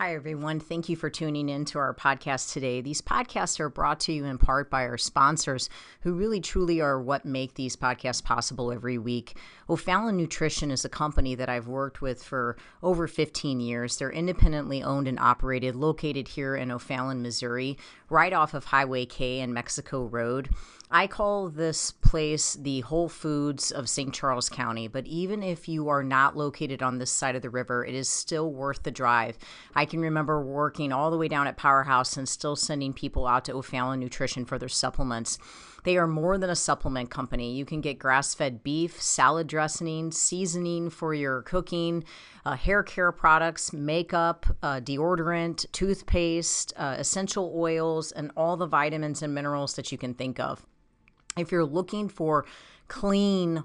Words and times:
Hi, 0.00 0.14
everyone. 0.14 0.60
Thank 0.60 0.88
you 0.88 0.96
for 0.96 1.10
tuning 1.10 1.50
in 1.50 1.66
to 1.66 1.78
our 1.78 1.94
podcast 1.94 2.54
today. 2.54 2.80
These 2.80 3.02
podcasts 3.02 3.60
are 3.60 3.68
brought 3.68 4.00
to 4.00 4.14
you 4.14 4.24
in 4.24 4.38
part 4.38 4.70
by 4.70 4.84
our 4.84 4.96
sponsors, 4.96 5.68
who 6.00 6.14
really 6.14 6.40
truly 6.40 6.80
are 6.80 6.98
what 6.98 7.26
make 7.26 7.52
these 7.52 7.76
podcasts 7.76 8.24
possible 8.24 8.72
every 8.72 8.96
week. 8.96 9.36
O'Fallon 9.68 10.16
Nutrition 10.16 10.70
is 10.70 10.86
a 10.86 10.88
company 10.88 11.34
that 11.34 11.50
I've 11.50 11.68
worked 11.68 12.00
with 12.00 12.24
for 12.24 12.56
over 12.82 13.06
15 13.06 13.60
years. 13.60 13.98
They're 13.98 14.10
independently 14.10 14.82
owned 14.82 15.06
and 15.06 15.18
operated, 15.18 15.76
located 15.76 16.28
here 16.28 16.56
in 16.56 16.70
O'Fallon, 16.70 17.20
Missouri, 17.20 17.76
right 18.08 18.32
off 18.32 18.54
of 18.54 18.64
Highway 18.64 19.04
K 19.04 19.40
and 19.40 19.52
Mexico 19.52 20.06
Road. 20.06 20.48
I 20.92 21.06
call 21.06 21.48
this 21.50 21.92
place 21.92 22.54
the 22.54 22.80
Whole 22.80 23.08
Foods 23.08 23.70
of 23.70 23.88
St. 23.88 24.12
Charles 24.12 24.48
County, 24.48 24.88
but 24.88 25.06
even 25.06 25.40
if 25.40 25.68
you 25.68 25.88
are 25.88 26.02
not 26.02 26.36
located 26.36 26.82
on 26.82 26.98
this 26.98 27.12
side 27.12 27.36
of 27.36 27.42
the 27.42 27.48
river, 27.48 27.84
it 27.84 27.94
is 27.94 28.08
still 28.08 28.52
worth 28.52 28.82
the 28.82 28.90
drive. 28.90 29.38
I 29.72 29.84
can 29.84 30.00
remember 30.00 30.42
working 30.42 30.92
all 30.92 31.12
the 31.12 31.16
way 31.16 31.28
down 31.28 31.46
at 31.46 31.56
Powerhouse 31.56 32.16
and 32.16 32.28
still 32.28 32.56
sending 32.56 32.92
people 32.92 33.28
out 33.28 33.44
to 33.44 33.54
O'Fallon 33.54 34.00
Nutrition 34.00 34.44
for 34.44 34.58
their 34.58 34.68
supplements. 34.68 35.38
They 35.84 35.96
are 35.96 36.08
more 36.08 36.38
than 36.38 36.50
a 36.50 36.56
supplement 36.56 37.08
company. 37.08 37.54
You 37.54 37.64
can 37.64 37.80
get 37.80 38.00
grass 38.00 38.34
fed 38.34 38.64
beef, 38.64 39.00
salad 39.00 39.46
dressing, 39.46 40.10
seasoning 40.10 40.90
for 40.90 41.14
your 41.14 41.42
cooking, 41.42 42.02
uh, 42.44 42.56
hair 42.56 42.82
care 42.82 43.12
products, 43.12 43.72
makeup, 43.72 44.44
uh, 44.60 44.80
deodorant, 44.80 45.70
toothpaste, 45.70 46.72
uh, 46.76 46.96
essential 46.98 47.52
oils, 47.54 48.10
and 48.10 48.32
all 48.36 48.56
the 48.56 48.66
vitamins 48.66 49.22
and 49.22 49.32
minerals 49.32 49.74
that 49.74 49.92
you 49.92 49.96
can 49.96 50.14
think 50.14 50.40
of. 50.40 50.66
If 51.36 51.52
you're 51.52 51.64
looking 51.64 52.08
for 52.08 52.44
clean, 52.88 53.64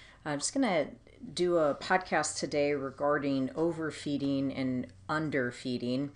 I'm 0.25 0.39
just 0.39 0.53
going 0.53 0.67
to 0.67 0.87
do 1.33 1.57
a 1.57 1.75
podcast 1.75 2.37
today 2.37 2.73
regarding 2.73 3.49
overfeeding 3.55 4.53
and 4.53 4.87
underfeeding, 5.09 6.11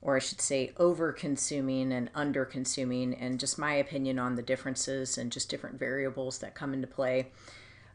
or 0.00 0.16
I 0.16 0.20
should 0.20 0.40
say, 0.40 0.72
over 0.76 1.12
consuming 1.12 1.92
and 1.92 2.08
under 2.14 2.44
consuming, 2.44 3.14
and 3.14 3.40
just 3.40 3.58
my 3.58 3.74
opinion 3.74 4.18
on 4.18 4.36
the 4.36 4.42
differences 4.42 5.18
and 5.18 5.32
just 5.32 5.48
different 5.48 5.78
variables 5.78 6.38
that 6.38 6.54
come 6.54 6.72
into 6.72 6.86
play. 6.86 7.32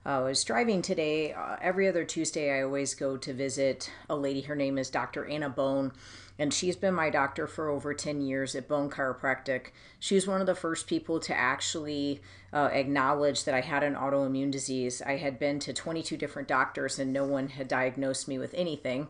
Uh, 0.05 0.09
I 0.09 0.23
was 0.23 0.43
driving 0.43 0.81
today. 0.81 1.31
Uh, 1.31 1.55
every 1.61 1.87
other 1.87 2.03
Tuesday, 2.03 2.57
I 2.57 2.63
always 2.63 2.93
go 2.93 3.15
to 3.15 3.33
visit 3.33 3.89
a 4.09 4.15
lady. 4.17 4.41
Her 4.41 4.55
name 4.55 4.77
is 4.77 4.89
Dr. 4.89 5.25
Anna 5.25 5.49
Bone 5.49 5.93
and 6.39 6.53
she's 6.53 6.75
been 6.75 6.93
my 6.93 7.09
doctor 7.09 7.47
for 7.47 7.69
over 7.69 7.93
10 7.93 8.21
years 8.21 8.55
at 8.55 8.67
Bone 8.67 8.89
Chiropractic. 8.89 9.67
She 9.99 10.15
was 10.15 10.27
one 10.27 10.41
of 10.41 10.47
the 10.47 10.55
first 10.55 10.87
people 10.87 11.19
to 11.21 11.37
actually 11.37 12.21
uh, 12.51 12.69
acknowledge 12.71 13.43
that 13.43 13.53
I 13.53 13.61
had 13.61 13.83
an 13.83 13.95
autoimmune 13.95 14.51
disease. 14.51 15.01
I 15.01 15.17
had 15.17 15.37
been 15.37 15.59
to 15.59 15.73
22 15.73 16.17
different 16.17 16.47
doctors 16.47 16.97
and 16.97 17.13
no 17.13 17.25
one 17.25 17.49
had 17.49 17.67
diagnosed 17.67 18.27
me 18.27 18.39
with 18.39 18.53
anything. 18.55 19.07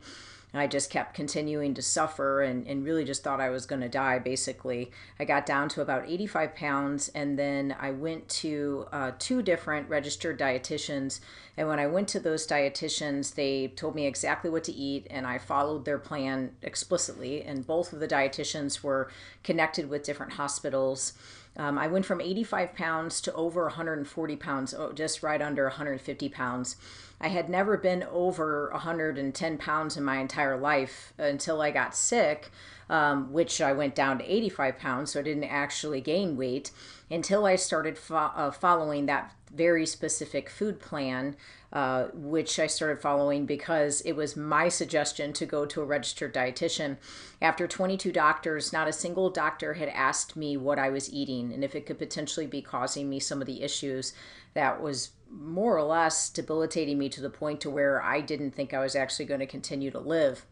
I 0.55 0.67
just 0.67 0.91
kept 0.91 1.15
continuing 1.15 1.73
to 1.73 1.81
suffer 1.81 2.43
and, 2.43 2.67
and 2.67 2.85
really 2.85 3.03
just 3.03 3.23
thought 3.23 3.41
I 3.41 3.49
was 3.49 3.65
going 3.65 3.81
to 3.81 3.89
die, 3.89 4.19
basically. 4.19 4.91
I 5.19 5.25
got 5.25 5.47
down 5.47 5.67
to 5.69 5.81
about 5.81 6.07
85 6.07 6.55
pounds, 6.55 7.09
and 7.09 7.39
then 7.39 7.75
I 7.79 7.89
went 7.89 8.29
to 8.29 8.85
uh, 8.91 9.11
two 9.17 9.41
different 9.41 9.89
registered 9.89 10.37
dietitians. 10.37 11.21
And 11.57 11.67
when 11.67 11.79
I 11.79 11.87
went 11.87 12.07
to 12.09 12.19
those 12.19 12.45
dietitians, 12.45 13.33
they 13.33 13.69
told 13.69 13.95
me 13.95 14.05
exactly 14.05 14.51
what 14.51 14.63
to 14.65 14.71
eat, 14.71 15.07
and 15.09 15.25
I 15.25 15.39
followed 15.39 15.85
their 15.85 15.97
plan 15.97 16.51
explicitly. 16.61 17.41
And 17.41 17.65
both 17.65 17.91
of 17.91 17.99
the 17.99 18.07
dietitians 18.07 18.83
were 18.83 19.09
connected 19.43 19.89
with 19.89 20.03
different 20.03 20.33
hospitals. 20.33 21.13
Um, 21.55 21.77
I 21.77 21.87
went 21.87 22.05
from 22.05 22.19
85 22.19 22.73
pounds 22.73 23.21
to 23.21 23.33
over 23.33 23.63
140 23.63 24.35
pounds, 24.37 24.73
oh, 24.73 24.91
just 24.91 25.21
right 25.21 25.41
under 25.41 25.65
150 25.65 26.29
pounds. 26.29 26.75
I 27.21 27.27
had 27.27 27.47
never 27.47 27.77
been 27.77 28.03
over 28.11 28.69
110 28.71 29.57
pounds 29.57 29.95
in 29.95 30.03
my 30.03 30.17
entire 30.17 30.57
life 30.57 31.13
until 31.17 31.61
I 31.61 31.71
got 31.71 31.95
sick, 31.95 32.49
um, 32.89 33.31
which 33.31 33.61
I 33.61 33.71
went 33.71 33.95
down 33.95 34.17
to 34.17 34.25
85 34.25 34.79
pounds, 34.79 35.11
so 35.11 35.19
I 35.19 35.23
didn't 35.23 35.43
actually 35.45 36.01
gain 36.01 36.35
weight 36.35 36.71
until 37.09 37.45
I 37.45 37.55
started 37.55 37.97
fo- 37.97 38.15
uh, 38.15 38.51
following 38.51 39.05
that 39.05 39.33
very 39.53 39.85
specific 39.85 40.49
food 40.49 40.79
plan, 40.79 41.35
uh, 41.71 42.05
which 42.13 42.59
I 42.59 42.67
started 42.67 43.01
following 43.01 43.45
because 43.45 44.01
it 44.01 44.13
was 44.13 44.35
my 44.35 44.69
suggestion 44.69 45.33
to 45.33 45.45
go 45.45 45.65
to 45.65 45.81
a 45.81 45.85
registered 45.85 46.33
dietitian. 46.33 46.97
After 47.41 47.67
22 47.67 48.11
doctors, 48.11 48.73
not 48.73 48.87
a 48.87 48.93
single 48.93 49.29
doctor 49.29 49.73
had 49.73 49.89
asked 49.89 50.35
me 50.35 50.57
what 50.57 50.79
I 50.79 50.89
was 50.89 51.11
eating 51.11 51.53
and 51.53 51.63
if 51.63 51.75
it 51.75 51.85
could 51.85 51.99
potentially 51.99 52.47
be 52.47 52.61
causing 52.61 53.09
me 53.09 53.19
some 53.19 53.41
of 53.41 53.47
the 53.47 53.61
issues 53.61 54.13
that 54.53 54.81
was 54.81 55.11
more 55.29 55.75
or 55.75 55.83
less 55.83 56.29
debilitating 56.29 56.97
me 56.97 57.09
to 57.09 57.21
the 57.21 57.29
point 57.29 57.61
to 57.61 57.69
where 57.69 58.01
I 58.01 58.21
didn't 58.21 58.51
think 58.51 58.73
I 58.73 58.79
was 58.79 58.95
actually 58.95 59.25
going 59.25 59.39
to 59.39 59.47
continue 59.47 59.89
to 59.91 59.99
live. 59.99 60.45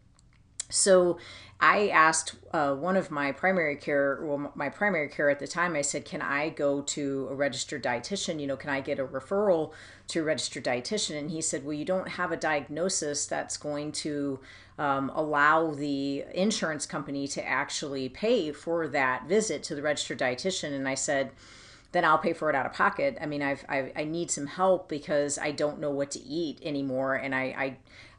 So 0.68 1.18
I 1.62 1.90
asked 1.90 2.34
uh, 2.52 2.74
one 2.74 2.96
of 2.96 3.12
my 3.12 3.30
primary 3.30 3.76
care, 3.76 4.18
well, 4.20 4.50
my 4.56 4.68
primary 4.68 5.08
care 5.08 5.30
at 5.30 5.38
the 5.38 5.46
time, 5.46 5.76
I 5.76 5.82
said, 5.82 6.04
Can 6.04 6.20
I 6.20 6.48
go 6.48 6.82
to 6.82 7.28
a 7.30 7.36
registered 7.36 7.84
dietitian? 7.84 8.40
You 8.40 8.48
know, 8.48 8.56
can 8.56 8.68
I 8.68 8.80
get 8.80 8.98
a 8.98 9.04
referral 9.04 9.72
to 10.08 10.20
a 10.20 10.24
registered 10.24 10.64
dietitian? 10.64 11.16
And 11.16 11.30
he 11.30 11.40
said, 11.40 11.64
Well, 11.64 11.74
you 11.74 11.84
don't 11.84 12.08
have 12.08 12.32
a 12.32 12.36
diagnosis 12.36 13.26
that's 13.26 13.56
going 13.56 13.92
to 13.92 14.40
um, 14.76 15.12
allow 15.14 15.70
the 15.70 16.24
insurance 16.34 16.84
company 16.84 17.28
to 17.28 17.48
actually 17.48 18.08
pay 18.08 18.50
for 18.50 18.88
that 18.88 19.28
visit 19.28 19.62
to 19.62 19.76
the 19.76 19.82
registered 19.82 20.18
dietitian. 20.18 20.72
And 20.72 20.88
I 20.88 20.96
said, 20.96 21.30
then 21.92 22.04
I'll 22.04 22.18
pay 22.18 22.32
for 22.32 22.48
it 22.50 22.56
out 22.56 22.66
of 22.66 22.72
pocket. 22.72 23.16
I 23.20 23.26
mean, 23.26 23.42
I've, 23.42 23.64
I, 23.68 23.92
I 23.94 24.04
need 24.04 24.30
some 24.30 24.46
help 24.46 24.88
because 24.88 25.38
I 25.38 25.52
don't 25.52 25.78
know 25.78 25.90
what 25.90 26.10
to 26.12 26.20
eat 26.20 26.58
anymore. 26.62 27.14
And 27.14 27.34
I, 27.34 27.42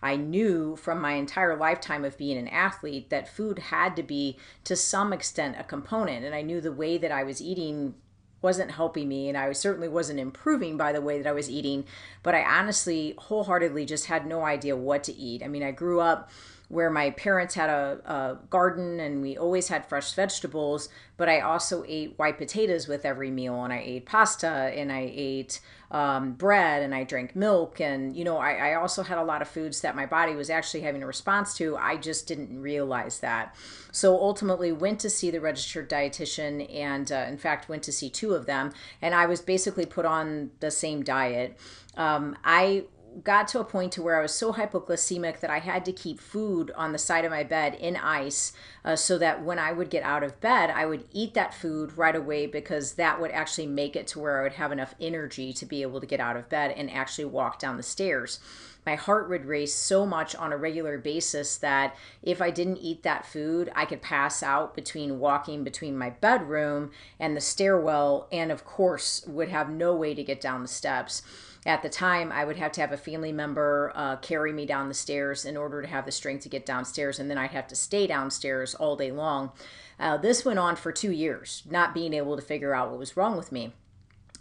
I, 0.02 0.12
I 0.12 0.16
knew 0.16 0.76
from 0.76 1.02
my 1.02 1.14
entire 1.14 1.56
lifetime 1.56 2.06
of 2.06 2.18
being 2.18 2.38
an 2.38 2.48
athlete 2.48 3.10
that 3.10 3.28
food 3.28 3.60
had 3.60 3.96
to 3.96 4.04
be 4.04 4.38
to 4.64 4.76
some 4.76 5.12
extent 5.12 5.58
a 5.60 5.64
component. 5.64 6.24
And 6.24 6.36
I 6.36 6.44
knew 6.44 6.62
the 6.62 6.72
way 6.72 6.98
that 7.00 7.12
I 7.12 7.24
was 7.24 7.42
eating 7.42 7.96
wasn't 8.44 8.72
helping 8.72 9.08
me 9.08 9.30
and 9.30 9.38
I 9.38 9.52
certainly 9.54 9.88
wasn't 9.88 10.20
improving 10.20 10.78
by 10.78 10.92
the 10.92 11.02
way 11.02 11.18
that 11.20 11.30
I 11.30 11.32
was 11.32 11.50
eating, 11.50 11.86
but 12.22 12.36
I 12.36 12.44
honestly 12.44 13.16
wholeheartedly 13.18 13.86
just 13.86 14.06
had 14.06 14.28
no 14.28 14.44
idea 14.44 14.76
what 14.76 15.06
to 15.06 15.14
eat. 15.14 15.42
I 15.42 15.48
mean, 15.48 15.64
I 15.64 15.72
grew 15.72 16.02
up 16.02 16.30
where 16.70 16.90
my 16.90 17.12
parents 17.12 17.56
had 17.56 17.70
a, 17.70 18.00
a, 18.06 18.38
garden 18.50 19.00
and 19.00 19.22
we 19.22 19.38
always 19.38 19.68
had 19.68 19.86
fresh 19.86 20.14
vegetables, 20.14 20.90
but 21.18 21.30
I 21.30 21.40
also 21.40 21.84
ate 21.88 22.18
white 22.18 22.38
potatoes 22.38 22.88
with 22.88 23.06
every 23.06 23.30
meal 23.30 23.64
and 23.64 23.72
I 23.72 23.82
ate 23.84 24.06
pasta 24.06 24.48
and 24.48 24.92
I 24.92 25.12
ate 25.14 25.60
um, 25.92 26.34
bread 26.34 26.82
and 26.82 26.96
I 26.96 27.04
drank 27.04 27.36
milk. 27.36 27.80
And, 27.80 28.16
you 28.16 28.24
know, 28.24 28.38
I, 28.38 28.72
I 28.72 28.74
also 28.76 29.04
had 29.04 29.20
a 29.20 29.24
lot 29.24 29.44
of 29.44 29.48
foods 29.48 29.82
that 29.82 29.96
my 29.96 30.08
body 30.08 30.34
was 30.34 30.50
actually 30.50 30.82
having 30.82 31.04
a 31.04 31.08
response 31.08 31.54
to. 31.58 31.78
I 31.78 31.98
just 31.98 32.28
didn't 32.28 32.60
realize 32.60 33.20
that. 33.20 33.56
So 33.92 34.18
ultimately 34.18 34.72
went 34.72 35.00
to 35.02 35.10
see 35.10 35.30
the 35.30 35.40
registered 35.40 35.88
dietitian 35.88 36.74
and, 36.74 37.12
uh, 37.12 37.26
in 37.28 37.38
fact, 37.38 37.70
went 37.70 37.84
to 37.84 37.92
see 37.92 38.10
two 38.10 38.34
of 38.34 38.48
them. 38.48 38.74
And 39.02 39.14
I 39.14 39.28
was 39.28 39.42
basically 39.42 39.86
put 39.86 40.06
on 40.06 40.50
the 40.60 40.72
same 40.72 41.04
diet. 41.04 41.60
Um, 41.96 42.36
I 42.44 42.86
got 43.24 43.48
to 43.50 43.60
a 43.60 43.64
point 43.64 43.92
to 43.94 44.02
where 44.02 44.18
I 44.18 44.22
was 44.22 44.34
so 44.34 44.54
hypoglycemic 44.54 45.40
that 45.40 45.50
I 45.50 45.60
had 45.60 45.86
to 45.86 45.92
keep 45.92 46.20
food 46.20 46.72
on 46.76 46.92
the 46.92 46.98
side 46.98 47.26
of 47.26 47.32
my 47.32 47.44
bed 47.44 47.76
in 47.76 47.96
ice 47.96 48.54
uh, 48.84 48.96
so 48.96 49.18
that 49.18 49.44
when 49.44 49.60
I 49.60 49.72
would 49.72 49.90
get 49.90 50.04
out 50.04 50.24
of 50.24 50.40
bed, 50.42 50.70
I 50.70 50.86
would 50.86 51.06
eat 51.12 51.34
that 51.34 51.54
food 51.54 51.98
right 51.98 52.16
away 52.16 52.48
because 52.48 52.94
that 52.94 53.22
would 53.22 53.32
actually 53.32 53.68
make 53.68 53.96
it 53.96 54.08
to 54.08 54.20
where 54.20 54.40
I 54.40 54.44
would 54.44 54.54
have 54.54 54.72
enough 54.72 54.96
energy 55.00 55.54
to 55.54 55.66
be 55.66 55.82
able 55.82 56.00
to 56.00 56.08
get 56.08 56.20
out 56.20 56.38
of 56.38 56.50
bed 56.50 56.72
and 56.72 56.90
actually 56.90 57.26
walk 57.26 57.60
down 57.60 57.78
the 57.78 57.84
stairs. 57.84 58.40
My 58.86 58.96
heart 58.96 59.30
would 59.30 59.46
race 59.46 59.74
so 59.74 60.06
much 60.06 60.36
on 60.36 60.52
a 60.52 60.58
regular 60.58 60.98
basis 60.98 61.56
that 61.58 61.96
if 62.22 62.42
I 62.42 62.52
didn't 62.52 62.78
eat 62.78 63.04
that 63.04 63.26
food, 63.26 63.72
I 63.76 63.86
could 63.86 64.02
pass 64.02 64.44
out 64.44 64.76
between 64.76 65.20
walking 65.20 65.64
between 65.64 65.98
my 65.98 66.10
bedroom 66.10 66.92
and 67.20 67.36
the 67.36 67.42
stairwell, 67.42 68.28
and 68.32 68.52
of 68.52 68.66
course, 68.66 69.24
would 69.26 69.50
have 69.50 69.70
no 69.70 69.96
way 69.96 70.14
to 70.14 70.24
get 70.24 70.42
down 70.42 70.62
the 70.62 70.68
steps 70.68 71.22
at 71.66 71.82
the 71.82 71.90
time 71.90 72.32
i 72.32 72.44
would 72.44 72.58
have 72.58 72.72
to 72.72 72.82
have 72.82 72.92
a 72.92 72.98
family 72.98 73.32
member 73.32 73.92
uh, 73.96 74.16
carry 74.18 74.52
me 74.54 74.66
down 74.66 74.88
the 74.88 74.94
stairs 74.94 75.46
in 75.46 75.58
order 75.58 75.82
to 75.82 75.88
have 75.88 76.06
the 76.06 76.12
strength 76.12 76.44
to 76.44 76.50
get 76.50 76.66
downstairs 76.66 77.20
and 77.20 77.30
then 77.30 77.38
i'd 77.38 77.52
have 77.52 77.68
to 77.68 77.76
stay 77.76 78.08
downstairs 78.08 78.76
all 78.76 78.96
day 78.96 79.12
long 79.12 79.52
uh, 80.00 80.18
this 80.18 80.44
went 80.44 80.60
on 80.60 80.76
for 80.76 80.92
two 80.92 81.12
years 81.12 81.64
not 81.70 81.94
being 81.94 82.14
able 82.14 82.36
to 82.36 82.42
figure 82.42 82.74
out 82.74 82.90
what 82.90 83.00
was 83.00 83.18
wrong 83.18 83.38
with 83.38 83.52
me 83.52 83.74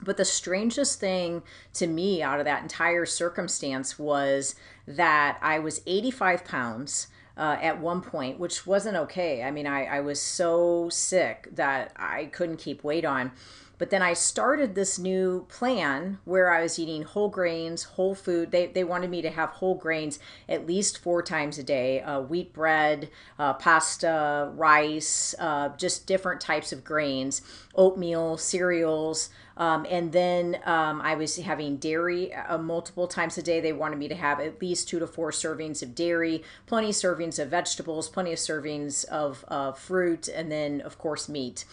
but 0.04 0.16
the 0.16 0.24
strangest 0.24 0.98
thing 0.98 1.42
to 1.72 1.86
me 1.86 2.22
out 2.22 2.40
of 2.40 2.44
that 2.44 2.62
entire 2.62 3.06
circumstance 3.06 3.98
was 3.98 4.54
that 4.86 5.38
i 5.40 5.58
was 5.58 5.80
85 5.86 6.44
pounds 6.44 7.08
uh, 7.36 7.56
at 7.60 7.80
one 7.80 8.00
point, 8.00 8.38
which 8.38 8.66
wasn't 8.66 8.96
okay. 8.96 9.42
I 9.42 9.50
mean, 9.50 9.66
I, 9.66 9.84
I 9.84 10.00
was 10.00 10.20
so 10.20 10.88
sick 10.90 11.48
that 11.52 11.92
I 11.96 12.26
couldn't 12.26 12.58
keep 12.58 12.84
weight 12.84 13.04
on. 13.04 13.32
But 13.78 13.90
then 13.90 14.02
I 14.02 14.12
started 14.12 14.74
this 14.74 14.98
new 14.98 15.44
plan 15.48 16.18
where 16.24 16.52
I 16.52 16.62
was 16.62 16.78
eating 16.78 17.02
whole 17.02 17.28
grains, 17.28 17.82
whole 17.82 18.14
food. 18.14 18.52
They, 18.52 18.66
they 18.66 18.84
wanted 18.84 19.10
me 19.10 19.22
to 19.22 19.30
have 19.30 19.50
whole 19.50 19.74
grains 19.74 20.18
at 20.48 20.66
least 20.66 20.98
four 20.98 21.22
times 21.22 21.58
a 21.58 21.64
day 21.64 22.00
uh, 22.00 22.20
wheat 22.20 22.52
bread, 22.52 23.10
uh, 23.38 23.54
pasta, 23.54 24.50
rice, 24.54 25.34
uh, 25.38 25.70
just 25.76 26.06
different 26.06 26.40
types 26.40 26.72
of 26.72 26.84
grains, 26.84 27.42
oatmeal, 27.74 28.36
cereals. 28.36 29.30
Um, 29.56 29.86
and 29.90 30.12
then 30.12 30.58
um, 30.64 31.00
I 31.00 31.14
was 31.14 31.36
having 31.36 31.76
dairy 31.76 32.32
uh, 32.32 32.58
multiple 32.58 33.06
times 33.06 33.36
a 33.36 33.42
day. 33.42 33.60
They 33.60 33.72
wanted 33.72 33.98
me 33.98 34.08
to 34.08 34.14
have 34.14 34.38
at 34.40 34.62
least 34.62 34.88
two 34.88 34.98
to 35.00 35.06
four 35.06 35.30
servings 35.30 35.82
of 35.82 35.94
dairy, 35.94 36.42
plenty 36.66 36.90
of 36.90 36.94
servings 36.94 37.38
of 37.38 37.48
vegetables, 37.48 38.08
plenty 38.08 38.32
of 38.32 38.38
servings 38.38 39.04
of 39.06 39.44
fruit, 39.78 40.28
and 40.28 40.50
then, 40.52 40.80
of 40.80 40.98
course, 40.98 41.28
meat. 41.28 41.64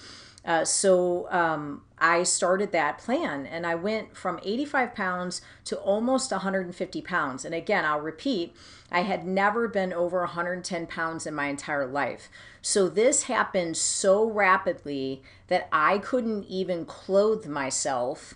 Uh, 0.45 0.63
so 0.63 1.27
um, 1.31 1.81
I 1.97 2.23
started 2.23 2.71
that 2.71 2.97
plan 2.97 3.45
and 3.45 3.65
I 3.65 3.75
went 3.75 4.15
from 4.15 4.39
85 4.41 4.95
pounds 4.95 5.41
to 5.65 5.77
almost 5.77 6.31
150 6.31 7.01
pounds. 7.01 7.43
And 7.45 7.53
again, 7.53 7.85
I'll 7.85 7.99
repeat, 7.99 8.55
I 8.91 9.01
had 9.01 9.27
never 9.27 9.67
been 9.67 9.91
over 9.91 10.19
110 10.19 10.87
pounds 10.87 11.27
in 11.27 11.35
my 11.35 11.47
entire 11.47 11.85
life. 11.85 12.29
So 12.61 12.87
this 12.89 13.23
happened 13.23 13.77
so 13.77 14.29
rapidly 14.29 15.21
that 15.47 15.67
I 15.71 15.97
couldn't 15.97 16.45
even 16.45 16.85
clothe 16.85 17.45
myself 17.45 18.35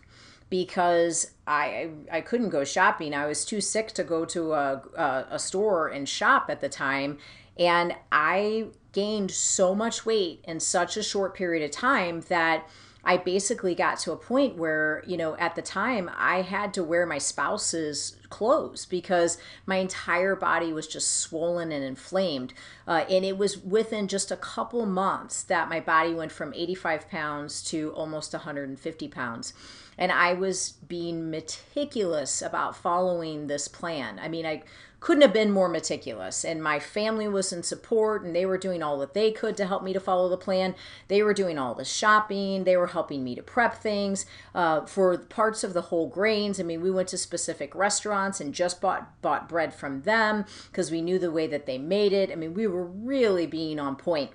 because 0.50 1.32
I 1.48 1.90
I 2.12 2.22
couldn't 2.22 2.50
go 2.50 2.64
shopping. 2.64 3.16
I 3.16 3.26
was 3.26 3.44
too 3.44 3.60
sick 3.60 3.92
to 3.94 4.04
go 4.04 4.24
to 4.26 4.54
a, 4.54 4.84
a, 4.96 5.26
a 5.32 5.40
store 5.40 5.88
and 5.88 6.08
shop 6.08 6.46
at 6.50 6.62
the 6.62 6.70
time. 6.70 7.18
And 7.58 7.96
I 8.12 8.68
gained 8.94 9.32
so 9.32 9.76
much 9.76 10.06
weight 10.06 10.44
in 10.46 10.60
such 10.60 10.96
a 10.96 11.04
short 11.04 11.36
period 11.36 11.64
of 11.64 11.72
time 11.72 12.22
that 12.30 12.68
I 13.06 13.18
basically 13.18 13.76
got 13.76 14.00
to 14.00 14.14
a 14.14 14.18
point 14.18 14.56
where, 14.56 15.04
you 15.06 15.18
know, 15.18 15.36
at 15.36 15.56
the 15.56 15.62
time 15.62 16.10
I 16.16 16.42
had 16.42 16.74
to 16.76 16.84
wear 16.84 17.06
my 17.06 17.18
spouse's 17.18 18.16
clothes 18.30 18.86
because 18.86 19.38
my 19.66 19.76
entire 19.76 20.38
body 20.38 20.72
was 20.72 20.88
just 20.88 21.18
swollen 21.18 21.74
and 21.74 21.84
inflamed. 21.84 22.54
Uh, 22.88 23.04
and 23.10 23.26
it 23.26 23.38
was 23.38 23.58
within 23.58 24.08
just 24.08 24.32
a 24.32 24.38
couple 24.38 24.86
months 24.86 25.44
that 25.44 25.68
my 25.68 25.82
body 25.82 26.14
went 26.14 26.32
from 26.32 26.54
85 26.54 27.10
pounds 27.10 27.62
to 27.66 27.92
almost 27.92 28.32
150 28.32 29.08
pounds. 29.10 29.54
And 29.98 30.12
I 30.12 30.34
was 30.34 30.72
being 30.88 31.30
meticulous 31.30 32.42
about 32.42 32.76
following 32.76 33.48
this 33.48 33.68
plan. 33.68 34.18
I 34.18 34.30
mean, 34.30 34.46
I 34.46 34.64
couldn't 35.04 35.22
have 35.22 35.34
been 35.34 35.52
more 35.52 35.68
meticulous. 35.68 36.46
And 36.46 36.64
my 36.64 36.80
family 36.80 37.28
was 37.28 37.52
in 37.52 37.62
support 37.62 38.24
and 38.24 38.34
they 38.34 38.46
were 38.46 38.58
doing 38.58 38.82
all 38.82 38.98
that 39.00 39.14
they 39.14 39.32
could 39.32 39.58
to 39.58 39.66
help 39.66 39.84
me 39.84 39.92
to 39.92 40.00
follow 40.00 40.30
the 40.30 40.38
plan. 40.38 40.76
They 41.10 41.22
were 41.22 41.34
doing 41.34 41.58
all 41.58 41.76
the 41.76 41.84
shopping, 41.84 42.64
they 42.64 42.78
were 42.78 42.88
helping 42.88 43.22
me 43.22 43.36
to 43.36 43.44
prep 43.44 43.76
things 43.76 44.26
uh, 44.56 44.86
for 44.86 45.18
parts 45.18 45.62
of 45.62 45.74
the 45.74 45.82
whole 45.82 46.08
grains. 46.08 46.58
I 46.58 46.64
mean, 46.64 46.80
we 46.80 46.90
went 46.90 47.10
to 47.10 47.18
specific 47.18 47.76
restaurants 47.76 48.40
and 48.40 48.54
just 48.54 48.80
bought 48.80 49.22
bought 49.22 49.50
bread 49.50 49.74
from 49.74 50.04
them 50.04 50.46
because 50.72 50.90
we 50.90 51.02
knew 51.02 51.20
the 51.20 51.32
way 51.32 51.48
that 51.48 51.66
they 51.66 51.78
made 51.78 52.14
it. 52.14 52.32
I 52.32 52.36
mean, 52.36 52.54
we 52.54 52.66
were 52.66 52.86
really 52.86 53.46
being 53.46 53.82
on 53.82 53.98
point. 53.98 54.32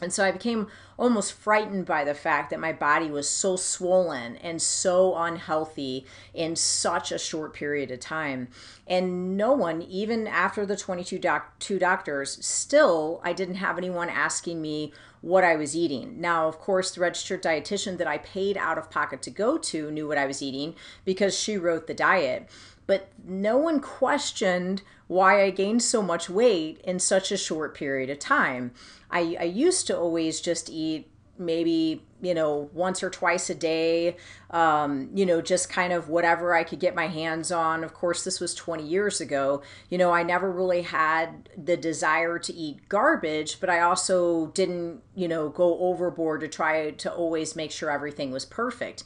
And 0.00 0.12
so 0.12 0.24
I 0.24 0.30
became 0.30 0.68
almost 0.96 1.32
frightened 1.32 1.86
by 1.86 2.04
the 2.04 2.14
fact 2.14 2.50
that 2.50 2.60
my 2.60 2.72
body 2.72 3.10
was 3.10 3.28
so 3.28 3.56
swollen 3.56 4.36
and 4.36 4.62
so 4.62 5.16
unhealthy 5.16 6.06
in 6.32 6.54
such 6.56 7.10
a 7.10 7.18
short 7.18 7.52
period 7.52 7.90
of 7.90 8.00
time. 8.00 8.48
And 8.86 9.36
no 9.36 9.52
one, 9.52 9.82
even 9.82 10.26
after 10.26 10.64
the 10.64 10.76
22 10.76 11.18
doc- 11.18 11.58
two 11.58 11.78
doctors, 11.78 12.44
still, 12.44 13.20
I 13.24 13.32
didn't 13.32 13.56
have 13.56 13.78
anyone 13.78 14.08
asking 14.08 14.62
me 14.62 14.92
what 15.20 15.42
I 15.42 15.56
was 15.56 15.76
eating. 15.76 16.20
Now, 16.20 16.46
of 16.46 16.60
course, 16.60 16.92
the 16.92 17.00
registered 17.00 17.42
dietitian 17.42 17.98
that 17.98 18.06
I 18.06 18.18
paid 18.18 18.56
out 18.56 18.78
of 18.78 18.90
pocket 18.90 19.20
to 19.22 19.30
go 19.30 19.58
to 19.58 19.90
knew 19.90 20.06
what 20.06 20.18
I 20.18 20.26
was 20.26 20.42
eating 20.42 20.76
because 21.04 21.36
she 21.36 21.56
wrote 21.56 21.88
the 21.88 21.94
diet 21.94 22.48
but 22.88 23.10
no 23.22 23.58
one 23.58 23.80
questioned 23.80 24.82
why 25.08 25.42
I 25.42 25.50
gained 25.50 25.82
so 25.82 26.00
much 26.00 26.30
weight 26.30 26.80
in 26.84 26.98
such 27.00 27.32
a 27.32 27.36
short 27.36 27.74
period 27.74 28.10
of 28.10 28.18
time. 28.18 28.72
I, 29.10 29.36
I 29.40 29.44
used 29.44 29.86
to 29.88 29.98
always 29.98 30.40
just 30.40 30.70
eat 30.70 31.10
maybe 31.38 32.02
you 32.20 32.34
know 32.34 32.68
once 32.72 33.00
or 33.00 33.10
twice 33.10 33.48
a 33.48 33.54
day 33.54 34.16
um, 34.50 35.08
you 35.14 35.24
know 35.24 35.40
just 35.40 35.70
kind 35.70 35.92
of 35.92 36.08
whatever 36.08 36.52
i 36.52 36.64
could 36.64 36.80
get 36.80 36.94
my 36.94 37.06
hands 37.06 37.52
on. 37.52 37.84
Of 37.84 37.94
course 37.94 38.24
this 38.24 38.40
was 38.40 38.54
20 38.54 38.84
years 38.84 39.20
ago. 39.20 39.62
You 39.88 39.98
know 39.98 40.10
i 40.10 40.22
never 40.22 40.50
really 40.50 40.82
had 40.82 41.48
the 41.56 41.76
desire 41.76 42.38
to 42.40 42.52
eat 42.52 42.88
garbage 42.88 43.60
but 43.60 43.70
i 43.70 43.80
also 43.80 44.48
didn't 44.48 45.00
you 45.14 45.28
know 45.28 45.48
go 45.48 45.78
overboard 45.78 46.40
to 46.40 46.48
try 46.48 46.90
to 46.90 47.12
always 47.12 47.54
make 47.54 47.70
sure 47.70 47.90
everything 47.90 48.30
was 48.30 48.44
perfect 48.44 49.04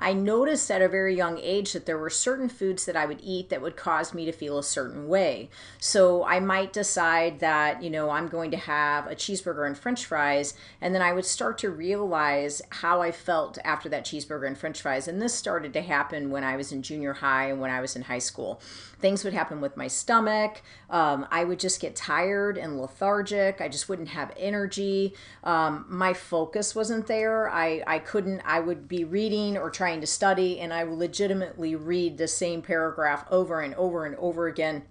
I 0.00 0.14
noticed 0.14 0.70
at 0.70 0.82
a 0.82 0.88
very 0.88 1.14
young 1.14 1.38
age 1.38 1.74
that 1.74 1.84
there 1.86 1.98
were 1.98 2.10
certain 2.10 2.48
foods 2.48 2.86
that 2.86 2.96
I 2.96 3.06
would 3.06 3.20
eat 3.22 3.50
that 3.50 3.60
would 3.60 3.76
cause 3.76 4.14
me 4.14 4.24
to 4.24 4.32
feel 4.32 4.58
a 4.58 4.62
certain 4.62 5.06
way. 5.06 5.50
So 5.78 6.24
I 6.24 6.40
might 6.40 6.72
decide 6.72 7.40
that, 7.40 7.82
you 7.82 7.90
know, 7.90 8.08
I'm 8.08 8.28
going 8.28 8.50
to 8.52 8.56
have 8.56 9.06
a 9.06 9.14
cheeseburger 9.14 9.66
and 9.66 9.76
french 9.76 10.06
fries, 10.06 10.54
and 10.80 10.94
then 10.94 11.02
I 11.02 11.12
would 11.12 11.26
start 11.26 11.58
to 11.58 11.70
realize 11.70 12.62
how 12.70 13.02
I 13.02 13.12
felt 13.12 13.58
after 13.64 13.88
that 13.90 14.06
cheeseburger 14.06 14.46
and 14.46 14.56
french 14.56 14.80
fries. 14.80 15.06
And 15.06 15.20
this 15.20 15.34
started 15.34 15.74
to 15.74 15.82
happen 15.82 16.30
when 16.30 16.44
I 16.44 16.56
was 16.56 16.72
in 16.72 16.82
junior 16.82 17.12
high 17.12 17.50
and 17.50 17.60
when 17.60 17.70
I 17.70 17.80
was 17.80 17.94
in 17.94 18.02
high 18.02 18.18
school. 18.18 18.60
Things 19.00 19.24
would 19.24 19.32
happen 19.32 19.60
with 19.60 19.76
my 19.76 19.86
stomach. 19.86 20.62
Um, 20.88 21.26
I 21.30 21.44
would 21.44 21.58
just 21.58 21.80
get 21.80 21.96
tired 21.96 22.58
and 22.58 22.80
lethargic. 22.80 23.60
I 23.60 23.68
just 23.68 23.88
wouldn't 23.88 24.08
have 24.08 24.32
energy. 24.36 25.14
Um, 25.42 25.86
my 25.88 26.12
focus 26.12 26.74
wasn't 26.74 27.06
there. 27.06 27.50
I, 27.50 27.82
I 27.86 27.98
couldn't, 27.98 28.42
I 28.44 28.60
would 28.60 28.88
be 28.88 29.04
reading 29.04 29.56
or 29.56 29.70
trying 29.70 29.89
to 29.98 30.06
study, 30.06 30.60
and 30.60 30.72
I 30.72 30.84
legitimately 30.84 31.74
read 31.74 32.18
the 32.18 32.28
same 32.28 32.62
paragraph 32.62 33.24
over 33.30 33.60
and 33.60 33.74
over 33.74 34.04
and 34.04 34.14
over 34.16 34.46
again 34.46 34.84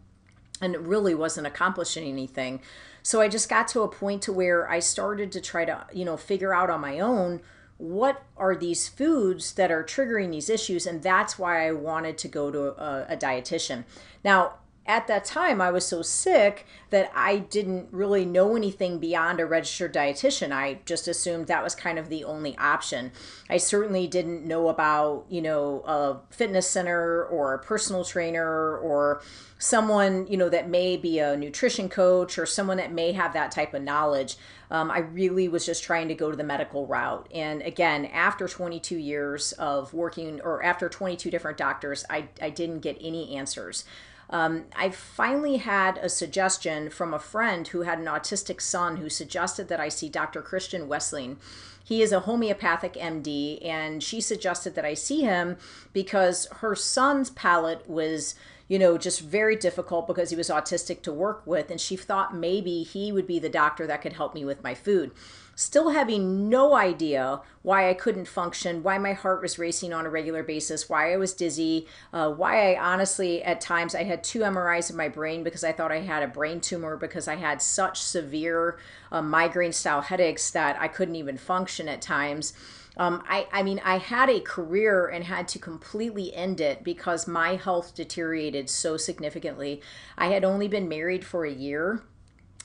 and 0.61 0.75
it 0.75 0.81
really 0.81 1.15
wasn't 1.15 1.47
accomplishing 1.47 2.07
anything. 2.07 2.61
So 3.01 3.21
i 3.21 3.27
just 3.27 3.49
got 3.49 3.67
to 3.69 3.81
a 3.81 3.87
point 3.87 4.21
to 4.23 4.33
where 4.33 4.69
i 4.69 4.79
started 4.79 5.31
to 5.31 5.41
try 5.41 5.65
to 5.65 5.85
you 5.93 6.05
know 6.05 6.17
figure 6.17 6.53
out 6.53 6.69
on 6.69 6.81
my 6.81 6.99
own 6.99 7.41
what 7.77 8.23
are 8.35 8.55
these 8.55 8.89
foods 8.89 9.53
that 9.53 9.71
are 9.71 9.83
triggering 9.83 10.31
these 10.31 10.49
issues 10.49 10.85
and 10.85 11.01
that's 11.01 11.39
why 11.39 11.65
i 11.65 11.71
wanted 11.71 12.17
to 12.17 12.27
go 12.27 12.51
to 12.51 12.59
a, 12.81 13.05
a 13.09 13.17
dietitian. 13.17 13.85
Now 14.23 14.55
at 14.85 15.07
that 15.07 15.23
time 15.23 15.61
I 15.61 15.71
was 15.71 15.85
so 15.85 16.01
sick 16.01 16.65
that 16.89 17.11
I 17.13 17.37
didn't 17.37 17.89
really 17.91 18.25
know 18.25 18.55
anything 18.55 18.97
beyond 18.97 19.39
a 19.39 19.45
registered 19.45 19.93
dietitian. 19.93 20.51
I 20.51 20.79
just 20.85 21.07
assumed 21.07 21.47
that 21.47 21.63
was 21.63 21.75
kind 21.75 21.99
of 21.99 22.09
the 22.09 22.23
only 22.23 22.57
option. 22.57 23.11
I 23.49 23.57
certainly 23.57 24.07
didn't 24.07 24.45
know 24.45 24.67
about, 24.69 25.25
you 25.29 25.41
know, 25.41 25.83
a 25.85 26.17
fitness 26.33 26.67
center 26.67 27.23
or 27.25 27.53
a 27.53 27.59
personal 27.59 28.03
trainer 28.03 28.77
or 28.77 29.21
someone, 29.59 30.25
you 30.27 30.37
know, 30.37 30.49
that 30.49 30.69
may 30.69 30.97
be 30.97 31.19
a 31.19 31.37
nutrition 31.37 31.89
coach 31.89 32.39
or 32.39 32.45
someone 32.45 32.77
that 32.77 32.91
may 32.91 33.11
have 33.11 33.33
that 33.33 33.51
type 33.51 33.73
of 33.73 33.83
knowledge. 33.83 34.37
Um, 34.71 34.89
I 34.89 34.99
really 34.99 35.47
was 35.47 35.65
just 35.65 35.83
trying 35.83 36.07
to 36.07 36.15
go 36.15 36.31
to 36.31 36.37
the 36.37 36.43
medical 36.43 36.87
route. 36.87 37.27
And 37.33 37.61
again, 37.61 38.05
after 38.05 38.47
22 38.47 38.97
years 38.97 39.51
of 39.53 39.93
working, 39.93 40.39
or 40.41 40.63
after 40.63 40.89
22 40.89 41.29
different 41.29 41.57
doctors, 41.57 42.05
I, 42.09 42.29
I 42.41 42.49
didn't 42.49 42.79
get 42.79 42.97
any 43.01 43.35
answers. 43.35 43.83
Um, 44.29 44.65
I 44.75 44.89
finally 44.91 45.57
had 45.57 45.97
a 45.97 46.09
suggestion 46.09 46.89
from 46.89 47.13
a 47.13 47.19
friend 47.19 47.67
who 47.67 47.81
had 47.81 47.99
an 47.99 48.05
autistic 48.05 48.61
son 48.61 48.97
who 48.97 49.09
suggested 49.09 49.67
that 49.69 49.79
I 49.79 49.89
see 49.89 50.07
Dr. 50.07 50.41
Christian 50.41 50.87
Wessling. 50.87 51.37
He 51.83 52.03
is 52.03 52.11
a 52.11 52.21
homeopathic 52.21 52.93
MD, 52.93 53.65
and 53.65 54.03
she 54.03 54.21
suggested 54.21 54.75
that 54.75 54.85
I 54.85 54.93
see 54.93 55.21
him 55.21 55.57
because 55.93 56.47
her 56.57 56.75
son's 56.75 57.31
palate 57.31 57.89
was 57.89 58.35
you 58.69 58.77
know, 58.77 58.99
just 58.99 59.21
very 59.21 59.55
difficult 59.55 60.05
because 60.05 60.29
he 60.29 60.35
was 60.35 60.47
autistic 60.49 61.01
to 61.01 61.11
work 61.11 61.41
with. 61.45 61.71
And 61.71 61.81
she 61.81 61.95
thought 61.95 62.35
maybe 62.35 62.83
he 62.83 63.11
would 63.11 63.25
be 63.25 63.39
the 63.39 63.49
doctor 63.49 63.87
that 63.87 64.03
could 64.03 64.13
help 64.13 64.35
me 64.35 64.45
with 64.45 64.63
my 64.63 64.75
food 64.75 65.11
still 65.59 65.89
having 65.89 66.47
no 66.47 66.73
idea 66.73 67.41
why 67.63 67.89
I 67.89 67.93
couldn't 67.93 68.29
function, 68.29 68.81
why 68.81 68.97
my 68.97 69.11
heart 69.11 69.41
was 69.41 69.59
racing 69.59 69.91
on 69.91 70.05
a 70.05 70.09
regular 70.09 70.41
basis, 70.41 70.87
why 70.87 71.11
I 71.11 71.17
was 71.17 71.33
dizzy, 71.33 71.85
uh, 72.13 72.31
why 72.31 72.73
I 72.73 72.79
honestly, 72.81 73.43
at 73.43 73.59
times, 73.59 73.93
I 73.93 74.03
had 74.03 74.23
two 74.23 74.39
MRIs 74.39 74.89
of 74.89 74.95
my 74.95 75.09
brain 75.09 75.43
because 75.43 75.65
I 75.65 75.73
thought 75.73 75.91
I 75.91 75.99
had 75.99 76.23
a 76.23 76.29
brain 76.29 76.61
tumor 76.61 76.95
because 76.95 77.27
I 77.27 77.35
had 77.35 77.61
such 77.61 78.01
severe 78.01 78.79
uh, 79.11 79.21
migraine 79.21 79.73
style 79.73 79.99
headaches 79.99 80.49
that 80.51 80.79
I 80.79 80.87
couldn't 80.87 81.17
even 81.17 81.37
function 81.37 81.89
at 81.89 82.01
times. 82.01 82.53
Um, 82.95 83.21
I, 83.27 83.45
I 83.51 83.61
mean, 83.61 83.81
I 83.83 83.97
had 83.97 84.29
a 84.29 84.39
career 84.39 85.07
and 85.07 85.25
had 85.25 85.49
to 85.49 85.59
completely 85.59 86.33
end 86.33 86.61
it 86.61 86.85
because 86.85 87.27
my 87.27 87.57
health 87.57 87.93
deteriorated 87.95 88.69
so 88.69 88.95
significantly. 88.95 89.81
I 90.17 90.27
had 90.27 90.45
only 90.45 90.69
been 90.69 90.87
married 90.87 91.25
for 91.25 91.43
a 91.43 91.51
year 91.51 92.01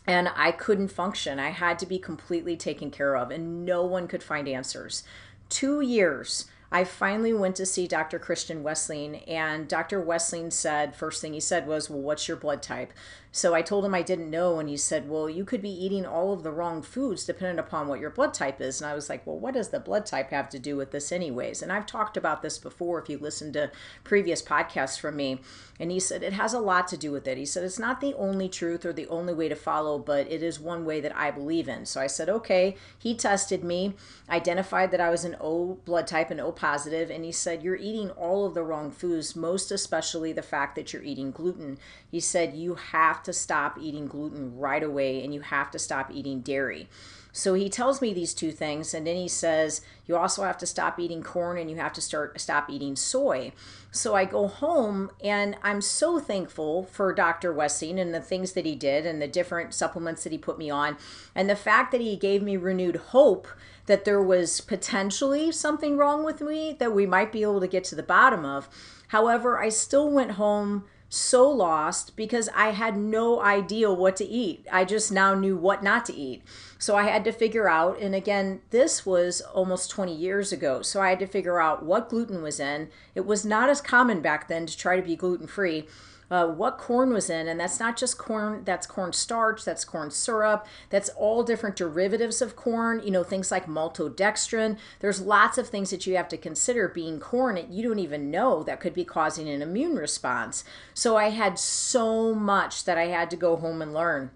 and 0.06 0.30
I 0.36 0.52
couldn't 0.52 0.88
function. 0.88 1.38
I 1.38 1.50
had 1.50 1.78
to 1.80 1.86
be 1.86 1.98
completely 1.98 2.56
taken 2.56 2.90
care 2.90 3.16
of, 3.16 3.30
and 3.30 3.64
no 3.64 3.84
one 3.84 4.06
could 4.06 4.22
find 4.22 4.48
answers. 4.48 5.02
Two 5.48 5.80
years 5.80 6.46
I 6.74 6.82
finally 6.82 7.32
went 7.32 7.54
to 7.56 7.66
see 7.66 7.86
Dr. 7.86 8.18
Christian 8.18 8.64
Wessling, 8.64 9.22
and 9.28 9.68
Dr. 9.68 10.02
Wessling 10.02 10.52
said, 10.52 10.96
first 10.96 11.20
thing 11.20 11.32
he 11.32 11.40
said 11.40 11.68
was, 11.68 11.88
Well, 11.88 12.00
what's 12.00 12.26
your 12.26 12.36
blood 12.36 12.62
type? 12.62 12.92
So 13.36 13.52
I 13.52 13.62
told 13.62 13.84
him 13.84 13.96
I 13.96 14.02
didn't 14.02 14.30
know, 14.30 14.60
and 14.60 14.68
he 14.68 14.76
said, 14.76 15.08
Well, 15.08 15.28
you 15.28 15.44
could 15.44 15.60
be 15.60 15.68
eating 15.68 16.06
all 16.06 16.32
of 16.32 16.44
the 16.44 16.52
wrong 16.52 16.82
foods 16.82 17.24
depending 17.24 17.58
upon 17.58 17.88
what 17.88 17.98
your 17.98 18.10
blood 18.10 18.32
type 18.32 18.60
is. 18.60 18.80
And 18.80 18.88
I 18.88 18.94
was 18.94 19.08
like, 19.08 19.26
Well, 19.26 19.40
what 19.40 19.54
does 19.54 19.70
the 19.70 19.80
blood 19.80 20.06
type 20.06 20.30
have 20.30 20.48
to 20.50 20.58
do 20.60 20.76
with 20.76 20.92
this, 20.92 21.10
anyways? 21.10 21.60
And 21.60 21.72
I've 21.72 21.84
talked 21.84 22.16
about 22.16 22.42
this 22.42 22.58
before 22.58 23.02
if 23.02 23.08
you 23.08 23.18
listen 23.18 23.52
to 23.54 23.72
previous 24.04 24.40
podcasts 24.40 25.00
from 25.00 25.16
me. 25.16 25.40
And 25.80 25.90
he 25.90 25.98
said, 25.98 26.22
It 26.22 26.34
has 26.34 26.54
a 26.54 26.60
lot 26.60 26.86
to 26.88 26.96
do 26.96 27.10
with 27.10 27.26
it. 27.26 27.36
He 27.36 27.44
said, 27.44 27.64
It's 27.64 27.76
not 27.76 28.00
the 28.00 28.14
only 28.14 28.48
truth 28.48 28.86
or 28.86 28.92
the 28.92 29.08
only 29.08 29.34
way 29.34 29.48
to 29.48 29.56
follow, 29.56 29.98
but 29.98 30.30
it 30.30 30.40
is 30.40 30.60
one 30.60 30.84
way 30.84 31.00
that 31.00 31.16
I 31.16 31.32
believe 31.32 31.68
in. 31.68 31.86
So 31.86 32.00
I 32.00 32.06
said, 32.06 32.28
Okay. 32.28 32.76
He 32.96 33.16
tested 33.16 33.64
me, 33.64 33.94
identified 34.30 34.92
that 34.92 35.00
I 35.00 35.10
was 35.10 35.24
an 35.24 35.34
O 35.40 35.80
blood 35.84 36.06
type 36.06 36.30
and 36.30 36.40
O 36.40 36.52
positive, 36.52 37.10
and 37.10 37.24
he 37.24 37.32
said, 37.32 37.64
You're 37.64 37.74
eating 37.74 38.10
all 38.10 38.46
of 38.46 38.54
the 38.54 38.62
wrong 38.62 38.92
foods, 38.92 39.34
most 39.34 39.72
especially 39.72 40.32
the 40.32 40.40
fact 40.40 40.76
that 40.76 40.92
you're 40.92 41.02
eating 41.02 41.32
gluten. 41.32 41.78
He 42.08 42.20
said, 42.20 42.54
You 42.54 42.76
have 42.76 43.23
to 43.24 43.32
stop 43.32 43.78
eating 43.80 44.06
gluten 44.06 44.56
right 44.56 44.82
away 44.82 45.22
and 45.22 45.34
you 45.34 45.40
have 45.40 45.70
to 45.72 45.78
stop 45.78 46.10
eating 46.12 46.40
dairy. 46.40 46.88
So 47.36 47.54
he 47.54 47.68
tells 47.68 48.00
me 48.00 48.14
these 48.14 48.32
two 48.32 48.52
things, 48.52 48.94
and 48.94 49.04
then 49.04 49.16
he 49.16 49.26
says, 49.26 49.80
You 50.06 50.16
also 50.16 50.44
have 50.44 50.56
to 50.58 50.66
stop 50.66 51.00
eating 51.00 51.20
corn 51.20 51.58
and 51.58 51.68
you 51.68 51.74
have 51.74 51.92
to 51.94 52.00
start 52.00 52.40
stop 52.40 52.70
eating 52.70 52.94
soy. 52.94 53.50
So 53.90 54.14
I 54.14 54.24
go 54.24 54.46
home 54.46 55.10
and 55.22 55.56
I'm 55.60 55.80
so 55.80 56.20
thankful 56.20 56.84
for 56.84 57.12
Dr. 57.12 57.52
Wessling 57.52 57.98
and 57.98 58.14
the 58.14 58.20
things 58.20 58.52
that 58.52 58.64
he 58.64 58.76
did 58.76 59.04
and 59.04 59.20
the 59.20 59.26
different 59.26 59.74
supplements 59.74 60.22
that 60.22 60.30
he 60.30 60.38
put 60.38 60.58
me 60.58 60.70
on, 60.70 60.96
and 61.34 61.50
the 61.50 61.56
fact 61.56 61.90
that 61.90 62.00
he 62.00 62.14
gave 62.14 62.40
me 62.40 62.56
renewed 62.56 62.96
hope 62.96 63.48
that 63.86 64.04
there 64.04 64.22
was 64.22 64.60
potentially 64.60 65.50
something 65.50 65.96
wrong 65.96 66.24
with 66.24 66.40
me 66.40 66.76
that 66.78 66.94
we 66.94 67.04
might 67.04 67.32
be 67.32 67.42
able 67.42 67.60
to 67.60 67.66
get 67.66 67.82
to 67.84 67.96
the 67.96 68.02
bottom 68.04 68.44
of. 68.44 68.68
However, 69.08 69.58
I 69.58 69.70
still 69.70 70.08
went 70.08 70.32
home 70.32 70.84
so 71.08 71.48
lost 71.48 72.16
because 72.16 72.48
I 72.54 72.70
had 72.70 72.96
no 72.96 73.40
idea 73.40 73.92
what 73.92 74.16
to 74.16 74.24
eat. 74.24 74.66
I 74.72 74.84
just 74.84 75.12
now 75.12 75.34
knew 75.34 75.56
what 75.56 75.82
not 75.82 76.04
to 76.06 76.14
eat. 76.14 76.42
So 76.78 76.96
I 76.96 77.04
had 77.04 77.24
to 77.24 77.32
figure 77.32 77.68
out, 77.68 77.98
and 78.00 78.14
again, 78.14 78.60
this 78.70 79.06
was 79.06 79.40
almost 79.40 79.90
20 79.90 80.14
years 80.14 80.52
ago. 80.52 80.82
So 80.82 81.00
I 81.00 81.10
had 81.10 81.20
to 81.20 81.26
figure 81.26 81.60
out 81.60 81.84
what 81.84 82.08
gluten 82.08 82.42
was 82.42 82.60
in. 82.60 82.88
It 83.14 83.24
was 83.24 83.44
not 83.44 83.68
as 83.68 83.80
common 83.80 84.20
back 84.20 84.48
then 84.48 84.66
to 84.66 84.76
try 84.76 84.96
to 84.96 85.02
be 85.02 85.16
gluten 85.16 85.46
free 85.46 85.86
uh, 86.30 86.46
what 86.46 86.78
corn 86.78 87.12
was 87.12 87.30
in. 87.30 87.48
And 87.48 87.58
that's 87.58 87.80
not 87.80 87.96
just 87.96 88.18
corn, 88.18 88.62
that's 88.64 88.86
corn 88.86 89.12
starch, 89.12 89.64
that's 89.64 89.84
corn 89.84 90.10
syrup, 90.10 90.66
that's 90.90 91.08
all 91.10 91.42
different 91.42 91.76
derivatives 91.76 92.42
of 92.42 92.56
corn, 92.56 93.00
you 93.04 93.10
know, 93.10 93.24
things 93.24 93.50
like 93.50 93.66
maltodextrin. 93.66 94.78
There's 95.00 95.20
lots 95.20 95.58
of 95.58 95.68
things 95.68 95.90
that 95.90 96.06
you 96.06 96.16
have 96.16 96.28
to 96.28 96.36
consider 96.36 96.88
being 96.88 97.20
corn 97.20 97.56
that 97.56 97.70
you 97.70 97.82
don't 97.82 97.98
even 97.98 98.30
know 98.30 98.62
that 98.62 98.80
could 98.80 98.94
be 98.94 99.04
causing 99.04 99.48
an 99.48 99.62
immune 99.62 99.96
response. 99.96 100.64
So 100.94 101.16
I 101.16 101.30
had 101.30 101.58
so 101.58 102.34
much 102.34 102.84
that 102.84 102.98
I 102.98 103.06
had 103.06 103.30
to 103.30 103.36
go 103.36 103.56
home 103.56 103.82
and 103.82 103.94
learn. 103.94 104.30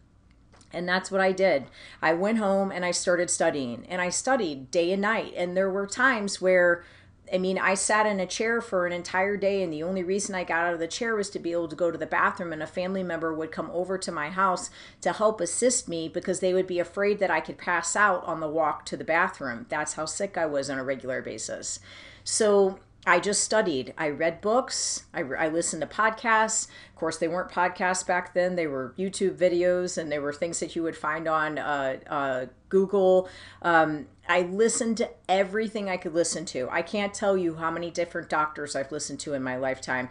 And 0.73 0.87
that's 0.87 1.11
what 1.11 1.21
I 1.21 1.33
did. 1.33 1.65
I 2.03 2.13
went 2.13 2.39
home 2.39 2.71
and 2.71 2.85
I 2.85 2.91
started 2.91 3.31
studying, 3.31 3.87
and 3.89 4.03
I 4.03 4.11
studied 4.11 4.71
day 4.71 4.93
and 4.93 5.01
night. 5.01 5.33
And 5.35 5.57
there 5.57 5.71
were 5.71 5.87
times 5.87 6.43
where 6.43 6.85
I 7.33 7.39
mean, 7.39 7.59
I 7.59 7.75
sat 7.75 8.07
in 8.07 8.21
a 8.21 8.27
chair 8.27 8.61
for 8.61 8.87
an 8.87 8.93
entire 8.93 9.37
day, 9.37 9.63
and 9.63 9.73
the 9.73 9.83
only 9.83 10.03
reason 10.03 10.35
I 10.35 10.45
got 10.45 10.67
out 10.67 10.75
of 10.75 10.81
the 10.81 10.87
chair 10.87 11.15
was 11.15 11.31
to 11.31 11.39
be 11.39 11.53
able 11.53 11.69
to 11.69 11.77
go 11.77 11.91
to 11.91 11.99
the 11.99 12.07
bathroom. 12.07 12.53
And 12.53 12.63
a 12.63 12.67
family 12.67 13.03
member 13.03 13.33
would 13.35 13.53
come 13.53 13.71
over 13.73 13.99
to 13.99 14.13
my 14.13 14.31
house 14.31 14.71
to 15.03 15.13
help 15.13 15.41
assist 15.41 15.89
me 15.89 16.09
because 16.09 16.41
they 16.41 16.55
would 16.55 16.67
be 16.67 16.79
afraid 16.79 17.19
that 17.19 17.31
I 17.31 17.41
could 17.41 17.59
pass 17.59 17.97
out 17.97 18.25
on 18.25 18.41
the 18.41 18.49
walk 18.49 18.85
to 18.87 18.97
the 18.97 19.05
bathroom. 19.05 19.67
That's 19.69 19.95
how 19.95 20.05
sick 20.05 20.39
I 20.39 20.47
was 20.47 20.71
on 20.71 20.79
a 20.79 20.85
regular 20.85 21.23
basis. 21.23 21.81
So 22.25 22.79
I 23.09 23.21
just 23.21 23.43
studied. 23.43 23.95
I 23.97 24.11
read 24.11 24.43
books. 24.43 25.07
I, 25.15 25.23
I, 25.23 25.49
listened 25.49 25.81
to 25.81 25.89
podcasts. 25.89 26.69
Of 26.91 26.97
course, 26.97 27.17
they 27.17 27.27
weren't 27.27 27.51
podcasts 27.51 28.07
back 28.07 28.35
then. 28.35 28.55
They 28.55 28.67
were 28.67 28.95
YouTube 28.99 29.37
videos 29.37 29.97
and 29.97 30.13
they 30.13 30.19
were 30.19 30.33
things 30.33 30.61
that 30.61 30.77
you 30.77 30.83
would 30.83 30.97
find 30.97 31.27
on 31.27 31.59
uh, 31.59 31.97
uh, 32.07 32.47
Google. 32.69 33.27
Um, 33.63 34.09
I 34.29 34.43
listened 34.43 34.99
to 34.99 35.09
everything 35.27 35.89
I 35.89 35.97
could 35.97 36.13
listen 36.13 36.45
to. 36.47 36.69
I 36.71 36.83
can't 36.83 37.15
tell 37.15 37.35
you 37.35 37.55
how 37.55 37.71
many 37.71 37.91
different 37.91 38.29
doctors 38.29 38.77
I've 38.77 38.93
listened 38.93 39.21
to 39.21 39.33
in 39.33 39.43
my 39.43 39.57
lifetime. 39.57 40.11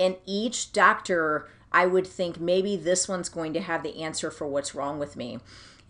And 0.00 0.16
each 0.24 0.72
doctor, 0.72 1.50
I 1.70 1.84
would 1.84 2.06
think 2.06 2.40
maybe 2.40 2.76
this 2.76 3.08
one's 3.08 3.28
going 3.28 3.52
to 3.52 3.60
have 3.60 3.82
the 3.82 4.02
answer 4.02 4.30
for 4.30 4.46
what's 4.46 4.74
wrong 4.74 4.98
with 4.98 5.16
me. 5.16 5.40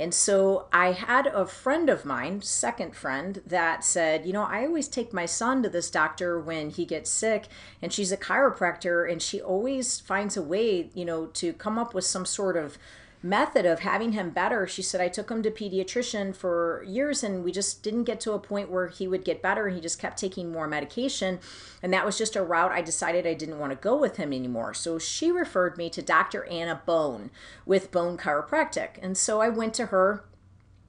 And 0.00 0.14
so 0.14 0.66
I 0.72 0.92
had 0.92 1.26
a 1.26 1.44
friend 1.44 1.90
of 1.90 2.04
mine, 2.04 2.40
second 2.42 2.94
friend, 2.94 3.42
that 3.46 3.82
said, 3.82 4.26
You 4.26 4.32
know, 4.32 4.44
I 4.44 4.64
always 4.64 4.86
take 4.86 5.12
my 5.12 5.26
son 5.26 5.62
to 5.64 5.68
this 5.68 5.90
doctor 5.90 6.38
when 6.38 6.70
he 6.70 6.84
gets 6.84 7.10
sick, 7.10 7.48
and 7.82 7.92
she's 7.92 8.12
a 8.12 8.16
chiropractor, 8.16 9.10
and 9.10 9.20
she 9.20 9.40
always 9.40 9.98
finds 9.98 10.36
a 10.36 10.42
way, 10.42 10.90
you 10.94 11.04
know, 11.04 11.26
to 11.26 11.52
come 11.52 11.78
up 11.78 11.94
with 11.94 12.04
some 12.04 12.24
sort 12.24 12.56
of 12.56 12.78
method 13.22 13.66
of 13.66 13.80
having 13.80 14.12
him 14.12 14.30
better. 14.30 14.66
She 14.66 14.82
said, 14.82 15.00
I 15.00 15.08
took 15.08 15.30
him 15.30 15.42
to 15.42 15.50
pediatrician 15.50 16.34
for 16.34 16.84
years 16.86 17.24
and 17.24 17.42
we 17.42 17.50
just 17.50 17.82
didn't 17.82 18.04
get 18.04 18.20
to 18.20 18.32
a 18.32 18.38
point 18.38 18.70
where 18.70 18.86
he 18.86 19.08
would 19.08 19.24
get 19.24 19.42
better. 19.42 19.68
He 19.68 19.80
just 19.80 19.98
kept 19.98 20.18
taking 20.18 20.52
more 20.52 20.68
medication. 20.68 21.40
And 21.82 21.92
that 21.92 22.06
was 22.06 22.16
just 22.16 22.36
a 22.36 22.42
route 22.42 22.70
I 22.70 22.82
decided 22.82 23.26
I 23.26 23.34
didn't 23.34 23.58
want 23.58 23.72
to 23.72 23.76
go 23.76 23.96
with 23.96 24.16
him 24.16 24.32
anymore. 24.32 24.72
So 24.74 24.98
she 24.98 25.32
referred 25.32 25.76
me 25.76 25.90
to 25.90 26.02
Dr. 26.02 26.44
Anna 26.44 26.80
Bone 26.86 27.30
with 27.66 27.90
Bone 27.90 28.16
Chiropractic. 28.16 29.02
And 29.02 29.16
so 29.16 29.40
I 29.40 29.48
went 29.48 29.74
to 29.74 29.86
her. 29.86 30.24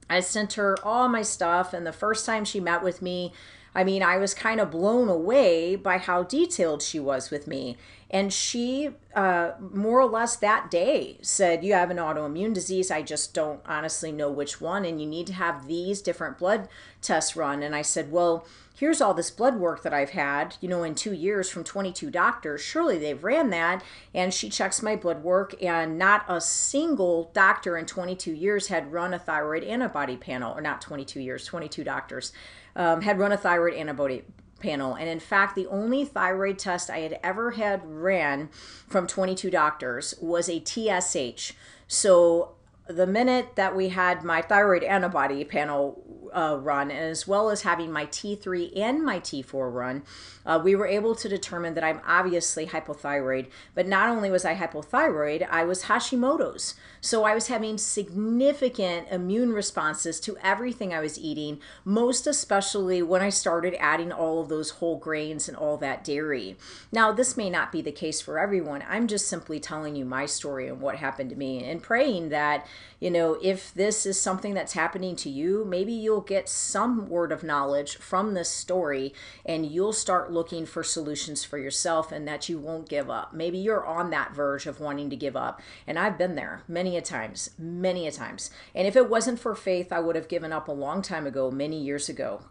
I 0.08 0.20
sent 0.20 0.54
her 0.54 0.76
all 0.84 1.08
my 1.08 1.22
stuff. 1.22 1.72
And 1.72 1.86
the 1.86 1.92
first 1.92 2.26
time 2.26 2.44
she 2.44 2.60
met 2.60 2.82
with 2.82 3.02
me, 3.02 3.32
I 3.74 3.84
mean, 3.84 4.02
I 4.02 4.16
was 4.16 4.34
kind 4.34 4.60
of 4.60 4.70
blown 4.70 5.08
away 5.08 5.76
by 5.76 5.98
how 5.98 6.24
detailed 6.24 6.82
she 6.82 6.98
was 6.98 7.30
with 7.30 7.46
me. 7.46 7.76
And 8.12 8.32
she, 8.32 8.90
uh, 9.14 9.52
more 9.60 10.00
or 10.00 10.06
less 10.06 10.34
that 10.36 10.68
day, 10.70 11.18
said, 11.22 11.62
You 11.62 11.74
have 11.74 11.90
an 11.90 11.98
autoimmune 11.98 12.52
disease. 12.52 12.90
I 12.90 13.02
just 13.02 13.32
don't 13.32 13.60
honestly 13.64 14.10
know 14.10 14.30
which 14.30 14.60
one. 14.60 14.84
And 14.84 15.00
you 15.00 15.06
need 15.06 15.28
to 15.28 15.34
have 15.34 15.68
these 15.68 16.02
different 16.02 16.36
blood 16.36 16.68
tests 17.00 17.36
run. 17.36 17.62
And 17.62 17.72
I 17.72 17.82
said, 17.82 18.10
Well, 18.10 18.44
here's 18.74 19.00
all 19.00 19.14
this 19.14 19.30
blood 19.30 19.60
work 19.60 19.84
that 19.84 19.94
I've 19.94 20.10
had, 20.10 20.56
you 20.60 20.68
know, 20.68 20.82
in 20.82 20.96
two 20.96 21.12
years 21.12 21.48
from 21.48 21.62
22 21.62 22.10
doctors. 22.10 22.60
Surely 22.60 22.98
they've 22.98 23.22
ran 23.22 23.50
that. 23.50 23.84
And 24.12 24.34
she 24.34 24.50
checks 24.50 24.82
my 24.82 24.96
blood 24.96 25.22
work, 25.22 25.54
and 25.62 25.96
not 25.96 26.24
a 26.26 26.40
single 26.40 27.30
doctor 27.32 27.78
in 27.78 27.86
22 27.86 28.32
years 28.32 28.66
had 28.66 28.92
run 28.92 29.14
a 29.14 29.20
thyroid 29.20 29.62
antibody 29.62 30.16
panel, 30.16 30.56
or 30.58 30.60
not 30.60 30.80
22 30.80 31.20
years, 31.20 31.44
22 31.44 31.84
doctors 31.84 32.32
um, 32.76 33.02
had 33.02 33.18
run 33.18 33.32
a 33.32 33.36
thyroid 33.36 33.74
antibody 33.74 34.22
panel. 34.60 34.94
And 34.94 35.08
in 35.08 35.20
fact, 35.20 35.56
the 35.56 35.66
only 35.66 36.04
thyroid 36.04 36.58
test 36.58 36.90
I 36.90 36.98
had 36.98 37.18
ever 37.22 37.52
had 37.52 37.82
ran 37.84 38.48
from 38.86 39.06
22 39.06 39.50
doctors 39.50 40.14
was 40.20 40.48
a 40.48 40.62
TSH. 40.62 41.52
So 41.88 42.54
the 42.86 43.06
minute 43.06 43.56
that 43.56 43.74
we 43.74 43.88
had 43.88 44.22
my 44.22 44.42
thyroid 44.42 44.82
antibody 44.82 45.44
panel 45.44 46.02
uh, 46.34 46.58
run, 46.60 46.90
as 46.90 47.26
well 47.26 47.50
as 47.50 47.62
having 47.62 47.90
my 47.90 48.06
T3 48.06 48.78
and 48.78 49.04
my 49.04 49.20
T4 49.20 49.72
run, 49.72 50.02
uh, 50.46 50.60
we 50.62 50.74
were 50.74 50.86
able 50.86 51.14
to 51.14 51.28
determine 51.28 51.74
that 51.74 51.84
I'm 51.84 52.00
obviously 52.06 52.66
hypothyroid. 52.66 53.48
But 53.74 53.86
not 53.86 54.08
only 54.08 54.30
was 54.30 54.44
I 54.44 54.54
hypothyroid, 54.54 55.46
I 55.48 55.64
was 55.64 55.84
Hashimoto's. 55.84 56.74
So 57.02 57.24
I 57.24 57.34
was 57.34 57.46
having 57.46 57.78
significant 57.78 59.08
immune 59.10 59.52
responses 59.52 60.20
to 60.20 60.36
everything 60.42 60.92
I 60.92 61.00
was 61.00 61.18
eating, 61.18 61.60
most 61.84 62.26
especially 62.26 63.02
when 63.02 63.22
I 63.22 63.30
started 63.30 63.74
adding 63.78 64.12
all 64.12 64.42
of 64.42 64.50
those 64.50 64.70
whole 64.70 64.98
grains 64.98 65.48
and 65.48 65.56
all 65.56 65.78
that 65.78 66.04
dairy. 66.04 66.56
Now, 66.92 67.10
this 67.10 67.38
may 67.38 67.48
not 67.48 67.72
be 67.72 67.80
the 67.80 67.90
case 67.90 68.20
for 68.20 68.38
everyone. 68.38 68.84
I'm 68.86 69.06
just 69.06 69.28
simply 69.28 69.58
telling 69.58 69.96
you 69.96 70.04
my 70.04 70.26
story 70.26 70.68
and 70.68 70.80
what 70.80 70.96
happened 70.96 71.30
to 71.30 71.36
me 71.36 71.64
and 71.64 71.82
praying 71.82 72.28
that, 72.28 72.66
you 73.00 73.10
know, 73.10 73.38
if 73.42 73.72
this 73.72 74.04
is 74.04 74.20
something 74.20 74.52
that's 74.52 74.74
happening 74.74 75.16
to 75.16 75.30
you, 75.30 75.64
maybe 75.64 75.92
you'll 75.92 76.20
get 76.20 76.50
some 76.50 77.08
word 77.08 77.32
of 77.32 77.42
knowledge 77.42 77.96
from 77.96 78.34
this 78.34 78.50
story 78.50 79.14
and 79.46 79.64
you'll 79.64 79.94
start 79.94 80.30
looking 80.30 80.66
for 80.66 80.82
solutions 80.82 81.44
for 81.44 81.56
yourself 81.56 82.12
and 82.12 82.28
that 82.28 82.50
you 82.50 82.58
won't 82.58 82.90
give 82.90 83.08
up. 83.08 83.32
Maybe 83.32 83.56
you're 83.56 83.86
on 83.86 84.10
that 84.10 84.34
verge 84.34 84.66
of 84.66 84.80
wanting 84.80 85.08
to 85.08 85.16
give 85.16 85.34
up. 85.34 85.62
And 85.86 85.98
I've 85.98 86.18
been 86.18 86.34
there 86.34 86.62
many 86.68 86.89
many 86.90 86.98
a 86.98 87.02
times, 87.02 87.50
many 87.56 88.08
a 88.08 88.10
times. 88.10 88.50
And 88.74 88.88
if 88.88 88.96
it 88.96 89.08
wasn't 89.08 89.38
for 89.38 89.54
faith, 89.54 89.92
I 89.92 90.00
would 90.00 90.16
have 90.16 90.26
given 90.26 90.52
up 90.52 90.66
a 90.66 90.72
long 90.72 91.02
time 91.02 91.24
ago, 91.24 91.48
many 91.48 91.80
years 91.80 92.08
ago. 92.08 92.42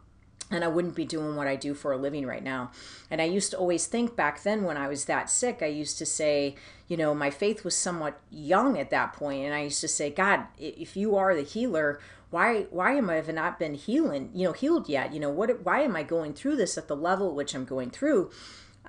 And 0.50 0.64
I 0.64 0.70
wouldn't 0.70 0.96
be 0.96 1.04
doing 1.04 1.36
what 1.36 1.46
I 1.46 1.58
do 1.58 1.74
for 1.74 1.92
a 1.92 1.98
living 1.98 2.26
right 2.26 2.42
now. 2.42 2.72
And 3.12 3.22
I 3.22 3.26
used 3.26 3.52
to 3.52 3.58
always 3.58 3.86
think 3.86 4.16
back 4.16 4.44
then 4.44 4.64
when 4.64 4.78
I 4.78 4.88
was 4.88 5.06
that 5.06 5.30
sick, 5.30 5.60
I 5.62 5.66
used 5.66 5.98
to 5.98 6.06
say, 6.06 6.56
you 6.88 6.96
know, 6.96 7.14
my 7.14 7.30
faith 7.30 7.66
was 7.66 7.76
somewhat 7.76 8.18
young 8.32 8.78
at 8.80 8.92
that 8.92 9.12
point, 9.12 9.44
and 9.44 9.54
I 9.54 9.64
used 9.64 9.82
to 9.82 9.88
say, 9.90 10.10
God, 10.10 10.46
if 10.58 10.96
you 10.96 11.18
are 11.18 11.36
the 11.36 11.44
healer, 11.44 12.00
why 12.32 12.68
why 12.72 12.94
am 12.94 13.10
I 13.10 13.20
not 13.20 13.60
been 13.60 13.74
healing, 13.74 14.32
you 14.34 14.46
know, 14.46 14.54
healed 14.54 14.88
yet? 14.88 15.14
You 15.14 15.20
know, 15.20 15.30
what 15.30 15.66
why 15.66 15.82
am 15.82 15.96
I 15.96 16.04
going 16.04 16.34
through 16.34 16.56
this 16.56 16.78
at 16.78 16.88
the 16.88 16.96
level 16.96 17.36
which 17.36 17.54
I'm 17.54 17.66
going 17.66 17.92
through? 17.92 18.32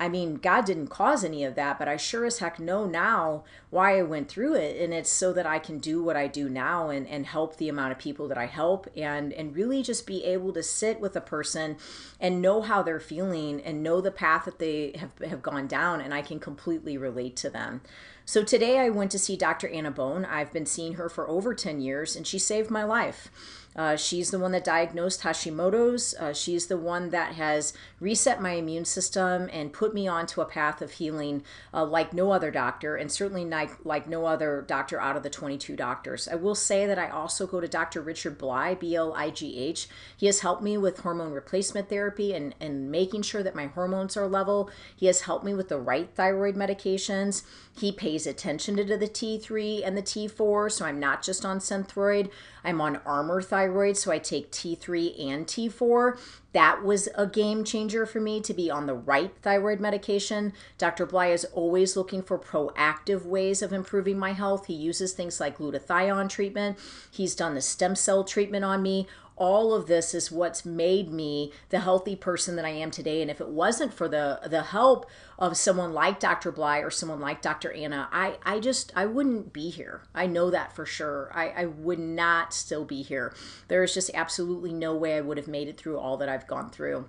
I 0.00 0.08
mean, 0.08 0.36
God 0.36 0.64
didn't 0.64 0.86
cause 0.86 1.22
any 1.22 1.44
of 1.44 1.56
that, 1.56 1.78
but 1.78 1.86
I 1.86 1.98
sure 1.98 2.24
as 2.24 2.38
heck 2.38 2.58
know 2.58 2.86
now 2.86 3.44
why 3.68 3.98
I 3.98 4.02
went 4.02 4.30
through 4.30 4.54
it. 4.54 4.80
And 4.80 4.94
it's 4.94 5.10
so 5.10 5.34
that 5.34 5.44
I 5.44 5.58
can 5.58 5.78
do 5.78 6.02
what 6.02 6.16
I 6.16 6.26
do 6.26 6.48
now 6.48 6.88
and, 6.88 7.06
and 7.06 7.26
help 7.26 7.56
the 7.56 7.68
amount 7.68 7.92
of 7.92 7.98
people 7.98 8.26
that 8.28 8.38
I 8.38 8.46
help 8.46 8.88
and, 8.96 9.30
and 9.34 9.54
really 9.54 9.82
just 9.82 10.06
be 10.06 10.24
able 10.24 10.54
to 10.54 10.62
sit 10.62 11.00
with 11.00 11.14
a 11.16 11.20
person 11.20 11.76
and 12.18 12.40
know 12.40 12.62
how 12.62 12.82
they're 12.82 12.98
feeling 12.98 13.60
and 13.60 13.82
know 13.82 14.00
the 14.00 14.10
path 14.10 14.46
that 14.46 14.58
they 14.58 14.94
have, 14.96 15.10
have 15.28 15.42
gone 15.42 15.66
down. 15.66 16.00
And 16.00 16.14
I 16.14 16.22
can 16.22 16.40
completely 16.40 16.96
relate 16.96 17.36
to 17.36 17.50
them. 17.50 17.82
So 18.24 18.42
today 18.42 18.78
I 18.78 18.88
went 18.88 19.10
to 19.10 19.18
see 19.18 19.36
Dr. 19.36 19.68
Anna 19.68 19.90
Bone. 19.90 20.24
I've 20.24 20.52
been 20.52 20.64
seeing 20.64 20.94
her 20.94 21.10
for 21.10 21.28
over 21.28 21.54
10 21.54 21.82
years 21.82 22.16
and 22.16 22.26
she 22.26 22.38
saved 22.38 22.70
my 22.70 22.84
life. 22.84 23.30
Uh, 23.76 23.96
she's 23.96 24.30
the 24.30 24.38
one 24.38 24.52
that 24.52 24.64
diagnosed 24.64 25.22
Hashimoto's. 25.22 26.14
Uh, 26.18 26.32
she's 26.32 26.66
the 26.66 26.76
one 26.76 27.10
that 27.10 27.34
has 27.34 27.72
reset 28.00 28.42
my 28.42 28.52
immune 28.52 28.84
system 28.84 29.48
and 29.52 29.72
put 29.72 29.94
me 29.94 30.08
onto 30.08 30.40
a 30.40 30.46
path 30.46 30.82
of 30.82 30.92
healing 30.92 31.42
uh, 31.72 31.84
like 31.84 32.12
no 32.12 32.32
other 32.32 32.50
doctor, 32.50 32.96
and 32.96 33.10
certainly 33.12 33.44
like, 33.44 33.84
like 33.84 34.08
no 34.08 34.26
other 34.26 34.64
doctor 34.66 35.00
out 35.00 35.16
of 35.16 35.22
the 35.22 35.30
22 35.30 35.76
doctors. 35.76 36.26
I 36.26 36.34
will 36.34 36.54
say 36.54 36.86
that 36.86 36.98
I 36.98 37.08
also 37.08 37.46
go 37.46 37.60
to 37.60 37.68
Dr. 37.68 38.00
Richard 38.00 38.38
Bligh, 38.38 38.74
B 38.74 38.94
L 38.96 39.14
I 39.14 39.30
G 39.30 39.58
H. 39.58 39.88
He 40.16 40.26
has 40.26 40.40
helped 40.40 40.62
me 40.62 40.76
with 40.76 41.00
hormone 41.00 41.32
replacement 41.32 41.88
therapy 41.88 42.34
and, 42.34 42.54
and 42.60 42.90
making 42.90 43.22
sure 43.22 43.42
that 43.42 43.54
my 43.54 43.66
hormones 43.66 44.16
are 44.16 44.28
level. 44.28 44.70
He 44.96 45.06
has 45.06 45.22
helped 45.22 45.44
me 45.44 45.54
with 45.54 45.68
the 45.68 45.78
right 45.78 46.10
thyroid 46.14 46.56
medications. 46.56 47.44
He 47.78 47.92
pays 47.92 48.26
attention 48.26 48.76
to 48.76 48.84
the 48.84 49.08
T3 49.08 49.86
and 49.86 49.96
the 49.96 50.02
T4, 50.02 50.70
so 50.70 50.84
I'm 50.84 50.98
not 50.98 51.22
just 51.22 51.44
on 51.44 51.60
Synthroid. 51.60 52.30
I'm 52.64 52.80
on 52.80 53.00
Armour 53.06 53.42
Thyroid, 53.42 53.96
so 53.96 54.10
I 54.10 54.18
take 54.18 54.50
T3 54.50 55.28
and 55.30 55.46
T4. 55.46 56.18
That 56.52 56.82
was 56.82 57.08
a 57.14 57.26
game 57.26 57.64
changer 57.64 58.06
for 58.06 58.20
me 58.20 58.40
to 58.40 58.52
be 58.52 58.70
on 58.70 58.86
the 58.86 58.94
right 58.94 59.32
thyroid 59.42 59.80
medication. 59.80 60.52
Dr. 60.78 61.06
Bligh 61.06 61.28
is 61.28 61.44
always 61.46 61.96
looking 61.96 62.22
for 62.22 62.38
proactive 62.38 63.24
ways 63.24 63.62
of 63.62 63.72
improving 63.72 64.18
my 64.18 64.32
health. 64.32 64.66
He 64.66 64.74
uses 64.74 65.12
things 65.12 65.38
like 65.38 65.58
glutathione 65.58 66.28
treatment, 66.28 66.78
he's 67.10 67.34
done 67.34 67.54
the 67.54 67.60
stem 67.60 67.94
cell 67.94 68.24
treatment 68.24 68.64
on 68.64 68.82
me 68.82 69.06
all 69.40 69.72
of 69.72 69.86
this 69.86 70.14
is 70.14 70.30
what's 70.30 70.66
made 70.66 71.10
me 71.10 71.50
the 71.70 71.80
healthy 71.80 72.14
person 72.14 72.56
that 72.56 72.64
I 72.66 72.70
am 72.70 72.90
today. 72.90 73.22
And 73.22 73.30
if 73.30 73.40
it 73.40 73.48
wasn't 73.48 73.94
for 73.94 74.06
the 74.06 74.38
the 74.46 74.62
help 74.62 75.06
of 75.38 75.56
someone 75.56 75.94
like 75.94 76.20
Dr. 76.20 76.52
Bligh 76.52 76.80
or 76.80 76.90
someone 76.90 77.20
like 77.20 77.40
Dr. 77.40 77.72
Anna, 77.72 78.08
I, 78.12 78.36
I 78.44 78.60
just 78.60 78.92
I 78.94 79.06
wouldn't 79.06 79.52
be 79.52 79.70
here. 79.70 80.02
I 80.14 80.26
know 80.26 80.50
that 80.50 80.76
for 80.76 80.84
sure. 80.84 81.32
I, 81.34 81.48
I 81.48 81.64
would 81.66 81.98
not 81.98 82.52
still 82.52 82.84
be 82.84 83.02
here. 83.02 83.34
There 83.68 83.82
is 83.82 83.94
just 83.94 84.10
absolutely 84.12 84.74
no 84.74 84.94
way 84.94 85.16
I 85.16 85.22
would 85.22 85.38
have 85.38 85.48
made 85.48 85.68
it 85.68 85.78
through 85.78 85.98
all 85.98 86.18
that 86.18 86.28
I've 86.28 86.46
gone 86.46 86.70
through. 86.70 87.06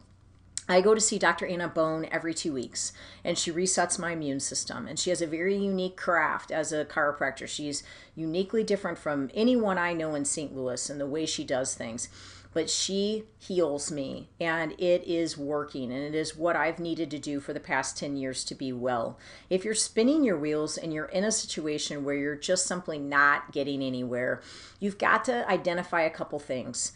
I 0.69 0.81
go 0.81 0.93
to 0.93 1.01
see 1.01 1.19
Dr. 1.19 1.45
Anna 1.47 1.67
Bone 1.67 2.07
every 2.11 2.33
two 2.33 2.53
weeks, 2.53 2.93
and 3.23 3.37
she 3.37 3.51
resets 3.51 3.99
my 3.99 4.11
immune 4.11 4.39
system. 4.39 4.87
And 4.87 4.97
she 4.97 5.09
has 5.09 5.21
a 5.21 5.27
very 5.27 5.55
unique 5.55 5.97
craft 5.97 6.51
as 6.51 6.71
a 6.71 6.85
chiropractor. 6.85 7.47
She's 7.47 7.83
uniquely 8.15 8.63
different 8.63 8.97
from 8.97 9.31
anyone 9.33 9.77
I 9.77 9.93
know 9.93 10.15
in 10.15 10.23
St. 10.23 10.55
Louis 10.55 10.89
and 10.89 10.99
the 10.99 11.07
way 11.07 11.25
she 11.25 11.43
does 11.43 11.73
things. 11.73 12.09
But 12.53 12.69
she 12.69 13.23
heals 13.39 13.91
me, 13.91 14.29
and 14.39 14.73
it 14.73 15.03
is 15.05 15.37
working, 15.37 15.89
and 15.89 16.03
it 16.03 16.13
is 16.13 16.35
what 16.35 16.57
I've 16.57 16.79
needed 16.79 17.09
to 17.11 17.19
do 17.19 17.39
for 17.39 17.53
the 17.53 17.61
past 17.61 17.97
10 17.97 18.17
years 18.17 18.43
to 18.43 18.55
be 18.55 18.73
well. 18.73 19.17
If 19.49 19.63
you're 19.63 19.73
spinning 19.73 20.25
your 20.25 20.37
wheels 20.37 20.77
and 20.77 20.93
you're 20.93 21.05
in 21.05 21.23
a 21.23 21.31
situation 21.31 22.03
where 22.03 22.15
you're 22.15 22.35
just 22.35 22.65
simply 22.65 22.99
not 22.99 23.53
getting 23.53 23.81
anywhere, 23.81 24.41
you've 24.81 24.97
got 24.97 25.23
to 25.25 25.49
identify 25.49 26.01
a 26.01 26.09
couple 26.09 26.39
things 26.39 26.91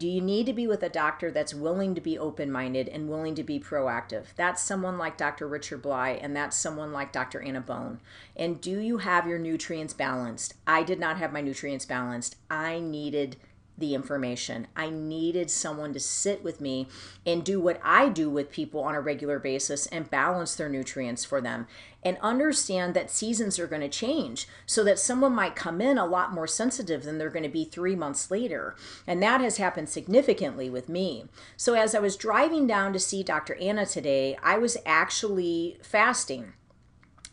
do 0.00 0.08
you 0.08 0.22
need 0.22 0.46
to 0.46 0.54
be 0.54 0.66
with 0.66 0.82
a 0.82 0.88
doctor 0.88 1.30
that's 1.30 1.52
willing 1.52 1.94
to 1.94 2.00
be 2.00 2.18
open 2.18 2.50
minded 2.50 2.88
and 2.88 3.10
willing 3.10 3.34
to 3.34 3.42
be 3.42 3.60
proactive? 3.60 4.28
That's 4.34 4.62
someone 4.62 4.96
like 4.96 5.18
Dr. 5.18 5.46
Richard 5.46 5.82
Bligh, 5.82 6.18
and 6.22 6.34
that's 6.34 6.56
someone 6.56 6.90
like 6.90 7.12
Dr. 7.12 7.42
Anna 7.42 7.60
Bone. 7.60 8.00
And 8.34 8.62
do 8.62 8.78
you 8.78 8.98
have 8.98 9.26
your 9.26 9.38
nutrients 9.38 9.92
balanced? 9.92 10.54
I 10.66 10.84
did 10.84 10.98
not 10.98 11.18
have 11.18 11.34
my 11.34 11.42
nutrients 11.42 11.84
balanced. 11.84 12.36
I 12.50 12.80
needed 12.80 13.36
the 13.76 13.94
information. 13.94 14.66
I 14.76 14.90
needed 14.90 15.50
someone 15.50 15.92
to 15.94 16.00
sit 16.00 16.44
with 16.44 16.60
me 16.60 16.88
and 17.26 17.44
do 17.44 17.60
what 17.60 17.80
I 17.82 18.08
do 18.08 18.28
with 18.28 18.50
people 18.50 18.82
on 18.82 18.94
a 18.94 19.00
regular 19.00 19.38
basis 19.38 19.86
and 19.86 20.10
balance 20.10 20.54
their 20.54 20.68
nutrients 20.68 21.24
for 21.24 21.40
them 21.40 21.66
and 22.02 22.16
understand 22.22 22.94
that 22.94 23.10
seasons 23.10 23.58
are 23.58 23.66
going 23.66 23.82
to 23.82 23.88
change 23.88 24.48
so 24.66 24.82
that 24.84 24.98
someone 24.98 25.34
might 25.34 25.56
come 25.56 25.80
in 25.80 25.98
a 25.98 26.06
lot 26.06 26.32
more 26.32 26.46
sensitive 26.46 27.02
than 27.02 27.18
they're 27.18 27.30
going 27.30 27.42
to 27.42 27.48
be 27.48 27.64
three 27.64 27.96
months 27.96 28.30
later. 28.30 28.74
And 29.06 29.22
that 29.22 29.40
has 29.40 29.56
happened 29.56 29.88
significantly 29.88 30.70
with 30.70 30.88
me. 30.88 31.24
So 31.56 31.74
as 31.74 31.94
I 31.94 32.00
was 32.00 32.16
driving 32.16 32.66
down 32.66 32.92
to 32.92 32.98
see 32.98 33.22
Dr. 33.22 33.54
Anna 33.56 33.86
today, 33.86 34.36
I 34.42 34.58
was 34.58 34.76
actually 34.86 35.78
fasting. 35.82 36.54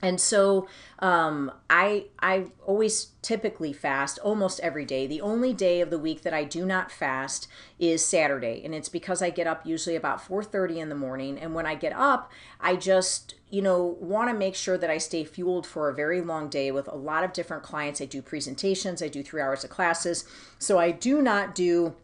And 0.01 0.21
so 0.21 0.67
um, 0.99 1.51
I 1.69 2.05
I 2.19 2.45
always 2.65 3.13
typically 3.23 3.73
fast 3.73 4.19
almost 4.19 4.59
every 4.59 4.85
day. 4.85 5.07
The 5.07 5.21
only 5.21 5.53
day 5.53 5.81
of 5.81 5.89
the 5.89 5.97
week 5.97 6.21
that 6.21 6.33
I 6.33 6.43
do 6.43 6.65
not 6.65 6.91
fast 6.91 7.47
is 7.79 8.05
Saturday, 8.05 8.61
and 8.63 8.75
it's 8.75 8.89
because 8.89 9.23
I 9.23 9.31
get 9.31 9.47
up 9.47 9.65
usually 9.65 9.95
about 9.95 10.21
4:30 10.21 10.77
in 10.77 10.89
the 10.89 10.95
morning. 10.95 11.39
And 11.39 11.55
when 11.55 11.65
I 11.65 11.73
get 11.73 11.93
up, 11.93 12.31
I 12.61 12.75
just 12.75 13.33
you 13.49 13.61
know 13.61 13.97
want 13.99 14.29
to 14.29 14.35
make 14.35 14.53
sure 14.53 14.77
that 14.77 14.89
I 14.89 14.99
stay 14.99 15.23
fueled 15.23 15.65
for 15.65 15.89
a 15.89 15.95
very 15.95 16.21
long 16.21 16.47
day 16.47 16.71
with 16.71 16.87
a 16.87 16.95
lot 16.95 17.23
of 17.23 17.33
different 17.33 17.63
clients. 17.63 17.99
I 17.99 18.05
do 18.05 18.21
presentations, 18.21 19.01
I 19.01 19.07
do 19.07 19.23
three 19.23 19.41
hours 19.41 19.63
of 19.63 19.71
classes, 19.71 20.25
so 20.59 20.77
I 20.77 20.91
do 20.91 21.23
not 21.23 21.55
do 21.55 21.95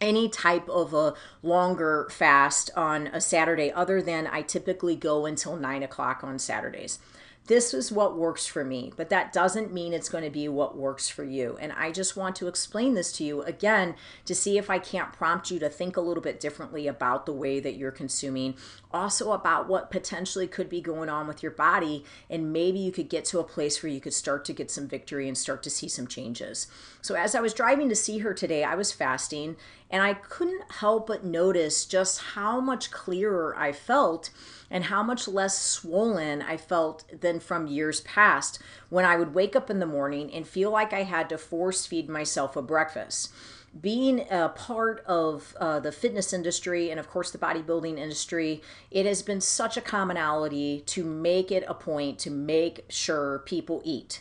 any 0.00 0.28
type 0.28 0.68
of 0.68 0.94
a 0.94 1.12
longer 1.42 2.08
fast 2.10 2.70
on 2.76 3.08
a 3.08 3.20
Saturday 3.20 3.70
other 3.72 4.00
than 4.00 4.28
I 4.28 4.42
typically 4.42 4.94
go 4.96 5.26
until 5.26 5.56
nine 5.56 5.82
o'clock 5.82 6.22
on 6.22 6.38
Saturdays 6.38 7.00
this 7.48 7.72
is 7.72 7.90
what 7.90 8.16
works 8.16 8.46
for 8.46 8.62
me, 8.62 8.92
but 8.96 9.08
that 9.08 9.32
doesn't 9.32 9.72
mean 9.72 9.94
it's 9.94 10.10
going 10.10 10.22
to 10.22 10.30
be 10.30 10.48
what 10.48 10.76
works 10.76 11.08
for 11.08 11.24
you. 11.24 11.56
And 11.60 11.72
I 11.72 11.90
just 11.90 12.14
want 12.14 12.36
to 12.36 12.46
explain 12.46 12.94
this 12.94 13.10
to 13.12 13.24
you 13.24 13.42
again 13.42 13.96
to 14.26 14.34
see 14.34 14.58
if 14.58 14.68
I 14.68 14.78
can't 14.78 15.14
prompt 15.14 15.50
you 15.50 15.58
to 15.58 15.70
think 15.70 15.96
a 15.96 16.02
little 16.02 16.22
bit 16.22 16.40
differently 16.40 16.86
about 16.86 17.24
the 17.24 17.32
way 17.32 17.58
that 17.58 17.76
you're 17.76 17.90
consuming, 17.90 18.54
also 18.92 19.32
about 19.32 19.68
what 19.68 19.90
potentially 19.90 20.46
could 20.46 20.68
be 20.68 20.80
going 20.80 21.08
on 21.08 21.26
with 21.26 21.42
your 21.42 21.52
body. 21.52 22.04
And 22.30 22.52
maybe 22.52 22.78
you 22.78 22.92
could 22.92 23.08
get 23.08 23.24
to 23.26 23.38
a 23.38 23.44
place 23.44 23.82
where 23.82 23.92
you 23.92 24.00
could 24.00 24.14
start 24.14 24.44
to 24.46 24.52
get 24.52 24.70
some 24.70 24.88
victory 24.88 25.28
and 25.28 25.36
start 25.36 25.62
to 25.64 25.70
see 25.70 25.88
some 25.88 26.06
changes. 26.06 26.66
So, 27.02 27.14
as 27.14 27.34
I 27.34 27.40
was 27.40 27.54
driving 27.54 27.88
to 27.88 27.94
see 27.94 28.18
her 28.18 28.34
today, 28.34 28.64
I 28.64 28.74
was 28.74 28.92
fasting 28.92 29.56
and 29.90 30.02
I 30.02 30.14
couldn't 30.14 30.70
help 30.72 31.06
but 31.06 31.24
notice 31.24 31.84
just 31.84 32.20
how 32.20 32.60
much 32.60 32.90
clearer 32.90 33.56
I 33.56 33.72
felt 33.72 34.30
and 34.70 34.84
how 34.84 35.02
much 35.02 35.26
less 35.26 35.60
swollen 35.60 36.42
I 36.42 36.56
felt 36.56 37.04
than 37.20 37.40
from 37.40 37.66
years 37.66 38.02
past 38.02 38.58
when 38.90 39.04
I 39.04 39.16
would 39.16 39.34
wake 39.34 39.56
up 39.56 39.70
in 39.70 39.78
the 39.78 39.86
morning 39.86 40.32
and 40.32 40.46
feel 40.46 40.70
like 40.70 40.92
I 40.92 41.04
had 41.04 41.28
to 41.30 41.38
force 41.38 41.86
feed 41.86 42.08
myself 42.08 42.56
a 42.56 42.62
breakfast. 42.62 43.32
Being 43.80 44.26
a 44.30 44.48
part 44.48 45.04
of 45.06 45.56
uh, 45.60 45.80
the 45.80 45.92
fitness 45.92 46.32
industry 46.32 46.90
and, 46.90 46.98
of 46.98 47.08
course, 47.08 47.30
the 47.30 47.38
bodybuilding 47.38 47.98
industry, 47.98 48.62
it 48.90 49.06
has 49.06 49.22
been 49.22 49.40
such 49.40 49.76
a 49.76 49.80
commonality 49.80 50.82
to 50.86 51.04
make 51.04 51.52
it 51.52 51.64
a 51.68 51.74
point 51.74 52.18
to 52.20 52.30
make 52.30 52.84
sure 52.88 53.40
people 53.40 53.82
eat 53.84 54.20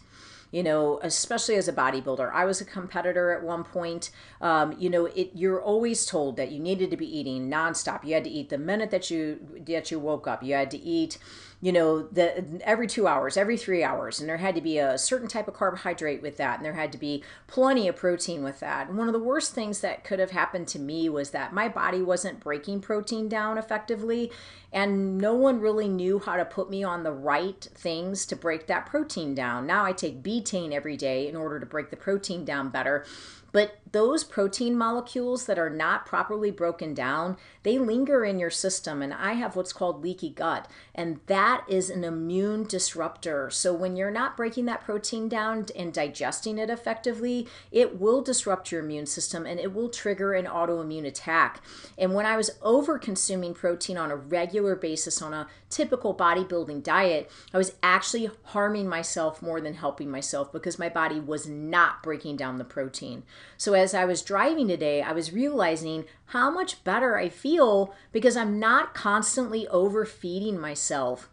you 0.52 0.64
know, 0.64 1.00
especially 1.04 1.56
as 1.56 1.68
a 1.68 1.74
bodybuilder. 1.74 2.32
I 2.32 2.46
was 2.46 2.62
a 2.62 2.66
competitor 2.66 3.32
at 3.32 3.44
one 3.44 3.64
point. 3.64 4.12
Um, 4.40 4.74
you 4.78 4.90
know, 4.90 5.06
it 5.08 5.32
you're 5.34 5.62
always 5.62 6.06
told 6.06 6.38
that 6.38 6.52
you 6.52 6.60
needed 6.60 6.90
to 6.92 6.98
be 6.98 7.18
eating 7.18 7.50
nonstop. 7.50 8.06
You 8.06 8.14
had 8.14 8.24
to 8.24 8.30
eat 8.30 8.50
the 8.50 8.58
minute 8.58 8.90
that 8.92 9.12
you 9.12 9.40
that 9.68 9.92
you 9.92 10.00
woke 10.00 10.28
up. 10.28 10.44
You 10.44 10.54
had 10.54 10.72
to 10.72 10.78
eat 10.78 11.18
you 11.60 11.72
know 11.72 12.04
the 12.04 12.62
every 12.64 12.86
two 12.86 13.08
hours 13.08 13.36
every 13.36 13.58
three 13.58 13.84
hours 13.84 14.20
and 14.20 14.30
there 14.30 14.38
had 14.38 14.54
to 14.54 14.62
be 14.62 14.78
a 14.78 14.98
certain 14.98 15.28
type 15.28 15.48
of 15.48 15.56
carbohydrate 15.56 16.22
with 16.22 16.38
that 16.38 16.58
and 16.58 16.66
there 16.66 16.74
had 16.74 16.92
to 16.92 16.98
be 16.98 17.24
plenty 17.48 17.88
of 17.88 17.96
protein 17.96 18.44
with 18.44 18.60
that. 18.60 18.88
And 18.88 18.98
one 18.98 19.08
of 19.08 19.14
the 19.14 19.20
worst 19.20 19.54
things 19.54 19.80
that 19.82 20.04
could 20.04 20.20
have 20.20 20.32
happened 20.32 20.68
to 20.70 20.80
me 20.80 21.10
was 21.10 21.32
that 21.32 21.54
my 21.54 21.68
body 21.68 22.02
wasn't 22.02 22.40
breaking 22.40 22.82
protein 22.82 23.28
down 23.28 23.58
effectively 23.58 24.32
and 24.72 25.18
no 25.18 25.34
one 25.34 25.60
really 25.60 25.88
knew 25.88 26.20
how 26.20 26.36
to 26.36 26.46
put 26.46 26.70
me 26.70 26.84
on 26.84 27.04
the 27.04 27.12
right 27.12 27.68
things 27.74 28.26
to 28.28 28.36
break 28.36 28.68
that 28.68 28.86
protein 28.86 29.34
down. 29.34 29.66
Now 29.66 29.84
i 29.84 29.92
take 29.92 30.22
betaine 30.22 30.72
every 30.72 30.98
day 30.98 31.28
in 31.28 31.36
order 31.36 31.60
to 31.60 31.66
break 31.66 31.90
the 31.90 31.98
protein 31.98 32.46
down 32.46 32.70
better 32.70 33.06
but 33.52 33.80
those 33.92 34.24
protein 34.24 34.78
molecules 34.78 35.46
that 35.46 35.60
are 35.60 35.70
not 35.70 36.06
properly 36.06 36.52
broken 36.52 36.94
down, 36.94 37.38
they 37.64 37.78
linger 37.78 38.26
in 38.26 38.40
your 38.40 38.50
system. 38.50 39.02
And 39.02 39.14
I 39.14 39.34
have 39.34 39.56
what's 39.56 39.74
called 39.74 40.04
leaky 40.04 40.30
gut, 40.30 40.70
and 40.96 41.20
that 41.28 41.64
is 41.68 41.90
an 41.90 42.04
immune 42.04 42.64
disruptor. 42.64 43.50
So 43.50 43.74
when 43.74 43.96
you're 43.96 44.12
not 44.12 44.38
breaking 44.38 44.66
that 44.66 44.84
protein 44.84 45.30
down 45.30 45.66
and 45.76 45.94
digesting 45.94 46.58
it 46.58 46.70
effectively, 46.70 47.48
it 47.72 48.00
will 48.00 48.22
disrupt 48.22 48.72
your 48.72 48.82
immune 48.84 49.06
system 49.06 49.46
and 49.46 49.60
it 49.60 49.74
will 49.74 49.90
trigger 49.90 50.34
an 50.34 50.46
autoimmune 50.46 51.06
attack. 51.06 51.62
And 51.98 52.14
when 52.14 52.26
I 52.26 52.38
was 52.38 52.52
over 52.62 52.98
consuming 52.98 53.54
protein 53.54 53.98
on 53.98 54.12
a 54.12 54.16
regular 54.16 54.76
basis 54.76 55.22
on 55.22 55.34
a 55.34 55.48
typical 55.70 56.16
bodybuilding 56.16 56.84
diet, 56.84 57.30
I 57.54 57.58
was 57.58 57.74
actually 57.84 58.30
harming 58.46 58.88
myself 58.88 59.42
more 59.42 59.62
than 59.62 59.74
helping 59.74 60.10
myself 60.10 60.52
because 60.52 60.80
my 60.80 60.90
body 60.90 61.20
was 61.20 61.48
not 61.48 62.02
breaking 62.04 62.38
down 62.38 62.58
the 62.58 62.64
protein. 62.64 63.24
So 63.58 63.74
as 63.74 63.87
I 63.94 64.06
was 64.06 64.22
driving 64.22 64.68
today, 64.68 65.02
I 65.02 65.12
was 65.12 65.34
realizing 65.34 66.06
how 66.28 66.50
much 66.50 66.84
better 66.84 67.18
I 67.18 67.30
feel 67.30 67.94
because 68.12 68.36
I'm 68.38 68.60
not 68.60 68.94
constantly 68.94 69.68
overfeeding 69.68 70.60
myself 70.60 71.30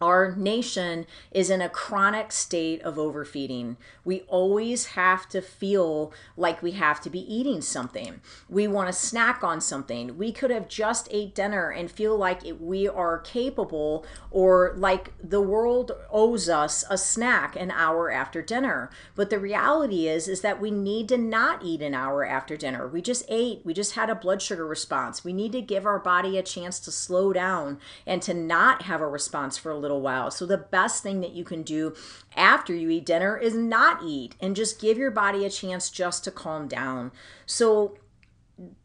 our 0.00 0.34
nation 0.36 1.06
is 1.30 1.50
in 1.50 1.60
a 1.60 1.68
chronic 1.68 2.32
state 2.32 2.80
of 2.82 2.98
overfeeding. 2.98 3.76
We 4.04 4.20
always 4.22 4.86
have 4.86 5.28
to 5.30 5.40
feel 5.40 6.12
like 6.36 6.62
we 6.62 6.72
have 6.72 7.00
to 7.02 7.10
be 7.10 7.20
eating 7.32 7.60
something. 7.60 8.20
We 8.48 8.68
want 8.68 8.88
to 8.88 8.92
snack 8.92 9.42
on 9.42 9.60
something. 9.60 10.16
We 10.16 10.32
could 10.32 10.50
have 10.50 10.68
just 10.68 11.08
ate 11.10 11.34
dinner 11.34 11.70
and 11.70 11.90
feel 11.90 12.16
like 12.16 12.44
it, 12.44 12.60
we 12.60 12.86
are 12.88 13.18
capable 13.18 14.06
or 14.30 14.74
like 14.76 15.12
the 15.22 15.40
world 15.40 15.92
owes 16.10 16.48
us 16.48 16.84
a 16.88 16.98
snack 16.98 17.56
an 17.56 17.70
hour 17.70 18.10
after 18.10 18.42
dinner. 18.42 18.90
But 19.14 19.30
the 19.30 19.38
reality 19.38 20.06
is 20.06 20.28
is 20.28 20.42
that 20.42 20.60
we 20.60 20.70
need 20.70 21.08
to 21.08 21.18
not 21.18 21.64
eat 21.64 21.82
an 21.82 21.94
hour 21.94 22.24
after 22.24 22.56
dinner. 22.56 22.86
We 22.86 23.02
just 23.02 23.24
ate. 23.28 23.62
We 23.64 23.74
just 23.74 23.92
had 23.92 24.10
a 24.10 24.14
blood 24.14 24.42
sugar 24.42 24.66
response. 24.66 25.24
We 25.24 25.32
need 25.32 25.52
to 25.52 25.62
give 25.62 25.86
our 25.86 25.98
body 25.98 26.38
a 26.38 26.42
chance 26.42 26.78
to 26.80 26.92
slow 26.92 27.32
down 27.32 27.78
and 28.06 28.22
to 28.22 28.34
not 28.34 28.82
have 28.82 29.00
a 29.00 29.08
response 29.08 29.56
for 29.56 29.70
a 29.70 29.78
little 29.78 29.87
little 29.88 30.02
while. 30.02 30.30
So, 30.30 30.46
the 30.46 30.58
best 30.58 31.02
thing 31.02 31.20
that 31.20 31.32
you 31.32 31.44
can 31.44 31.62
do 31.62 31.94
after 32.36 32.74
you 32.74 32.90
eat 32.90 33.06
dinner 33.06 33.36
is 33.36 33.54
not 33.54 34.02
eat 34.04 34.34
and 34.40 34.54
just 34.54 34.80
give 34.80 34.98
your 34.98 35.10
body 35.10 35.44
a 35.44 35.50
chance 35.50 35.90
just 35.90 36.24
to 36.24 36.30
calm 36.30 36.68
down. 36.68 37.10
So, 37.46 37.96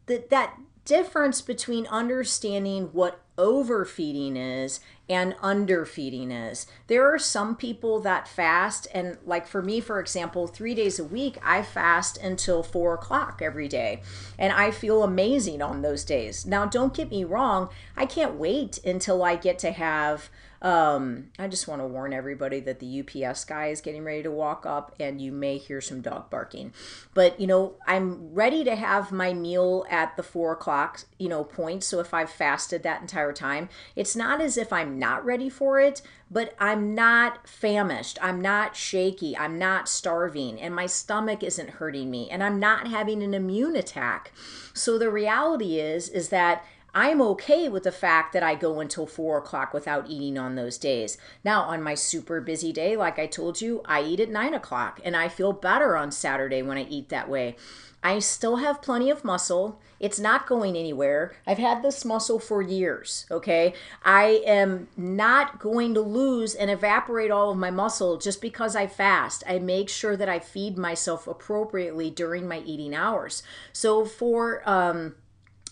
that, 0.06 0.30
that 0.30 0.58
difference 0.84 1.40
between 1.40 1.86
understanding 1.86 2.90
what 2.92 3.20
overfeeding 3.36 4.36
is 4.36 4.80
and 5.08 5.34
underfeeding 5.42 6.30
is. 6.30 6.66
There 6.86 7.12
are 7.12 7.18
some 7.18 7.56
people 7.56 8.00
that 8.00 8.28
fast, 8.28 8.86
and 8.94 9.18
like 9.24 9.46
for 9.46 9.60
me, 9.60 9.80
for 9.80 10.00
example, 10.00 10.46
three 10.46 10.74
days 10.74 10.98
a 10.98 11.04
week, 11.04 11.38
I 11.42 11.62
fast 11.62 12.16
until 12.18 12.62
four 12.62 12.94
o'clock 12.94 13.40
every 13.42 13.68
day, 13.68 14.02
and 14.38 14.52
I 14.52 14.70
feel 14.70 15.02
amazing 15.02 15.62
on 15.62 15.82
those 15.82 16.04
days. 16.04 16.46
Now, 16.46 16.64
don't 16.64 16.94
get 16.94 17.10
me 17.10 17.24
wrong, 17.24 17.68
I 17.96 18.06
can't 18.06 18.34
wait 18.34 18.78
until 18.84 19.22
I 19.22 19.36
get 19.36 19.58
to 19.60 19.72
have 19.72 20.30
um, 20.64 21.26
I 21.38 21.46
just 21.46 21.68
want 21.68 21.82
to 21.82 21.86
warn 21.86 22.14
everybody 22.14 22.58
that 22.60 22.80
the 22.80 23.00
UPS 23.00 23.44
guy 23.44 23.66
is 23.66 23.82
getting 23.82 24.02
ready 24.02 24.22
to 24.22 24.30
walk 24.30 24.64
up 24.64 24.94
and 24.98 25.20
you 25.20 25.30
may 25.30 25.58
hear 25.58 25.82
some 25.82 26.00
dog 26.00 26.30
barking. 26.30 26.72
But, 27.12 27.38
you 27.38 27.46
know, 27.46 27.74
I'm 27.86 28.32
ready 28.32 28.64
to 28.64 28.74
have 28.74 29.12
my 29.12 29.34
meal 29.34 29.84
at 29.90 30.16
the 30.16 30.22
four 30.22 30.52
o'clock, 30.52 31.02
you 31.18 31.28
know, 31.28 31.44
point. 31.44 31.84
So 31.84 32.00
if 32.00 32.14
I've 32.14 32.30
fasted 32.30 32.82
that 32.82 33.02
entire 33.02 33.34
time, 33.34 33.68
it's 33.94 34.16
not 34.16 34.40
as 34.40 34.56
if 34.56 34.72
I'm 34.72 34.98
not 34.98 35.22
ready 35.22 35.50
for 35.50 35.78
it, 35.80 36.00
but 36.30 36.54
I'm 36.58 36.94
not 36.94 37.46
famished. 37.46 38.18
I'm 38.22 38.40
not 38.40 38.74
shaky. 38.74 39.36
I'm 39.36 39.58
not 39.58 39.86
starving. 39.86 40.58
And 40.62 40.74
my 40.74 40.86
stomach 40.86 41.42
isn't 41.42 41.70
hurting 41.70 42.10
me. 42.10 42.30
And 42.30 42.42
I'm 42.42 42.58
not 42.58 42.88
having 42.88 43.22
an 43.22 43.34
immune 43.34 43.76
attack. 43.76 44.32
So 44.72 44.96
the 44.96 45.10
reality 45.10 45.78
is, 45.78 46.08
is 46.08 46.30
that 46.30 46.64
I'm 46.94 47.20
okay 47.22 47.68
with 47.68 47.82
the 47.82 47.92
fact 47.92 48.32
that 48.32 48.44
I 48.44 48.54
go 48.54 48.78
until 48.78 49.06
four 49.06 49.38
o'clock 49.38 49.74
without 49.74 50.08
eating 50.08 50.38
on 50.38 50.54
those 50.54 50.78
days. 50.78 51.18
Now, 51.42 51.62
on 51.62 51.82
my 51.82 51.94
super 51.94 52.40
busy 52.40 52.72
day, 52.72 52.96
like 52.96 53.18
I 53.18 53.26
told 53.26 53.60
you, 53.60 53.82
I 53.84 54.02
eat 54.02 54.20
at 54.20 54.30
nine 54.30 54.54
o'clock 54.54 55.00
and 55.04 55.16
I 55.16 55.28
feel 55.28 55.52
better 55.52 55.96
on 55.96 56.12
Saturday 56.12 56.62
when 56.62 56.78
I 56.78 56.84
eat 56.84 57.08
that 57.08 57.28
way. 57.28 57.56
I 58.04 58.18
still 58.18 58.56
have 58.56 58.82
plenty 58.82 59.08
of 59.08 59.24
muscle. 59.24 59.80
It's 59.98 60.20
not 60.20 60.46
going 60.46 60.76
anywhere. 60.76 61.34
I've 61.46 61.58
had 61.58 61.82
this 61.82 62.04
muscle 62.04 62.38
for 62.38 62.60
years, 62.60 63.24
okay? 63.30 63.72
I 64.04 64.42
am 64.46 64.88
not 64.94 65.58
going 65.58 65.94
to 65.94 66.00
lose 66.02 66.54
and 66.54 66.70
evaporate 66.70 67.30
all 67.30 67.50
of 67.50 67.56
my 67.56 67.70
muscle 67.70 68.18
just 68.18 68.42
because 68.42 68.76
I 68.76 68.86
fast. 68.86 69.42
I 69.48 69.58
make 69.58 69.88
sure 69.88 70.18
that 70.18 70.28
I 70.28 70.38
feed 70.38 70.76
myself 70.76 71.26
appropriately 71.26 72.10
during 72.10 72.46
my 72.46 72.58
eating 72.58 72.94
hours. 72.94 73.42
So 73.72 74.04
for 74.04 74.62
um 74.68 75.14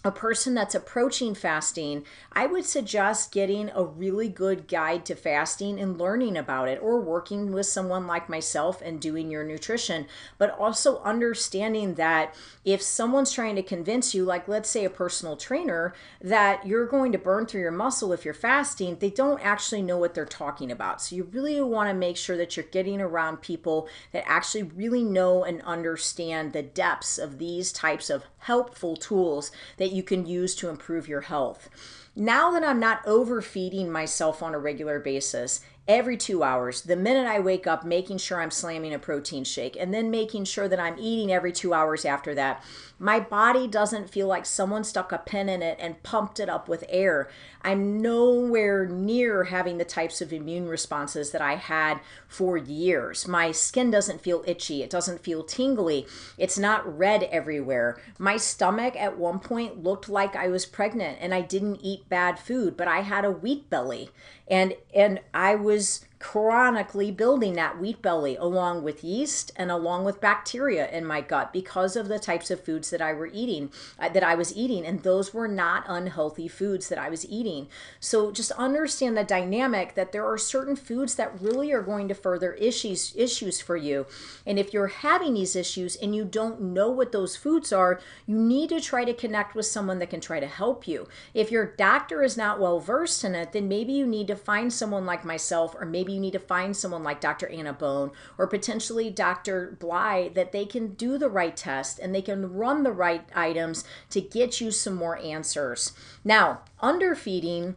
a 0.05 0.11
person 0.11 0.55
that's 0.55 0.75
approaching 0.75 1.35
fasting, 1.35 2.05
I 2.33 2.47
would 2.47 2.65
suggest 2.65 3.31
getting 3.31 3.71
a 3.71 3.85
really 3.85 4.29
good 4.29 4.67
guide 4.67 5.05
to 5.07 5.15
fasting 5.15 5.79
and 5.79 5.99
learning 5.99 6.37
about 6.37 6.69
it, 6.69 6.81
or 6.83 7.01
working 7.01 7.53
with 7.53 7.67
someone 7.67 8.07
like 8.07 8.29
myself 8.29 8.83
and 8.83 9.01
doing 9.01 9.31
your 9.31 9.45
nutrition. 9.45 10.07
But 10.39 10.59
also 10.59 11.01
understanding 11.03 11.95
that 11.95 12.35
if 12.65 12.83
someone's 12.83 13.33
trying 13.33 13.57
to 13.57 13.63
convince 13.63 14.15
you, 14.15 14.25
like 14.25 14.49
let's 14.49 14.69
say 14.69 14.85
a 14.85 14.91
personal 14.91 15.37
trainer, 15.37 15.95
that 16.21 16.67
you're 16.67 16.87
going 16.87 17.13
to 17.13 17.19
burn 17.19 17.47
through 17.47 17.61
your 17.61 17.71
muscle 17.71 18.13
if 18.13 18.25
you're 18.25 18.35
fasting, 18.35 18.97
they 18.99 19.11
don't 19.11 19.41
actually 19.41 19.83
know 19.83 19.99
what 19.99 20.15
they're 20.15 20.25
talking 20.25 20.73
about. 20.73 21.01
So 21.01 21.15
you 21.15 21.25
really 21.25 21.61
want 21.61 21.89
to 21.89 21.95
make 21.95 22.17
sure 22.17 22.37
that 22.37 22.57
you're 22.57 22.67
getting 22.67 23.01
around 23.01 23.41
people 23.41 23.89
that 24.13 24.25
actually 24.27 24.65
really 24.65 25.05
know 25.05 25.45
and 25.45 25.63
understand 25.63 26.53
the 26.53 26.63
depths 26.63 27.19
of 27.19 27.39
these 27.39 27.73
types 27.73 28.11
of 28.11 28.25
helpful 28.43 28.97
tools 28.97 29.51
that 29.77 29.93
you 29.93 30.03
can 30.03 30.27
use 30.27 30.55
to 30.57 30.69
improve 30.69 31.09
your 31.09 31.23
health. 31.23 31.69
Now 32.15 32.51
that 32.51 32.65
I'm 32.65 32.81
not 32.81 33.07
overfeeding 33.07 33.91
myself 33.91 34.43
on 34.43 34.55
a 34.55 34.59
regular 34.59 34.99
basis, 34.99 35.61
every 35.89 36.17
two 36.17 36.45
hours. 36.45 36.83
The 36.83 36.95
minute 36.95 37.27
I 37.27 37.41
wake 37.41 37.67
up, 37.67 37.85
making 37.85 38.19
sure 38.19 38.41
I'm 38.41 38.53
slamming 38.53 38.95
a 38.95 38.99
protein 38.99 39.43
shake 39.43 39.77
and 39.77 39.93
then 39.93 40.11
making 40.11 40.45
sure 40.45 40.69
that 40.69 40.79
I'm 40.79 40.97
eating 40.99 41.33
every 41.33 41.51
two 41.51 41.75
hours 41.75 42.05
after 42.05 42.35
that. 42.37 42.63
My 43.01 43.19
body 43.19 43.67
doesn't 43.67 44.09
feel 44.09 44.29
like 44.29 44.47
someone 44.47 44.85
stuck 44.85 45.11
a 45.11 45.19
pin 45.19 45.49
in 45.49 45.61
it 45.61 45.77
and 45.81 46.01
pumped 46.05 46.39
it 46.39 46.49
up 46.49 46.69
with 46.69 46.85
air. 46.89 47.29
I'm 47.63 48.01
nowhere 48.01 48.87
near 48.87 49.45
having 49.45 49.79
the 49.79 49.85
types 49.85 50.21
of 50.21 50.33
immune 50.33 50.69
responses 50.69 51.33
that 51.33 51.41
I 51.41 51.57
had 51.57 51.99
for 52.29 52.57
years. 52.57 53.27
My 53.27 53.51
skin 53.51 53.91
doesn't 53.91 54.21
feel 54.21 54.45
itchy, 54.47 54.85
it 54.85 54.91
doesn't 54.91 55.25
feel 55.25 55.43
tingly, 55.43 56.07
it's 56.39 56.59
not 56.59 56.97
red 56.97 57.25
everywhere. 57.25 58.01
My 58.19 58.37
stomach 58.37 58.95
at 58.97 59.19
one 59.19 59.41
point 59.41 59.83
looked 59.83 60.09
like 60.09 60.37
I 60.37 60.47
was 60.47 60.65
pregnant 60.65 61.19
and 61.21 61.35
I 61.35 61.41
didn't 61.41 61.81
eat 61.83 62.09
bad 62.09 62.39
food, 62.39 62.77
but 62.77 62.87
I 62.87 63.01
had 63.01 63.25
a 63.25 63.33
wheat 63.33 63.69
belly 63.69 64.11
and 64.53 64.75
and 64.95 65.19
I 65.33 65.55
was 65.55 65.72
was 65.73 66.05
chronically 66.23 67.11
building 67.11 67.55
that 67.55 67.81
wheat 67.81 68.01
belly 68.01 68.37
along 68.37 68.81
with 68.81 69.03
yeast 69.03 69.51
and 69.57 69.73
along 69.73 70.05
with 70.05 70.21
bacteria 70.21 70.89
in 70.91 71.05
my 71.05 71.21
gut 71.21 71.53
because 71.53 71.97
of 71.97 72.07
the 72.07 72.19
types 72.19 72.49
of 72.49 72.65
foods 72.65 72.91
that 72.91 73.03
I 73.03 73.13
were 73.13 73.29
eating 73.33 73.73
uh, 73.99 74.09
that 74.09 74.23
I 74.23 74.37
was 74.37 74.57
eating 74.57 74.87
and 74.87 75.03
those 75.03 75.35
were 75.35 75.49
not 75.49 75.85
unhealthy 75.89 76.47
foods 76.47 76.89
that 76.89 76.99
I 76.99 77.11
was 77.11 77.29
eating. 77.29 77.67
So 77.99 78.31
just 78.31 78.53
understand 78.53 79.17
the 79.17 79.25
dynamic 79.25 79.95
that 79.95 80.13
there 80.13 80.25
are 80.25 80.39
certain 80.39 80.77
foods 80.77 81.17
that 81.17 81.41
really 81.41 81.73
are 81.73 81.83
going 81.83 82.07
to 82.07 82.15
further 82.15 82.53
issues 82.53 83.13
issues 83.17 83.61
for 83.61 83.77
you. 83.77 84.07
And 84.47 84.61
if 84.61 84.73
you're 84.73 84.87
having 84.87 85.35
these 85.35 85.57
issues 85.57 85.97
and 85.97 86.15
you 86.15 86.25
don't 86.25 86.61
know 86.61 86.89
what 86.89 87.11
those 87.11 87.35
foods 87.35 87.73
are, 87.73 88.01
you 88.27 88.39
need 88.39 88.69
to 88.69 88.81
try 88.81 89.05
to 89.05 89.13
connect 89.13 89.57
with 89.57 89.67
someone 89.67 89.99
that 89.99 90.11
can 90.11 90.21
try 90.21 90.39
to 90.39 90.47
help 90.47 90.87
you. 90.87 91.09
If 91.35 91.51
your 91.51 91.67
doctor 91.67 92.23
is 92.23 92.37
not 92.37 92.61
well 92.61 92.79
versed 92.79 93.25
in 93.25 93.35
it, 93.35 93.51
then 93.51 93.67
maybe 93.67 93.93
you 93.93 94.07
need 94.07 94.29
to 94.29 94.37
find 94.37 94.73
someone 94.73 95.05
like 95.05 95.25
myself 95.25 95.75
or 95.75 95.85
maybe 95.85 96.12
you 96.13 96.21
need 96.21 96.33
to 96.33 96.39
find 96.39 96.77
someone 96.77 97.03
like 97.03 97.21
Dr. 97.21 97.49
Anna 97.49 97.73
Bone 97.73 98.11
or 98.39 98.47
potentially 98.47 99.11
Dr. 99.11 99.77
Bligh 99.81 100.31
that 100.35 100.53
they 100.53 100.65
can 100.65 100.95
do 100.95 101.19
the 101.19 101.29
right 101.31 101.57
test 101.57 101.99
and 101.99 102.15
they 102.15 102.23
can 102.23 102.53
run 102.53 102.83
the 102.83 102.93
right 102.93 103.25
items 103.35 103.85
to 104.11 104.21
get 104.21 104.61
you 104.61 104.71
some 104.71 104.95
more 104.95 105.19
answers. 105.19 105.93
Now, 106.25 106.61
underfeeding 106.81 107.77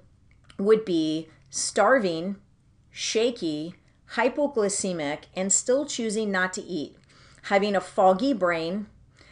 would 0.57 0.85
be 0.85 1.29
starving, 1.49 2.37
shaky, 2.91 3.75
hypoglycemic, 4.11 5.23
and 5.35 5.51
still 5.51 5.85
choosing 5.85 6.31
not 6.31 6.53
to 6.53 6.61
eat, 6.61 6.95
having 7.43 7.75
a 7.75 7.81
foggy 7.81 8.33
brain, 8.33 8.87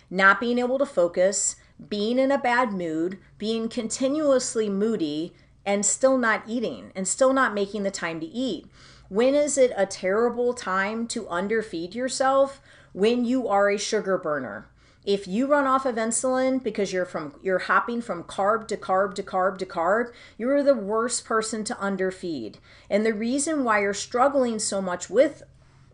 not 0.10 0.40
being 0.40 0.60
able 0.60 0.80
to 0.80 0.86
focus, 0.86 1.56
being 1.90 2.20
in 2.20 2.32
a 2.32 2.38
bad 2.38 2.72
mood, 2.72 3.20
being 3.38 3.68
continuously 3.68 4.70
moody, 4.70 5.34
and 5.66 5.86
still 5.86 6.18
not 6.18 6.44
eating 6.48 6.92
and 6.96 7.08
still 7.08 7.34
not 7.34 7.54
making 7.54 7.84
the 7.84 7.92
time 7.92 8.20
to 8.20 8.26
eat. 8.26 8.68
When 9.14 9.36
is 9.36 9.60
it 9.60 9.72
a 9.78 9.86
terrible 9.86 10.56
time 10.56 11.06
to 11.10 11.28
underfeed 11.28 11.94
yourself? 11.94 12.60
When 12.94 13.26
you 13.26 13.48
are 13.48 13.70
a 13.70 13.78
sugar 13.78 14.18
burner. 14.18 14.66
If 15.06 15.28
you 15.28 15.46
run 15.46 15.68
off 15.68 15.86
of 15.86 15.98
insulin 15.98 16.64
because 16.64 16.92
you're 16.92 17.06
from 17.06 17.36
you're 17.44 17.60
hopping 17.60 18.02
from 18.02 18.24
carb 18.24 18.68
to 18.70 18.76
carb 18.76 19.14
to 19.14 19.22
carb 19.22 19.60
to 19.60 19.68
carb, 19.68 20.12
you're 20.36 20.64
the 20.64 20.74
worst 20.74 21.26
person 21.26 21.64
to 21.66 21.76
underfeed. 21.76 22.56
And 22.90 23.06
the 23.06 23.14
reason 23.14 23.64
why 23.64 23.82
you're 23.82 23.94
struggling 23.94 24.58
so 24.58 24.82
much 24.82 25.12
with 25.12 25.44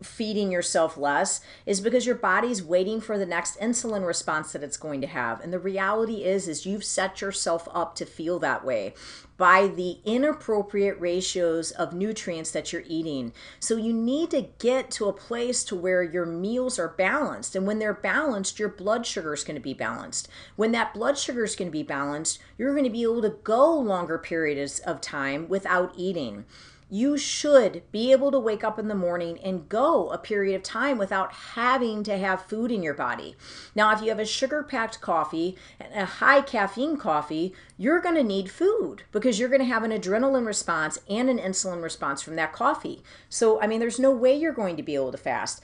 feeding 0.02 0.50
yourself 0.50 0.96
less 0.96 1.40
is 1.66 1.80
because 1.80 2.06
your 2.06 2.14
body's 2.14 2.62
waiting 2.62 3.00
for 3.00 3.18
the 3.18 3.26
next 3.26 3.58
insulin 3.60 4.06
response 4.06 4.52
that 4.52 4.62
it's 4.62 4.76
going 4.76 5.00
to 5.00 5.06
have. 5.06 5.40
And 5.40 5.52
the 5.52 5.58
reality 5.58 6.24
is 6.24 6.48
is 6.48 6.66
you've 6.66 6.84
set 6.84 7.20
yourself 7.20 7.68
up 7.72 7.94
to 7.96 8.06
feel 8.06 8.38
that 8.40 8.64
way 8.64 8.94
by 9.36 9.68
the 9.68 9.98
inappropriate 10.04 11.00
ratios 11.00 11.70
of 11.70 11.94
nutrients 11.94 12.50
that 12.50 12.72
you're 12.72 12.82
eating. 12.86 13.32
So 13.58 13.76
you 13.76 13.92
need 13.92 14.30
to 14.32 14.48
get 14.58 14.90
to 14.92 15.08
a 15.08 15.14
place 15.14 15.64
to 15.64 15.76
where 15.76 16.02
your 16.02 16.26
meals 16.26 16.78
are 16.78 16.88
balanced. 16.88 17.56
And 17.56 17.66
when 17.66 17.78
they're 17.78 17.94
balanced 17.94 18.58
your 18.58 18.68
blood 18.68 19.06
sugar 19.06 19.32
is 19.32 19.44
going 19.44 19.54
to 19.54 19.60
be 19.60 19.72
balanced. 19.72 20.28
When 20.56 20.72
that 20.72 20.92
blood 20.92 21.16
sugar 21.16 21.44
is 21.44 21.56
going 21.56 21.68
to 21.68 21.72
be 21.72 21.82
balanced 21.82 22.38
you're 22.58 22.72
going 22.72 22.84
to 22.84 22.90
be 22.90 23.02
able 23.02 23.22
to 23.22 23.30
go 23.30 23.74
longer 23.74 24.18
periods 24.18 24.80
of 24.80 25.00
time 25.00 25.48
without 25.48 25.94
eating 25.96 26.44
you 26.90 27.16
should 27.16 27.82
be 27.92 28.10
able 28.12 28.30
to 28.32 28.38
wake 28.38 28.64
up 28.64 28.78
in 28.78 28.88
the 28.88 28.94
morning 28.94 29.38
and 29.40 29.68
go 29.68 30.10
a 30.10 30.18
period 30.18 30.56
of 30.56 30.62
time 30.62 30.98
without 30.98 31.32
having 31.32 32.02
to 32.02 32.18
have 32.18 32.42
food 32.42 32.72
in 32.72 32.82
your 32.82 32.94
body. 32.94 33.36
Now, 33.74 33.92
if 33.92 34.02
you 34.02 34.08
have 34.08 34.18
a 34.18 34.26
sugar 34.26 34.62
packed 34.62 35.00
coffee 35.00 35.56
and 35.78 35.94
a 35.94 36.04
high 36.04 36.40
caffeine 36.40 36.96
coffee, 36.96 37.54
you're 37.78 38.00
going 38.00 38.16
to 38.16 38.24
need 38.24 38.50
food 38.50 39.04
because 39.12 39.38
you're 39.38 39.48
going 39.48 39.60
to 39.60 39.66
have 39.66 39.84
an 39.84 39.92
adrenaline 39.92 40.46
response 40.46 40.98
and 41.08 41.30
an 41.30 41.38
insulin 41.38 41.82
response 41.82 42.22
from 42.22 42.36
that 42.36 42.52
coffee. 42.52 43.02
So, 43.28 43.60
I 43.60 43.66
mean, 43.66 43.80
there's 43.80 44.00
no 44.00 44.10
way 44.10 44.36
you're 44.36 44.52
going 44.52 44.76
to 44.76 44.82
be 44.82 44.96
able 44.96 45.12
to 45.12 45.18
fast 45.18 45.62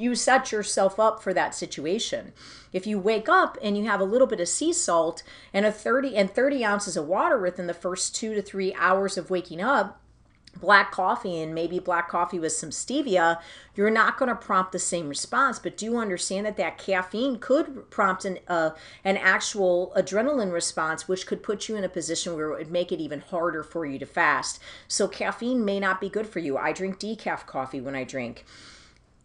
you 0.00 0.14
set 0.14 0.52
yourself 0.52 0.98
up 0.98 1.22
for 1.22 1.34
that 1.34 1.54
situation. 1.54 2.32
If 2.72 2.86
you 2.86 2.98
wake 2.98 3.28
up 3.28 3.56
and 3.62 3.76
you 3.76 3.84
have 3.84 4.00
a 4.00 4.04
little 4.04 4.26
bit 4.26 4.40
of 4.40 4.48
sea 4.48 4.72
salt 4.72 5.22
and 5.52 5.64
a 5.64 5.72
30 5.72 6.16
and 6.16 6.30
30 6.30 6.64
ounces 6.64 6.96
of 6.96 7.06
water 7.06 7.38
within 7.38 7.66
the 7.66 7.74
first 7.74 8.14
two 8.14 8.34
to 8.34 8.42
three 8.42 8.74
hours 8.74 9.16
of 9.16 9.30
waking 9.30 9.60
up, 9.60 10.00
black 10.60 10.92
coffee 10.92 11.40
and 11.40 11.54
maybe 11.54 11.78
black 11.78 12.08
coffee 12.08 12.38
with 12.38 12.52
some 12.52 12.70
stevia, 12.70 13.40
you're 13.74 13.90
not 13.90 14.16
going 14.16 14.28
to 14.28 14.34
prompt 14.34 14.72
the 14.72 14.78
same 14.78 15.08
response. 15.08 15.58
But 15.58 15.76
do 15.76 15.96
understand 15.96 16.46
that 16.46 16.56
that 16.56 16.78
caffeine 16.78 17.38
could 17.38 17.90
prompt 17.90 18.24
an 18.24 18.38
uh, 18.48 18.70
an 19.04 19.16
actual 19.16 19.92
adrenaline 19.96 20.52
response, 20.52 21.08
which 21.08 21.26
could 21.26 21.42
put 21.42 21.68
you 21.68 21.76
in 21.76 21.84
a 21.84 21.88
position 21.88 22.34
where 22.34 22.52
it 22.52 22.58
would 22.58 22.70
make 22.70 22.92
it 22.92 23.00
even 23.00 23.20
harder 23.20 23.62
for 23.62 23.84
you 23.86 23.98
to 23.98 24.06
fast. 24.06 24.60
So 24.88 25.08
caffeine 25.08 25.64
may 25.64 25.80
not 25.80 26.00
be 26.00 26.08
good 26.08 26.26
for 26.26 26.38
you. 26.38 26.56
I 26.56 26.72
drink 26.72 26.98
decaf 26.98 27.46
coffee 27.46 27.80
when 27.80 27.94
I 27.94 28.04
drink 28.04 28.44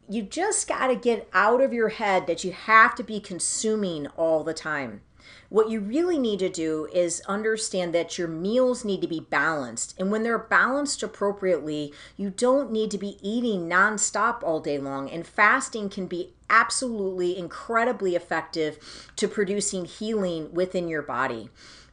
you 0.09 0.23
just 0.23 0.67
got 0.67 0.87
to 0.87 0.95
get 0.95 1.29
out 1.33 1.61
of 1.61 1.71
your 1.71 1.89
head 1.89 2.25
that 2.25 2.43
you 2.43 2.51
have 2.51 2.95
to 2.95 3.03
be 3.03 3.19
consuming 3.19 4.07
all 4.17 4.43
the 4.43 4.55
time. 4.55 5.01
What 5.49 5.69
you 5.69 5.79
really 5.79 6.17
need 6.17 6.39
to 6.39 6.49
do 6.49 6.87
is 6.93 7.21
understand 7.27 7.93
that 7.93 8.17
your 8.17 8.27
meals 8.27 8.83
need 8.83 9.01
to 9.01 9.07
be 9.07 9.19
balanced. 9.19 9.95
And 9.99 10.11
when 10.11 10.23
they're 10.23 10.37
balanced 10.37 11.01
appropriately, 11.03 11.93
you 12.17 12.29
don't 12.29 12.71
need 12.71 12.91
to 12.91 12.97
be 12.97 13.17
eating 13.21 13.69
nonstop 13.69 14.43
all 14.43 14.59
day 14.59 14.77
long. 14.77 15.09
And 15.09 15.25
fasting 15.25 15.89
can 15.89 16.07
be 16.07 16.33
absolutely 16.49 17.37
incredibly 17.37 18.15
effective 18.15 19.11
to 19.15 19.27
producing 19.27 19.85
healing 19.85 20.51
within 20.53 20.87
your 20.87 21.03
body. 21.03 21.49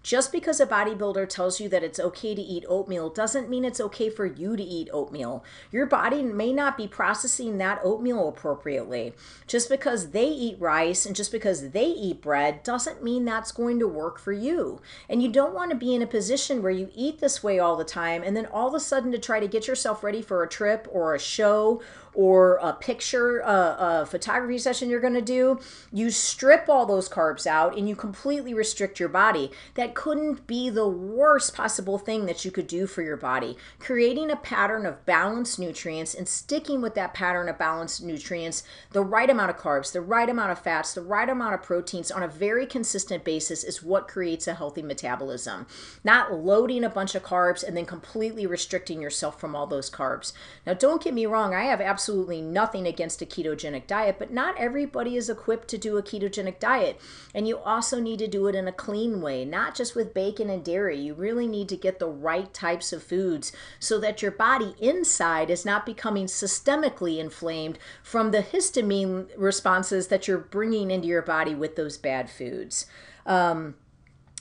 Just 0.07 0.31
because 0.31 0.61
a 0.61 0.67
bodybuilder 0.69 1.29
tells 1.29 1.59
you 1.59 1.69
that 1.69 1.83
it's 1.83 1.99
okay 1.99 2.33
to 2.33 2.41
eat 2.41 2.65
oatmeal 2.69 3.11
doesn't 3.11 3.51
mean 3.51 3.65
it's 3.65 3.81
okay 3.81 4.09
for 4.09 4.25
you 4.25 4.57
to 4.57 4.63
eat 4.63 4.89
oatmeal. 4.93 5.43
Your 5.73 5.85
body 5.85 6.23
may 6.23 6.53
not 6.53 6.77
be 6.77 6.87
processing 6.87 7.59
that 7.59 7.81
oatmeal 7.83 8.29
appropriately. 8.29 9.15
Just 9.49 9.69
because 9.69 10.11
they 10.11 10.29
eat 10.29 10.61
rice 10.61 11.07
and 11.07 11.17
just 11.17 11.33
because 11.33 11.71
they 11.71 11.87
eat 11.87 12.23
bread 12.23 12.63
doesn't 12.63 13.03
mean 13.03 13.25
that's 13.25 13.51
going 13.51 13.81
to 13.81 13.89
work 13.89 14.21
for 14.21 14.33
you. 14.33 14.81
And 15.09 15.25
you 15.25 15.29
don't 15.29 15.55
want 15.55 15.73
to 15.73 15.77
be 15.77 15.93
in 15.93 16.03
a 16.03 16.07
position 16.07 16.63
where 16.63 16.71
you 16.71 16.89
eat 16.95 17.19
this 17.19 17.43
way 17.43 17.59
all 17.59 17.75
the 17.75 17.83
time 17.83 18.23
and 18.23 18.37
then 18.37 18.47
all 18.47 18.69
of 18.69 18.75
a 18.75 18.81
sudden 18.81 19.11
to 19.11 19.19
try 19.19 19.41
to 19.41 19.49
get 19.49 19.67
yourself 19.67 20.05
ready 20.05 20.23
for 20.23 20.45
a 20.45 20.49
trip 20.49 20.87
or 20.93 21.17
a 21.17 21.19
show 21.19 21.83
or 22.15 22.59
a 22.63 22.73
picture, 22.73 23.41
a, 23.41 23.77
a 24.03 24.07
photography 24.07 24.57
session 24.57 24.89
you're 24.89 25.01
going 25.01 25.13
to 25.15 25.21
do, 25.21 25.59
you 25.93 26.11
strip 26.11 26.69
all 26.69 26.87
those 26.87 27.09
carbs 27.09 27.45
out 27.45 27.77
and 27.77 27.89
you 27.89 27.95
completely 27.95 28.55
restrict 28.55 29.01
your 29.01 29.09
body. 29.09 29.51
That 29.75 29.96
couldn't 29.97 30.47
be 30.47 30.69
the 30.69 30.87
worst 30.87 31.55
possible 31.55 31.99
thing 31.99 32.27
that 32.27 32.45
you 32.45 32.51
could 32.51 32.67
do 32.67 32.87
for 32.87 33.01
your 33.01 33.17
body. 33.17 33.57
Creating 33.81 34.31
a 34.31 34.37
pattern 34.37 34.85
of 34.85 35.05
balanced 35.07 35.59
nutrients 35.59 36.15
and 36.15 36.29
sticking 36.29 36.83
with 36.83 36.95
that 36.95 37.15
pattern 37.15 37.49
of 37.49 37.59
balanced 37.59 38.03
nutrients, 38.03 38.63
the 38.93 39.01
right 39.01 39.31
amount 39.31 39.49
of 39.49 39.57
carbs, 39.57 39.93
the 39.93 40.03
right 40.03 40.29
amount 40.29 40.53
of 40.53 40.59
fats, 40.59 40.93
the 40.93 41.01
right 41.01 41.29
amount 41.29 41.55
of 41.55 41.63
proteins 41.63 42.11
on 42.11 42.23
a 42.23 42.29
very 42.29 42.67
consistent 42.67 43.25
basis 43.25 43.65
is 43.65 43.83
what 43.83 44.07
creates 44.07 44.47
a 44.47 44.55
healthy 44.55 44.83
metabolism. 44.83 45.67
Not 46.05 46.31
loading 46.31 46.85
a 46.85 46.91
bunch 46.91 47.15
of 47.15 47.25
carbs 47.25 47.65
and 47.65 47.75
then 47.75 47.87
completely 47.87 48.47
restricting 48.47 49.01
yourself 49.01 49.41
from 49.41 49.57
all 49.57 49.67
those 49.67 49.91
carbs. 49.91 50.35
Now, 50.67 50.75
don't 50.75 51.03
get 51.03 51.15
me 51.15 51.25
wrong, 51.25 51.55
I 51.55 51.65
have 51.65 51.81
absolutely 51.81 52.43
nothing 52.43 52.87
against 52.87 53.23
a 53.23 53.27
ketogenic 53.27 53.87
diet, 53.87 54.17
but 54.19 54.31
not 54.31 54.59
everybody 54.59 55.17
is 55.17 55.31
equipped 55.31 55.69
to 55.69 55.79
do 55.79 55.97
a 55.97 56.03
ketogenic 56.03 56.59
diet. 56.59 57.01
And 57.35 57.49
you 57.49 57.57
also 57.57 57.99
need 57.99 58.19
to 58.19 58.29
do 58.29 58.47
it 58.47 58.55
in 58.55 58.69
a 58.69 58.73
clean 58.73 59.23
way, 59.23 59.47
not 59.47 59.75
just 59.75 59.86
with 59.95 60.15
bacon 60.15 60.51
and 60.51 60.65
dairy. 60.65 60.99
You 60.99 61.15
really 61.15 61.47
need 61.47 61.69
to 61.71 61.77
get 61.77 61.99
the 61.99 62.09
right 62.09 62.53
types 62.53 62.93
of 62.93 63.03
foods 63.03 63.53
so 63.79 63.99
that 64.01 64.23
your 64.23 64.31
body 64.31 64.75
inside 64.79 65.51
is 65.51 65.65
not 65.65 65.87
becoming 65.87 66.27
systemically 66.27 67.19
inflamed 67.19 67.79
from 68.03 68.31
the 68.31 68.43
histamine 68.43 69.29
responses 69.37 70.09
that 70.09 70.27
you're 70.27 70.39
bringing 70.39 70.91
into 70.91 71.09
your 71.09 71.23
body 71.23 71.55
with 71.55 71.77
those 71.77 71.97
bad 71.99 72.29
foods. 72.29 72.87
Um, 73.25 73.75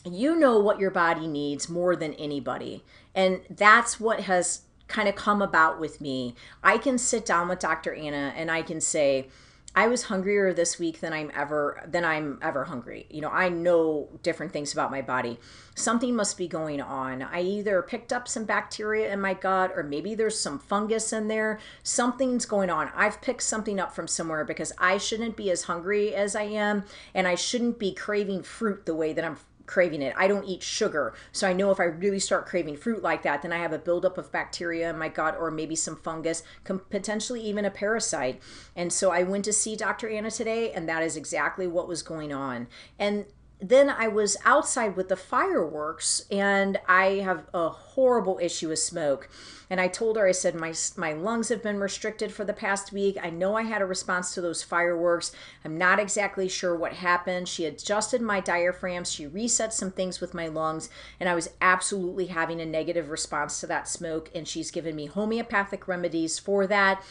you 0.05 0.35
know 0.35 0.59
what 0.59 0.79
your 0.79 0.91
body 0.91 1.27
needs 1.27 1.67
more 1.67 1.95
than 1.95 2.13
anybody. 2.13 2.83
And 3.13 3.41
that's 3.49 3.99
what 3.99 4.21
has 4.21 4.61
kind 4.87 5.09
of 5.09 5.15
come 5.15 5.41
about 5.41 5.79
with 5.79 5.99
me. 5.99 6.35
I 6.63 6.77
can 6.77 6.97
sit 6.97 7.25
down 7.25 7.47
with 7.47 7.59
Dr. 7.59 7.93
Anna 7.93 8.33
and 8.35 8.51
I 8.51 8.61
can 8.61 8.79
say, 8.79 9.29
I 9.77 9.87
was 9.87 10.03
hungrier 10.03 10.53
this 10.53 10.79
week 10.79 11.01
than 11.01 11.11
I'm 11.11 11.31
ever 11.35 11.83
than 11.85 12.05
I'm 12.05 12.39
ever 12.41 12.63
hungry. 12.63 13.07
You 13.09 13.19
know, 13.19 13.29
I 13.29 13.49
know 13.49 14.07
different 14.23 14.53
things 14.53 14.71
about 14.71 14.89
my 14.89 15.01
body. 15.01 15.37
Something 15.75 16.15
must 16.15 16.37
be 16.37 16.47
going 16.47 16.79
on. 16.79 17.21
I 17.21 17.41
either 17.41 17.81
picked 17.81 18.13
up 18.13 18.27
some 18.27 18.45
bacteria 18.45 19.11
in 19.11 19.19
my 19.19 19.33
gut 19.33 19.73
or 19.75 19.83
maybe 19.83 20.15
there's 20.15 20.39
some 20.39 20.59
fungus 20.59 21.11
in 21.11 21.27
there. 21.27 21.59
Something's 21.83 22.45
going 22.45 22.69
on. 22.69 22.89
I've 22.95 23.19
picked 23.21 23.43
something 23.43 23.77
up 23.77 23.93
from 23.93 24.07
somewhere 24.07 24.45
because 24.45 24.71
I 24.77 24.97
shouldn't 24.97 25.35
be 25.35 25.51
as 25.51 25.63
hungry 25.63 26.15
as 26.15 26.37
I 26.37 26.43
am 26.43 26.85
and 27.13 27.27
I 27.27 27.35
shouldn't 27.35 27.77
be 27.77 27.93
craving 27.93 28.43
fruit 28.43 28.85
the 28.85 28.95
way 28.95 29.11
that 29.11 29.25
I'm 29.25 29.37
craving 29.65 30.01
it. 30.01 30.13
I 30.17 30.27
don't 30.27 30.45
eat 30.45 30.63
sugar. 30.63 31.13
So 31.31 31.47
I 31.47 31.53
know 31.53 31.71
if 31.71 31.79
I 31.79 31.85
really 31.85 32.19
start 32.19 32.45
craving 32.45 32.77
fruit 32.77 33.01
like 33.01 33.23
that, 33.23 33.41
then 33.41 33.51
I 33.51 33.57
have 33.57 33.73
a 33.73 33.79
buildup 33.79 34.17
of 34.17 34.31
bacteria 34.31 34.89
in 34.89 34.97
my 34.97 35.09
gut 35.09 35.35
or 35.39 35.51
maybe 35.51 35.75
some 35.75 35.95
fungus, 35.95 36.43
potentially 36.63 37.41
even 37.41 37.65
a 37.65 37.71
parasite. 37.71 38.41
And 38.75 38.91
so 38.91 39.11
I 39.11 39.23
went 39.23 39.45
to 39.45 39.53
see 39.53 39.75
Dr. 39.75 40.09
Anna 40.09 40.31
today, 40.31 40.71
and 40.71 40.87
that 40.89 41.03
is 41.03 41.17
exactly 41.17 41.67
what 41.67 41.87
was 41.87 42.03
going 42.03 42.33
on. 42.33 42.67
And 42.99 43.25
then 43.61 43.89
I 43.89 44.09
was 44.09 44.35
outside 44.43 44.97
with 44.97 45.07
the 45.07 45.15
fireworks, 45.15 46.25
and 46.29 46.77
I 46.87 47.21
have 47.23 47.45
a 47.53 47.69
horrible 47.69 48.37
issue 48.41 48.69
with 48.69 48.79
smoke. 48.79 49.29
And 49.69 49.79
I 49.79 49.87
told 49.87 50.17
her, 50.17 50.27
I 50.27 50.33
said, 50.33 50.55
my, 50.55 50.73
my 50.97 51.13
lungs 51.13 51.49
have 51.49 51.63
been 51.63 51.79
restricted 51.79 52.31
for 52.31 52.43
the 52.43 52.53
past 52.53 52.91
week. 52.91 53.17
I 53.21 53.29
know 53.29 53.55
I 53.55 53.63
had 53.63 53.81
a 53.81 53.85
response 53.85 54.33
to 54.33 54.41
those 54.41 54.61
fireworks. 54.61 55.31
I'm 55.63 55.77
not 55.77 55.99
exactly 55.99 56.49
sure 56.49 56.75
what 56.75 56.93
happened. 56.93 57.47
She 57.47 57.65
adjusted 57.65 58.21
my 58.21 58.41
diaphragm, 58.41 59.05
she 59.05 59.25
reset 59.25 59.73
some 59.73 59.91
things 59.91 60.19
with 60.19 60.33
my 60.33 60.47
lungs, 60.47 60.89
and 61.19 61.29
I 61.29 61.35
was 61.35 61.49
absolutely 61.61 62.27
having 62.27 62.59
a 62.59 62.65
negative 62.65 63.09
response 63.09 63.59
to 63.61 63.67
that 63.67 63.87
smoke. 63.87 64.29
And 64.35 64.47
she's 64.47 64.69
given 64.69 64.95
me 64.95 65.05
homeopathic 65.05 65.87
remedies 65.87 66.37
for 66.39 66.67
that. 66.67 67.01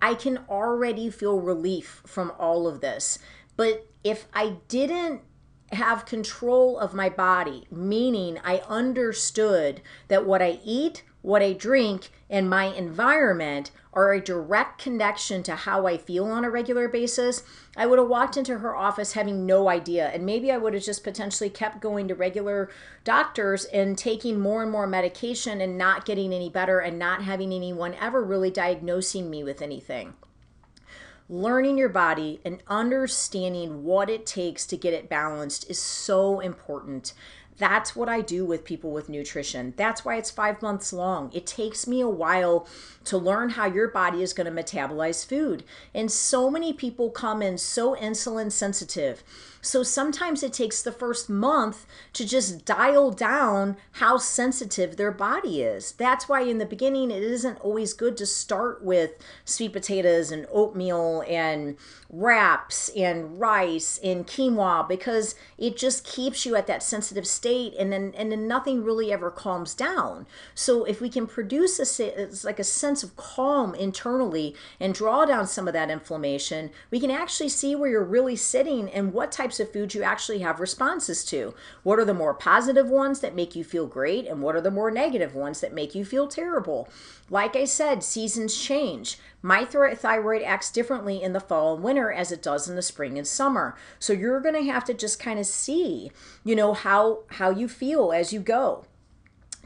I 0.00 0.14
can 0.14 0.38
already 0.48 1.10
feel 1.10 1.40
relief 1.40 2.02
from 2.06 2.32
all 2.38 2.66
of 2.66 2.80
this. 2.80 3.18
But 3.56 3.86
if 4.04 4.26
I 4.32 4.56
didn't 4.68 5.22
have 5.72 6.06
control 6.06 6.78
of 6.78 6.94
my 6.94 7.08
body, 7.08 7.66
meaning 7.70 8.38
I 8.44 8.62
understood 8.68 9.82
that 10.08 10.26
what 10.26 10.42
I 10.42 10.60
eat, 10.64 11.02
what 11.22 11.42
I 11.42 11.52
drink, 11.52 12.10
and 12.30 12.48
my 12.48 12.66
environment 12.66 13.70
are 13.92 14.12
a 14.12 14.20
direct 14.20 14.80
connection 14.80 15.42
to 15.42 15.56
how 15.56 15.86
I 15.86 15.96
feel 15.96 16.26
on 16.26 16.44
a 16.44 16.50
regular 16.50 16.88
basis, 16.88 17.42
I 17.76 17.86
would 17.86 17.98
have 17.98 18.08
walked 18.08 18.36
into 18.36 18.58
her 18.58 18.76
office 18.76 19.14
having 19.14 19.44
no 19.44 19.68
idea. 19.68 20.08
And 20.08 20.24
maybe 20.24 20.52
I 20.52 20.58
would 20.58 20.74
have 20.74 20.84
just 20.84 21.02
potentially 21.02 21.50
kept 21.50 21.80
going 21.80 22.06
to 22.08 22.14
regular 22.14 22.70
doctors 23.02 23.64
and 23.64 23.98
taking 23.98 24.38
more 24.38 24.62
and 24.62 24.70
more 24.70 24.86
medication 24.86 25.60
and 25.60 25.76
not 25.76 26.04
getting 26.04 26.32
any 26.32 26.48
better 26.48 26.78
and 26.78 26.98
not 26.98 27.22
having 27.22 27.52
anyone 27.52 27.94
ever 28.00 28.22
really 28.22 28.50
diagnosing 28.50 29.30
me 29.30 29.42
with 29.42 29.62
anything 29.62 30.14
learning 31.28 31.76
your 31.76 31.88
body 31.88 32.40
and 32.44 32.62
understanding 32.68 33.84
what 33.84 34.08
it 34.08 34.24
takes 34.24 34.66
to 34.66 34.76
get 34.76 34.94
it 34.94 35.08
balanced 35.08 35.68
is 35.70 35.78
so 35.78 36.40
important. 36.40 37.12
That's 37.58 37.96
what 37.96 38.08
I 38.08 38.20
do 38.20 38.44
with 38.46 38.64
people 38.64 38.92
with 38.92 39.08
nutrition. 39.08 39.74
That's 39.76 40.04
why 40.04 40.16
it's 40.16 40.30
five 40.30 40.62
months 40.62 40.92
long. 40.92 41.30
It 41.34 41.46
takes 41.46 41.86
me 41.86 42.00
a 42.00 42.08
while 42.08 42.68
to 43.08 43.18
learn 43.18 43.50
how 43.50 43.66
your 43.66 43.88
body 43.88 44.22
is 44.22 44.32
going 44.32 44.54
to 44.54 44.62
metabolize 44.62 45.26
food. 45.26 45.64
And 45.94 46.10
so 46.10 46.50
many 46.50 46.72
people 46.72 47.10
come 47.10 47.42
in 47.42 47.58
so 47.58 47.94
insulin 47.94 48.52
sensitive 48.52 49.22
so 49.60 49.82
sometimes 49.82 50.42
it 50.42 50.52
takes 50.52 50.82
the 50.82 50.92
first 50.92 51.28
month 51.28 51.86
to 52.12 52.26
just 52.26 52.64
dial 52.64 53.10
down 53.10 53.76
how 53.92 54.16
sensitive 54.16 54.96
their 54.96 55.10
body 55.10 55.62
is. 55.62 55.92
That's 55.92 56.28
why 56.28 56.42
in 56.42 56.58
the 56.58 56.66
beginning 56.66 57.10
it 57.10 57.22
isn't 57.22 57.58
always 57.60 57.92
good 57.92 58.16
to 58.18 58.26
start 58.26 58.82
with 58.84 59.12
sweet 59.44 59.72
potatoes 59.72 60.30
and 60.30 60.46
oatmeal 60.52 61.24
and 61.28 61.76
wraps 62.10 62.88
and 62.90 63.38
rice 63.38 63.98
and 64.02 64.26
quinoa 64.26 64.88
because 64.88 65.34
it 65.58 65.76
just 65.76 66.04
keeps 66.04 66.46
you 66.46 66.56
at 66.56 66.66
that 66.66 66.82
sensitive 66.82 67.26
state 67.26 67.74
and 67.78 67.92
then 67.92 68.14
and 68.16 68.32
then 68.32 68.48
nothing 68.48 68.82
really 68.82 69.12
ever 69.12 69.30
calms 69.30 69.74
down. 69.74 70.26
So 70.54 70.84
if 70.84 71.00
we 71.00 71.10
can 71.10 71.26
produce 71.26 71.78
a 71.78 72.22
it's 72.22 72.44
like 72.44 72.58
a 72.58 72.64
sense 72.64 72.97
of 73.02 73.16
calm 73.16 73.74
internally 73.74 74.54
and 74.80 74.94
draw 74.94 75.24
down 75.24 75.46
some 75.46 75.66
of 75.66 75.74
that 75.74 75.90
inflammation, 75.90 76.70
we 76.90 77.00
can 77.00 77.10
actually 77.10 77.48
see 77.48 77.74
where 77.74 77.90
you're 77.90 78.04
really 78.04 78.36
sitting 78.36 78.90
and 78.90 79.12
what 79.12 79.32
types 79.32 79.60
of 79.60 79.72
foods 79.72 79.94
you 79.94 80.02
actually 80.02 80.40
have 80.40 80.60
responses 80.60 81.24
to. 81.26 81.54
What 81.82 81.98
are 81.98 82.04
the 82.04 82.14
more 82.14 82.34
positive 82.34 82.88
ones 82.88 83.20
that 83.20 83.34
make 83.34 83.54
you 83.54 83.64
feel 83.64 83.86
great, 83.86 84.26
and 84.26 84.42
what 84.42 84.56
are 84.56 84.60
the 84.60 84.70
more 84.70 84.90
negative 84.90 85.34
ones 85.34 85.60
that 85.60 85.74
make 85.74 85.94
you 85.94 86.04
feel 86.04 86.28
terrible? 86.28 86.88
Like 87.30 87.56
I 87.56 87.64
said, 87.64 88.02
seasons 88.02 88.56
change. 88.58 89.18
My 89.42 89.64
thyroid 89.64 90.42
acts 90.42 90.70
differently 90.70 91.22
in 91.22 91.32
the 91.32 91.40
fall 91.40 91.74
and 91.74 91.84
winter 91.84 92.10
as 92.10 92.32
it 92.32 92.42
does 92.42 92.68
in 92.68 92.76
the 92.76 92.82
spring 92.82 93.18
and 93.18 93.26
summer. 93.26 93.76
So 93.98 94.12
you're 94.12 94.40
going 94.40 94.54
to 94.54 94.70
have 94.70 94.84
to 94.86 94.94
just 94.94 95.20
kind 95.20 95.38
of 95.38 95.46
see, 95.46 96.10
you 96.42 96.56
know, 96.56 96.72
how 96.72 97.20
how 97.32 97.50
you 97.50 97.68
feel 97.68 98.12
as 98.12 98.32
you 98.32 98.40
go 98.40 98.84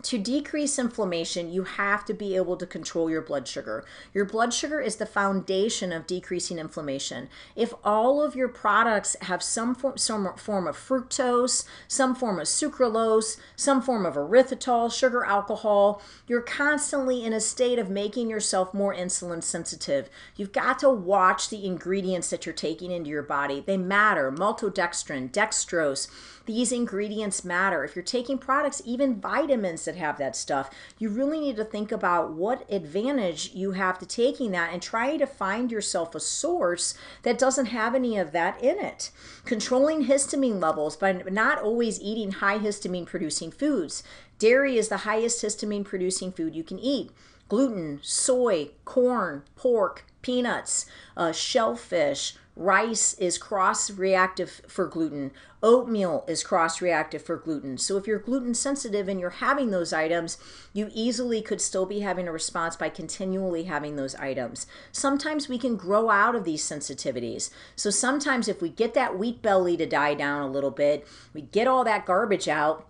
to 0.00 0.18
decrease 0.18 0.78
inflammation, 0.78 1.52
you 1.52 1.64
have 1.64 2.04
to 2.06 2.14
be 2.14 2.34
able 2.34 2.56
to 2.56 2.66
control 2.66 3.10
your 3.10 3.20
blood 3.20 3.46
sugar. 3.46 3.84
Your 4.14 4.24
blood 4.24 4.52
sugar 4.52 4.80
is 4.80 4.96
the 4.96 5.06
foundation 5.06 5.92
of 5.92 6.06
decreasing 6.06 6.58
inflammation. 6.58 7.28
If 7.54 7.74
all 7.84 8.22
of 8.22 8.34
your 8.34 8.48
products 8.48 9.16
have 9.22 9.42
some 9.42 9.74
form, 9.74 9.98
some 9.98 10.34
form 10.36 10.66
of 10.66 10.76
fructose, 10.76 11.64
some 11.86 12.14
form 12.14 12.40
of 12.40 12.46
sucralose, 12.46 13.36
some 13.54 13.82
form 13.82 14.06
of 14.06 14.14
erythritol, 14.14 14.92
sugar 14.92 15.24
alcohol, 15.24 16.02
you're 16.26 16.42
constantly 16.42 17.24
in 17.24 17.32
a 17.32 17.40
state 17.40 17.78
of 17.78 17.90
making 17.90 18.30
yourself 18.30 18.72
more 18.72 18.94
insulin 18.94 19.42
sensitive. 19.42 20.08
You've 20.36 20.52
got 20.52 20.78
to 20.80 20.90
watch 20.90 21.48
the 21.48 21.64
ingredients 21.66 22.30
that 22.30 22.46
you're 22.46 22.54
taking 22.54 22.90
into 22.90 23.10
your 23.10 23.22
body. 23.22 23.62
They 23.64 23.76
matter. 23.76 24.32
Maltodextrin, 24.32 25.30
dextrose, 25.30 26.08
these 26.46 26.72
ingredients 26.72 27.44
matter. 27.44 27.84
If 27.84 27.94
you're 27.94 28.04
taking 28.04 28.38
products, 28.38 28.82
even 28.84 29.20
vitamins 29.20 29.84
that 29.84 29.96
have 29.96 30.18
that 30.18 30.36
stuff, 30.36 30.70
you 30.98 31.08
really 31.08 31.40
need 31.40 31.56
to 31.56 31.64
think 31.64 31.92
about 31.92 32.32
what 32.32 32.70
advantage 32.70 33.50
you 33.54 33.72
have 33.72 33.98
to 33.98 34.06
taking 34.06 34.50
that 34.52 34.72
and 34.72 34.82
try 34.82 35.16
to 35.16 35.26
find 35.26 35.70
yourself 35.70 36.14
a 36.14 36.20
source 36.20 36.94
that 37.22 37.38
doesn't 37.38 37.66
have 37.66 37.94
any 37.94 38.16
of 38.18 38.32
that 38.32 38.62
in 38.62 38.78
it. 38.78 39.10
Controlling 39.44 40.06
histamine 40.06 40.60
levels 40.60 40.96
by 40.96 41.12
not 41.12 41.60
always 41.60 42.00
eating 42.00 42.32
high 42.32 42.58
histamine 42.58 43.06
producing 43.06 43.50
foods. 43.50 44.02
Dairy 44.38 44.76
is 44.76 44.88
the 44.88 44.98
highest 44.98 45.42
histamine 45.42 45.84
producing 45.84 46.32
food 46.32 46.54
you 46.54 46.64
can 46.64 46.78
eat 46.78 47.10
gluten, 47.48 48.00
soy, 48.02 48.70
corn, 48.86 49.42
pork, 49.56 50.06
peanuts, 50.22 50.86
uh, 51.18 51.32
shellfish, 51.32 52.34
rice 52.56 53.12
is 53.14 53.36
cross 53.36 53.90
reactive 53.90 54.62
for 54.66 54.86
gluten, 54.86 55.30
oatmeal 55.62 56.24
is 56.26 56.42
cross 56.42 56.80
reactive 56.80 57.22
for 57.22 57.36
gluten. 57.36 57.78
So 57.78 57.96
if 57.96 58.06
you're 58.06 58.18
gluten 58.18 58.54
sensitive 58.54 59.08
and 59.08 59.20
you're 59.20 59.30
having 59.30 59.70
those 59.70 59.92
items, 59.92 60.38
you 60.72 60.90
easily 60.92 61.40
could 61.40 61.60
still 61.60 61.86
be 61.86 62.00
having 62.00 62.26
a 62.26 62.32
response 62.32 62.76
by 62.76 62.88
continually 62.88 63.64
having 63.64 63.96
those 63.96 64.14
items. 64.16 64.66
Sometimes 64.90 65.48
we 65.48 65.58
can 65.58 65.76
grow 65.76 66.10
out 66.10 66.34
of 66.34 66.44
these 66.44 66.62
sensitivities. 66.62 67.50
So 67.76 67.90
sometimes 67.90 68.48
if 68.48 68.60
we 68.60 68.68
get 68.68 68.94
that 68.94 69.18
wheat 69.18 69.42
belly 69.42 69.76
to 69.76 69.86
die 69.86 70.14
down 70.14 70.42
a 70.42 70.50
little 70.50 70.70
bit, 70.70 71.06
we 71.32 71.42
get 71.42 71.68
all 71.68 71.84
that 71.84 72.06
garbage 72.06 72.48
out, 72.48 72.88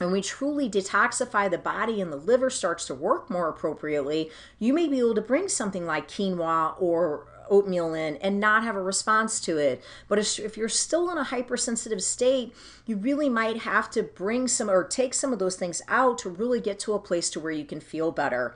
and 0.00 0.12
we 0.12 0.22
truly 0.22 0.68
detoxify 0.68 1.50
the 1.50 1.58
body 1.58 2.00
and 2.00 2.10
the 2.10 2.16
liver 2.16 2.48
starts 2.48 2.86
to 2.86 2.94
work 2.94 3.28
more 3.28 3.48
appropriately, 3.48 4.30
you 4.58 4.72
may 4.72 4.88
be 4.88 4.98
able 4.98 5.14
to 5.14 5.20
bring 5.20 5.46
something 5.46 5.84
like 5.84 6.08
quinoa 6.08 6.74
or 6.80 7.26
oatmeal 7.50 7.92
in 7.92 8.16
and 8.16 8.40
not 8.40 8.62
have 8.62 8.76
a 8.76 8.82
response 8.82 9.40
to 9.40 9.58
it. 9.58 9.82
But 10.08 10.18
if 10.18 10.56
you're 10.56 10.68
still 10.68 11.10
in 11.10 11.18
a 11.18 11.24
hypersensitive 11.24 12.02
state, 12.02 12.54
you 12.86 12.96
really 12.96 13.28
might 13.28 13.58
have 13.58 13.90
to 13.90 14.02
bring 14.02 14.48
some 14.48 14.70
or 14.70 14.84
take 14.84 15.12
some 15.12 15.32
of 15.32 15.38
those 15.38 15.56
things 15.56 15.82
out 15.88 16.18
to 16.18 16.30
really 16.30 16.60
get 16.60 16.78
to 16.80 16.94
a 16.94 16.98
place 16.98 17.28
to 17.30 17.40
where 17.40 17.52
you 17.52 17.64
can 17.64 17.80
feel 17.80 18.12
better. 18.12 18.54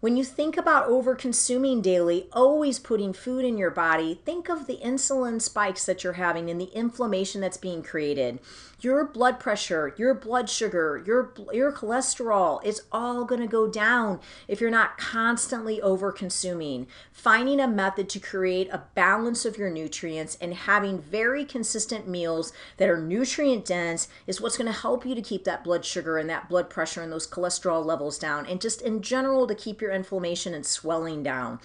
When 0.00 0.18
you 0.18 0.24
think 0.24 0.58
about 0.58 0.88
over 0.88 1.14
consuming 1.14 1.80
daily, 1.80 2.28
always 2.30 2.78
putting 2.78 3.14
food 3.14 3.46
in 3.46 3.56
your 3.56 3.70
body, 3.70 4.20
think 4.26 4.50
of 4.50 4.66
the 4.66 4.78
insulin 4.84 5.40
spikes 5.40 5.86
that 5.86 6.04
you're 6.04 6.12
having 6.12 6.50
and 6.50 6.60
the 6.60 6.70
inflammation 6.74 7.40
that's 7.40 7.56
being 7.56 7.82
created 7.82 8.38
your 8.80 9.06
blood 9.06 9.40
pressure, 9.40 9.94
your 9.96 10.14
blood 10.14 10.50
sugar, 10.50 11.02
your 11.06 11.32
your 11.52 11.72
cholesterol, 11.72 12.60
it's 12.62 12.82
all 12.92 13.24
going 13.24 13.40
to 13.40 13.46
go 13.46 13.68
down 13.68 14.20
if 14.48 14.60
you're 14.60 14.70
not 14.70 14.98
constantly 14.98 15.80
over 15.80 16.12
consuming. 16.12 16.86
Finding 17.10 17.58
a 17.58 17.68
method 17.68 18.08
to 18.10 18.20
create 18.20 18.68
a 18.70 18.84
balance 18.94 19.44
of 19.44 19.56
your 19.56 19.70
nutrients 19.70 20.36
and 20.40 20.52
having 20.52 21.00
very 21.00 21.44
consistent 21.44 22.06
meals 22.06 22.52
that 22.76 22.90
are 22.90 23.00
nutrient 23.00 23.64
dense 23.64 24.08
is 24.26 24.40
what's 24.40 24.58
going 24.58 24.72
to 24.72 24.78
help 24.78 25.06
you 25.06 25.14
to 25.14 25.22
keep 25.22 25.44
that 25.44 25.64
blood 25.64 25.84
sugar 25.84 26.18
and 26.18 26.28
that 26.28 26.48
blood 26.48 26.68
pressure 26.68 27.02
and 27.02 27.10
those 27.10 27.26
cholesterol 27.26 27.84
levels 27.84 28.18
down 28.18 28.46
and 28.46 28.60
just 28.60 28.82
in 28.82 29.00
general 29.00 29.46
to 29.46 29.54
keep 29.54 29.80
your 29.80 29.90
inflammation 29.90 30.52
and 30.52 30.66
swelling 30.66 31.22
down. 31.22 31.58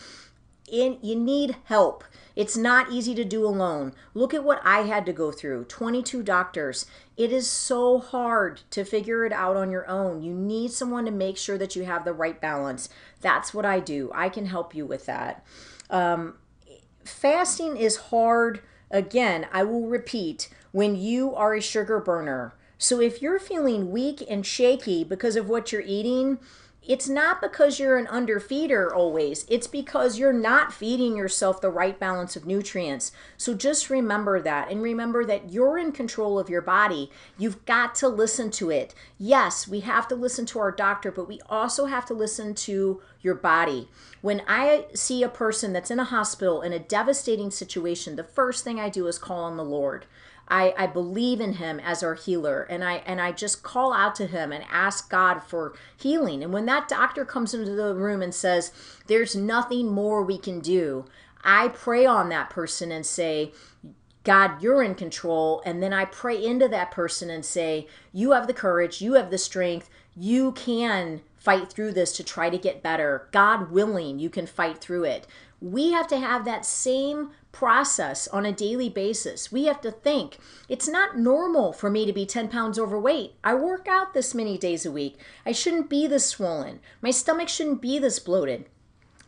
In, 0.71 0.97
you 1.01 1.15
need 1.15 1.57
help. 1.65 2.05
It's 2.35 2.57
not 2.57 2.91
easy 2.91 3.13
to 3.15 3.25
do 3.25 3.45
alone. 3.45 3.93
Look 4.13 4.33
at 4.33 4.43
what 4.43 4.61
I 4.63 4.81
had 4.81 5.05
to 5.05 5.13
go 5.13 5.31
through 5.31 5.65
22 5.65 6.23
doctors. 6.23 6.85
It 7.17 7.31
is 7.31 7.49
so 7.49 7.99
hard 7.99 8.61
to 8.71 8.85
figure 8.85 9.25
it 9.25 9.33
out 9.33 9.57
on 9.57 9.71
your 9.71 9.87
own. 9.87 10.21
You 10.23 10.33
need 10.33 10.71
someone 10.71 11.05
to 11.05 11.11
make 11.11 11.37
sure 11.37 11.57
that 11.57 11.75
you 11.75 11.83
have 11.83 12.05
the 12.05 12.13
right 12.13 12.39
balance. 12.39 12.89
That's 13.19 13.53
what 13.53 13.65
I 13.65 13.79
do. 13.79 14.11
I 14.13 14.29
can 14.29 14.45
help 14.45 14.73
you 14.73 14.85
with 14.85 15.05
that. 15.05 15.45
Um, 15.89 16.35
fasting 17.03 17.77
is 17.77 17.97
hard. 17.97 18.61
Again, 18.89 19.47
I 19.51 19.63
will 19.63 19.87
repeat 19.87 20.49
when 20.71 20.95
you 20.95 21.35
are 21.35 21.53
a 21.53 21.61
sugar 21.61 21.99
burner. 21.99 22.53
So 22.77 22.99
if 22.99 23.21
you're 23.21 23.39
feeling 23.39 23.91
weak 23.91 24.23
and 24.27 24.45
shaky 24.45 25.03
because 25.03 25.35
of 25.35 25.47
what 25.47 25.71
you're 25.71 25.83
eating, 25.85 26.39
it's 26.83 27.07
not 27.07 27.41
because 27.41 27.79
you're 27.79 27.97
an 27.97 28.07
underfeeder 28.07 28.91
always. 28.91 29.45
It's 29.47 29.67
because 29.67 30.17
you're 30.17 30.33
not 30.33 30.73
feeding 30.73 31.15
yourself 31.15 31.61
the 31.61 31.69
right 31.69 31.99
balance 31.99 32.35
of 32.35 32.47
nutrients. 32.47 33.11
So 33.37 33.53
just 33.53 33.91
remember 33.91 34.41
that 34.41 34.71
and 34.71 34.81
remember 34.81 35.23
that 35.25 35.51
you're 35.51 35.77
in 35.77 35.91
control 35.91 36.39
of 36.39 36.49
your 36.49 36.61
body. 36.61 37.11
You've 37.37 37.65
got 37.65 37.93
to 37.95 38.07
listen 38.07 38.49
to 38.51 38.71
it. 38.71 38.95
Yes, 39.19 39.67
we 39.67 39.81
have 39.81 40.07
to 40.07 40.15
listen 40.15 40.47
to 40.47 40.59
our 40.59 40.71
doctor, 40.71 41.11
but 41.11 41.27
we 41.27 41.39
also 41.47 41.85
have 41.85 42.05
to 42.07 42.15
listen 42.15 42.55
to 42.55 42.99
your 43.21 43.35
body. 43.35 43.87
When 44.21 44.41
I 44.47 44.85
see 44.95 45.21
a 45.21 45.29
person 45.29 45.73
that's 45.73 45.91
in 45.91 45.99
a 45.99 46.05
hospital 46.05 46.63
in 46.63 46.73
a 46.73 46.79
devastating 46.79 47.51
situation, 47.51 48.15
the 48.15 48.23
first 48.23 48.63
thing 48.63 48.79
I 48.79 48.89
do 48.89 49.05
is 49.05 49.19
call 49.19 49.43
on 49.43 49.55
the 49.55 49.63
Lord. 49.63 50.07
I, 50.51 50.73
I 50.77 50.85
believe 50.85 51.39
in 51.39 51.53
him 51.53 51.79
as 51.79 52.03
our 52.03 52.13
healer 52.13 52.63
and 52.63 52.83
I 52.83 52.95
and 53.05 53.21
I 53.21 53.31
just 53.31 53.63
call 53.63 53.93
out 53.93 54.15
to 54.15 54.27
him 54.27 54.51
and 54.51 54.65
ask 54.69 55.09
God 55.09 55.39
for 55.39 55.73
healing. 55.95 56.43
And 56.43 56.51
when 56.51 56.65
that 56.65 56.89
doctor 56.89 57.23
comes 57.23 57.53
into 57.53 57.71
the 57.71 57.95
room 57.95 58.21
and 58.21 58.35
says, 58.35 58.73
There's 59.07 59.33
nothing 59.33 59.89
more 59.89 60.21
we 60.21 60.37
can 60.37 60.59
do, 60.59 61.05
I 61.41 61.69
pray 61.69 62.05
on 62.05 62.27
that 62.29 62.49
person 62.49 62.91
and 62.91 63.05
say, 63.05 63.53
God, 64.25 64.61
you're 64.61 64.83
in 64.83 64.95
control. 64.95 65.63
And 65.65 65.81
then 65.81 65.93
I 65.93 66.03
pray 66.05 66.43
into 66.43 66.67
that 66.67 66.91
person 66.91 67.29
and 67.29 67.45
say, 67.45 67.87
You 68.11 68.31
have 68.31 68.47
the 68.47 68.53
courage, 68.53 69.01
you 69.01 69.13
have 69.13 69.31
the 69.31 69.37
strength, 69.37 69.89
you 70.17 70.51
can 70.51 71.21
fight 71.37 71.71
through 71.71 71.93
this 71.93 72.11
to 72.17 72.23
try 72.23 72.49
to 72.49 72.57
get 72.57 72.83
better. 72.83 73.29
God 73.31 73.71
willing, 73.71 74.19
you 74.19 74.29
can 74.29 74.45
fight 74.45 74.79
through 74.79 75.05
it. 75.05 75.25
We 75.61 75.91
have 75.91 76.07
to 76.07 76.17
have 76.17 76.43
that 76.45 76.65
same 76.65 77.29
process 77.51 78.27
on 78.27 78.45
a 78.45 78.51
daily 78.51 78.89
basis. 78.89 79.51
We 79.51 79.65
have 79.65 79.79
to 79.81 79.91
think 79.91 80.39
it's 80.67 80.87
not 80.87 81.19
normal 81.19 81.71
for 81.71 81.89
me 81.89 82.05
to 82.07 82.13
be 82.13 82.25
10 82.25 82.47
pounds 82.47 82.79
overweight. 82.79 83.35
I 83.43 83.53
work 83.53 83.87
out 83.87 84.13
this 84.13 84.33
many 84.33 84.57
days 84.57 84.85
a 84.85 84.91
week. 84.91 85.19
I 85.45 85.51
shouldn't 85.51 85.89
be 85.89 86.07
this 86.07 86.25
swollen. 86.25 86.79
My 87.01 87.11
stomach 87.11 87.47
shouldn't 87.47 87.81
be 87.81 87.99
this 87.99 88.17
bloated. 88.17 88.65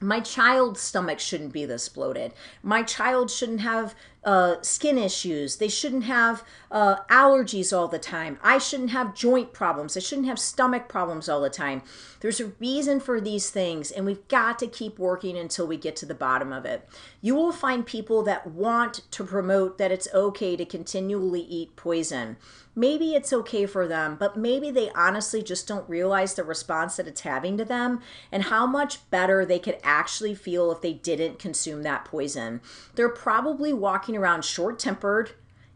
My 0.04 0.20
child's 0.20 0.82
stomach 0.82 1.20
shouldn't 1.20 1.54
be 1.54 1.66
this 1.66 1.90
bloated. 1.90 2.34
My 2.62 2.84
child 2.84 3.32
shouldn't 3.32 3.62
have 3.62 3.96
uh, 4.24 4.56
skin 4.62 4.98
issues. 4.98 5.58
They 5.58 5.68
shouldn't 5.68 6.06
have 6.06 6.44
uh, 6.72 6.98
allergies 7.10 7.76
all 7.76 7.88
the 7.88 8.00
time. 8.00 8.38
I 8.42 8.58
shouldn't 8.58 8.92
have 8.92 9.16
joint 9.16 9.54
problems. 9.54 9.98
I 9.98 10.00
shouldn't 10.00 10.28
have 10.28 10.40
stomach 10.40 10.88
problems 10.88 11.28
all 11.28 11.42
the 11.42 11.50
time. 11.50 11.82
There's 12.22 12.40
a 12.40 12.54
reason 12.60 13.00
for 13.00 13.20
these 13.20 13.50
things, 13.50 13.92
and 13.92 14.06
we've 14.06 14.28
got 14.28 14.60
to 14.60 14.68
keep 14.68 14.98
working 14.98 15.38
until 15.38 15.68
we 15.68 15.78
get 15.78 15.96
to 15.98 16.06
the 16.06 16.14
bottom 16.14 16.54
of 16.54 16.66
it. 16.66 16.88
You 17.22 17.36
will 17.36 17.52
find 17.52 17.86
people 17.86 18.24
that 18.24 18.48
want 18.48 19.02
to 19.12 19.24
promote 19.24 19.78
that 19.78 19.92
it's 19.92 20.08
okay 20.14 20.56
to 20.56 20.66
continually 20.66 21.42
eat 21.42 21.76
poison 21.76 22.38
maybe 22.76 23.14
it's 23.14 23.34
okay 23.34 23.66
for 23.66 23.88
them, 23.88 24.16
but 24.20 24.38
maybe 24.38 24.72
they 24.72 24.90
honestly 24.92 25.42
just 25.42 25.68
don't 25.68 25.90
realize 25.90 26.34
the 26.34 26.44
response 26.44 26.96
that 26.96 27.08
it's 27.08 27.22
having 27.22 27.58
to 27.58 27.66
them 27.66 28.02
and 28.32 28.44
how 28.44 28.66
much 28.66 29.10
better 29.10 29.46
they 29.46 29.60
could 29.60 29.78
actually 29.84 30.36
feel 30.36 30.72
if 30.72 30.82
they 30.82 30.94
didn't 30.94 31.40
consume 31.40 31.84
that 31.84 32.06
poison. 32.06 32.62
They're 32.96 33.10
probably 33.10 33.74
walking 33.74 34.18
around 34.18 34.46
short 34.46 34.80
tempered, 34.80 35.32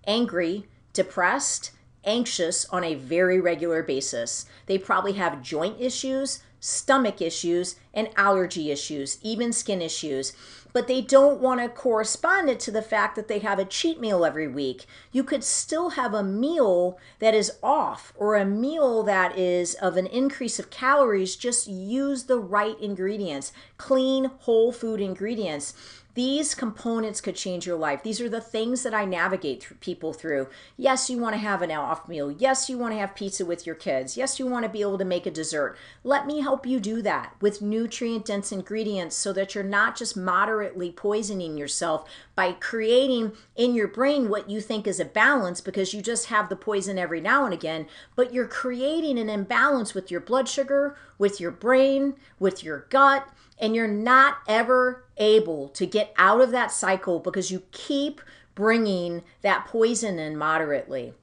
angry, 0.05 0.67
depressed, 0.93 1.71
anxious 2.03 2.65
on 2.69 2.83
a 2.83 2.95
very 2.95 3.39
regular 3.39 3.83
basis. 3.83 4.45
They 4.65 4.77
probably 4.77 5.13
have 5.13 5.41
joint 5.41 5.79
issues, 5.79 6.41
stomach 6.59 7.21
issues, 7.21 7.75
and 7.93 8.09
allergy 8.15 8.71
issues, 8.71 9.19
even 9.21 9.53
skin 9.53 9.81
issues 9.81 10.33
but 10.73 10.87
they 10.87 11.01
don't 11.01 11.41
want 11.41 11.61
to 11.61 11.69
correspond 11.69 12.49
it 12.49 12.59
to 12.61 12.71
the 12.71 12.81
fact 12.81 13.15
that 13.15 13.27
they 13.27 13.39
have 13.39 13.59
a 13.59 13.65
cheat 13.65 13.99
meal 13.99 14.25
every 14.25 14.47
week. 14.47 14.85
You 15.11 15.23
could 15.23 15.43
still 15.43 15.91
have 15.91 16.13
a 16.13 16.23
meal 16.23 16.99
that 17.19 17.33
is 17.33 17.53
off 17.63 18.13
or 18.15 18.35
a 18.35 18.45
meal 18.45 19.03
that 19.03 19.37
is 19.37 19.73
of 19.75 19.97
an 19.97 20.07
increase 20.07 20.59
of 20.59 20.69
calories. 20.69 21.35
Just 21.35 21.67
use 21.67 22.23
the 22.23 22.39
right 22.39 22.79
ingredients, 22.79 23.51
clean, 23.77 24.25
whole 24.39 24.71
food 24.71 25.01
ingredients. 25.01 25.73
These 26.17 26.55
components 26.55 27.21
could 27.21 27.35
change 27.35 27.67
your 27.67 27.77
life. 27.77 28.01
These 28.01 28.19
are 28.21 28.27
the 28.27 28.41
things 28.41 28.81
that 28.81 28.91
I 28.91 29.05
navigate 29.05 29.61
through 29.61 29.77
people 29.77 30.13
through. 30.13 30.47
Yes, 30.75 31.11
you 31.11 31.19
want 31.19 31.35
to 31.35 31.39
have 31.39 31.61
an 31.61 31.69
off 31.69 32.07
meal. 32.07 32.31
Yes, 32.31 32.71
you 32.71 32.79
want 32.79 32.95
to 32.95 32.99
have 32.99 33.13
pizza 33.13 33.45
with 33.45 33.67
your 33.67 33.75
kids. 33.75 34.17
Yes, 34.17 34.39
you 34.39 34.47
want 34.47 34.63
to 34.65 34.69
be 34.69 34.81
able 34.81 34.97
to 34.97 35.05
make 35.05 35.27
a 35.27 35.31
dessert. 35.31 35.77
Let 36.03 36.25
me 36.25 36.41
help 36.41 36.65
you 36.65 36.79
do 36.79 37.03
that 37.03 37.35
with 37.39 37.61
nutrient 37.61 38.25
dense 38.25 38.51
ingredients 38.51 39.15
so 39.15 39.31
that 39.33 39.53
you're 39.53 39.63
not 39.63 39.95
just 39.95 40.17
moderately 40.17 40.91
poisoning 40.91 41.55
yourself 41.55 42.09
by 42.33 42.53
creating 42.53 43.33
in 43.55 43.75
your 43.75 43.87
brain 43.87 44.27
what 44.27 44.49
you 44.49 44.59
think 44.59 44.87
is 44.87 44.99
a 44.99 45.05
balance 45.05 45.61
because 45.61 45.93
you 45.93 46.01
just 46.01 46.29
have 46.29 46.49
the 46.49 46.55
poison 46.55 46.97
every 46.97 47.21
now 47.21 47.45
and 47.45 47.53
again, 47.53 47.85
but 48.15 48.33
you're 48.33 48.47
creating 48.47 49.19
an 49.19 49.29
imbalance 49.29 49.93
with 49.93 50.09
your 50.09 50.21
blood 50.21 50.49
sugar, 50.49 50.97
with 51.19 51.39
your 51.39 51.51
brain, 51.51 52.15
with 52.39 52.63
your 52.63 52.87
gut 52.89 53.29
and 53.59 53.75
you're 53.75 53.87
not 53.87 54.37
ever 54.47 55.05
able 55.17 55.69
to 55.69 55.85
get 55.85 56.13
out 56.17 56.41
of 56.41 56.51
that 56.51 56.71
cycle 56.71 57.19
because 57.19 57.51
you 57.51 57.63
keep 57.71 58.21
bringing 58.55 59.23
that 59.41 59.65
poison 59.65 60.19
in 60.19 60.37
moderately. 60.37 61.13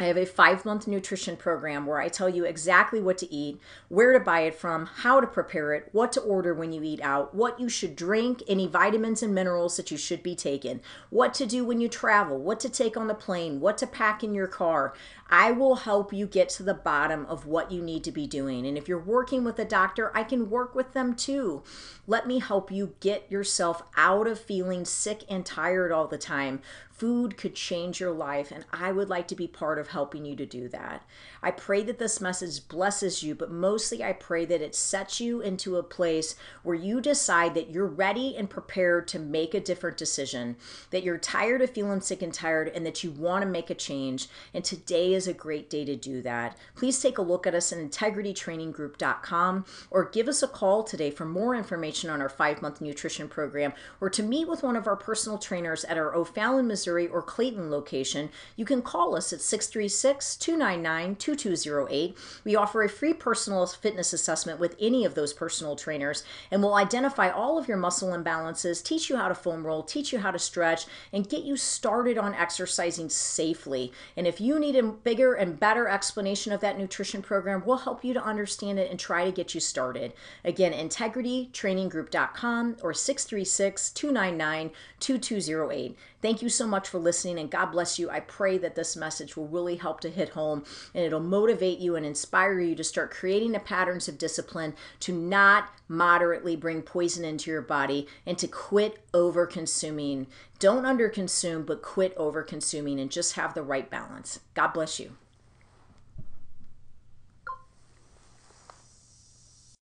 I 0.00 0.06
have 0.06 0.16
a 0.16 0.26
five 0.26 0.64
month 0.64 0.88
nutrition 0.88 1.36
program 1.36 1.86
where 1.86 2.00
I 2.00 2.08
tell 2.08 2.28
you 2.28 2.44
exactly 2.44 3.00
what 3.00 3.16
to 3.18 3.32
eat, 3.32 3.60
where 3.88 4.12
to 4.12 4.18
buy 4.18 4.40
it 4.40 4.56
from, 4.56 4.86
how 4.86 5.20
to 5.20 5.26
prepare 5.26 5.72
it, 5.72 5.88
what 5.92 6.10
to 6.12 6.20
order 6.20 6.52
when 6.52 6.72
you 6.72 6.82
eat 6.82 7.00
out, 7.00 7.32
what 7.32 7.60
you 7.60 7.68
should 7.68 7.94
drink, 7.94 8.42
any 8.48 8.66
vitamins 8.66 9.22
and 9.22 9.32
minerals 9.32 9.76
that 9.76 9.92
you 9.92 9.96
should 9.96 10.22
be 10.22 10.34
taking, 10.34 10.80
what 11.10 11.32
to 11.34 11.46
do 11.46 11.64
when 11.64 11.80
you 11.80 11.88
travel, 11.88 12.38
what 12.38 12.58
to 12.60 12.68
take 12.68 12.96
on 12.96 13.06
the 13.06 13.14
plane, 13.14 13.60
what 13.60 13.78
to 13.78 13.86
pack 13.86 14.24
in 14.24 14.34
your 14.34 14.48
car. 14.48 14.94
I 15.30 15.52
will 15.52 15.76
help 15.76 16.12
you 16.12 16.26
get 16.26 16.48
to 16.50 16.64
the 16.64 16.74
bottom 16.74 17.24
of 17.26 17.46
what 17.46 17.70
you 17.70 17.80
need 17.80 18.02
to 18.04 18.12
be 18.12 18.26
doing. 18.26 18.66
And 18.66 18.76
if 18.76 18.88
you're 18.88 18.98
working 18.98 19.44
with 19.44 19.58
a 19.60 19.64
doctor, 19.64 20.10
I 20.14 20.24
can 20.24 20.50
work 20.50 20.74
with 20.74 20.92
them 20.92 21.14
too. 21.14 21.62
Let 22.06 22.26
me 22.26 22.40
help 22.40 22.70
you 22.70 22.94
get 22.98 23.30
yourself 23.30 23.82
out 23.96 24.26
of 24.26 24.40
feeling 24.40 24.84
sick 24.84 25.22
and 25.28 25.46
tired 25.46 25.92
all 25.92 26.08
the 26.08 26.18
time. 26.18 26.60
Food 27.04 27.36
could 27.36 27.54
change 27.54 28.00
your 28.00 28.12
life, 28.12 28.50
and 28.50 28.64
I 28.72 28.90
would 28.90 29.10
like 29.10 29.28
to 29.28 29.34
be 29.34 29.46
part 29.46 29.78
of 29.78 29.88
helping 29.88 30.24
you 30.24 30.34
to 30.36 30.46
do 30.46 30.70
that. 30.70 31.06
I 31.42 31.50
pray 31.50 31.82
that 31.82 31.98
this 31.98 32.18
message 32.18 32.66
blesses 32.66 33.22
you, 33.22 33.34
but 33.34 33.50
mostly 33.50 34.02
I 34.02 34.14
pray 34.14 34.46
that 34.46 34.62
it 34.62 34.74
sets 34.74 35.20
you 35.20 35.42
into 35.42 35.76
a 35.76 35.82
place 35.82 36.34
where 36.62 36.74
you 36.74 37.02
decide 37.02 37.52
that 37.56 37.68
you're 37.68 37.86
ready 37.86 38.34
and 38.34 38.48
prepared 38.48 39.06
to 39.08 39.18
make 39.18 39.52
a 39.52 39.60
different 39.60 39.98
decision, 39.98 40.56
that 40.92 41.02
you're 41.02 41.18
tired 41.18 41.60
of 41.60 41.68
feeling 41.68 42.00
sick 42.00 42.22
and 42.22 42.32
tired, 42.32 42.68
and 42.68 42.86
that 42.86 43.04
you 43.04 43.10
want 43.10 43.42
to 43.42 43.50
make 43.50 43.68
a 43.68 43.74
change. 43.74 44.28
And 44.54 44.64
today 44.64 45.12
is 45.12 45.28
a 45.28 45.34
great 45.34 45.68
day 45.68 45.84
to 45.84 45.96
do 45.96 46.22
that. 46.22 46.56
Please 46.74 46.98
take 47.02 47.18
a 47.18 47.22
look 47.22 47.46
at 47.46 47.54
us 47.54 47.70
at 47.70 47.78
integritytraininggroup.com 47.80 49.66
or 49.90 50.08
give 50.08 50.26
us 50.26 50.42
a 50.42 50.48
call 50.48 50.82
today 50.82 51.10
for 51.10 51.26
more 51.26 51.54
information 51.54 52.08
on 52.08 52.22
our 52.22 52.30
five 52.30 52.62
month 52.62 52.80
nutrition 52.80 53.28
program 53.28 53.74
or 54.00 54.08
to 54.08 54.22
meet 54.22 54.48
with 54.48 54.62
one 54.62 54.74
of 54.74 54.86
our 54.86 54.96
personal 54.96 55.36
trainers 55.36 55.84
at 55.84 55.98
our 55.98 56.14
O'Fallon, 56.14 56.66
Missouri 56.66 56.93
or 56.94 57.22
Clayton 57.22 57.70
location. 57.70 58.30
You 58.56 58.64
can 58.64 58.82
call 58.82 59.16
us 59.16 59.32
at 59.32 59.40
636 59.40 60.36
299 60.36 61.16
2208. 61.16 62.16
We 62.44 62.56
offer 62.56 62.82
a 62.82 62.88
free 62.88 63.12
personal 63.12 63.66
fitness 63.66 64.12
assessment 64.12 64.60
with 64.60 64.76
any 64.80 65.04
of 65.04 65.14
those 65.14 65.32
personal 65.32 65.76
trainers, 65.76 66.24
and 66.50 66.62
we'll 66.62 66.74
identify 66.74 67.30
all 67.30 67.58
of 67.58 67.68
your 67.68 67.76
muscle 67.76 68.10
imbalances, 68.10 68.84
teach 68.84 69.10
you 69.10 69.16
how 69.16 69.28
to 69.28 69.34
foam 69.34 69.66
roll, 69.66 69.82
teach 69.82 70.12
you 70.12 70.20
how 70.20 70.30
to 70.30 70.38
stretch, 70.38 70.86
and 71.12 71.28
get 71.28 71.44
you 71.44 71.56
started 71.56 72.16
on 72.18 72.34
exercising 72.34 73.08
safely. 73.08 73.92
And 74.16 74.26
if 74.26 74.40
you 74.40 74.58
need 74.58 74.76
a 74.76 74.82
bigger 74.82 75.34
and 75.34 75.58
better 75.58 75.88
explanation 75.88 76.52
of 76.52 76.60
that 76.60 76.78
nutrition 76.78 77.22
program, 77.22 77.62
we'll 77.64 77.78
help 77.78 78.04
you 78.04 78.12
to 78.14 78.24
understand 78.24 78.78
it 78.78 78.90
and 78.90 79.00
try 79.00 79.24
to 79.24 79.32
get 79.32 79.54
you 79.54 79.60
started. 79.60 80.12
Again, 80.44 80.72
integritytraininggroup.com 80.72 82.76
or 82.82 82.94
636 82.94 83.90
299 83.90 84.70
2208. 85.00 85.96
Thank 86.22 86.42
you 86.42 86.48
so 86.48 86.66
much 86.74 86.88
for 86.88 86.98
listening 86.98 87.38
and 87.38 87.52
God 87.52 87.66
bless 87.66 88.00
you. 88.00 88.10
I 88.10 88.18
pray 88.18 88.58
that 88.58 88.74
this 88.74 88.96
message 88.96 89.36
will 89.36 89.46
really 89.46 89.76
help 89.76 90.00
to 90.00 90.10
hit 90.10 90.30
home 90.30 90.64
and 90.92 91.04
it'll 91.04 91.20
motivate 91.20 91.78
you 91.78 91.94
and 91.94 92.04
inspire 92.04 92.58
you 92.58 92.74
to 92.74 92.82
start 92.82 93.12
creating 93.12 93.52
the 93.52 93.60
patterns 93.60 94.08
of 94.08 94.18
discipline 94.18 94.74
to 94.98 95.12
not 95.12 95.68
moderately 95.86 96.56
bring 96.56 96.82
poison 96.82 97.24
into 97.24 97.48
your 97.48 97.62
body 97.62 98.08
and 98.26 98.36
to 98.38 98.48
quit 98.48 99.04
over 99.14 99.46
consuming. 99.46 100.26
Don't 100.58 100.84
under 100.84 101.08
consume, 101.08 101.62
but 101.62 101.80
quit 101.80 102.12
over 102.16 102.42
consuming 102.42 102.98
and 102.98 103.08
just 103.08 103.34
have 103.34 103.54
the 103.54 103.62
right 103.62 103.88
balance. 103.88 104.40
God 104.54 104.72
bless 104.72 104.98
you. 104.98 105.12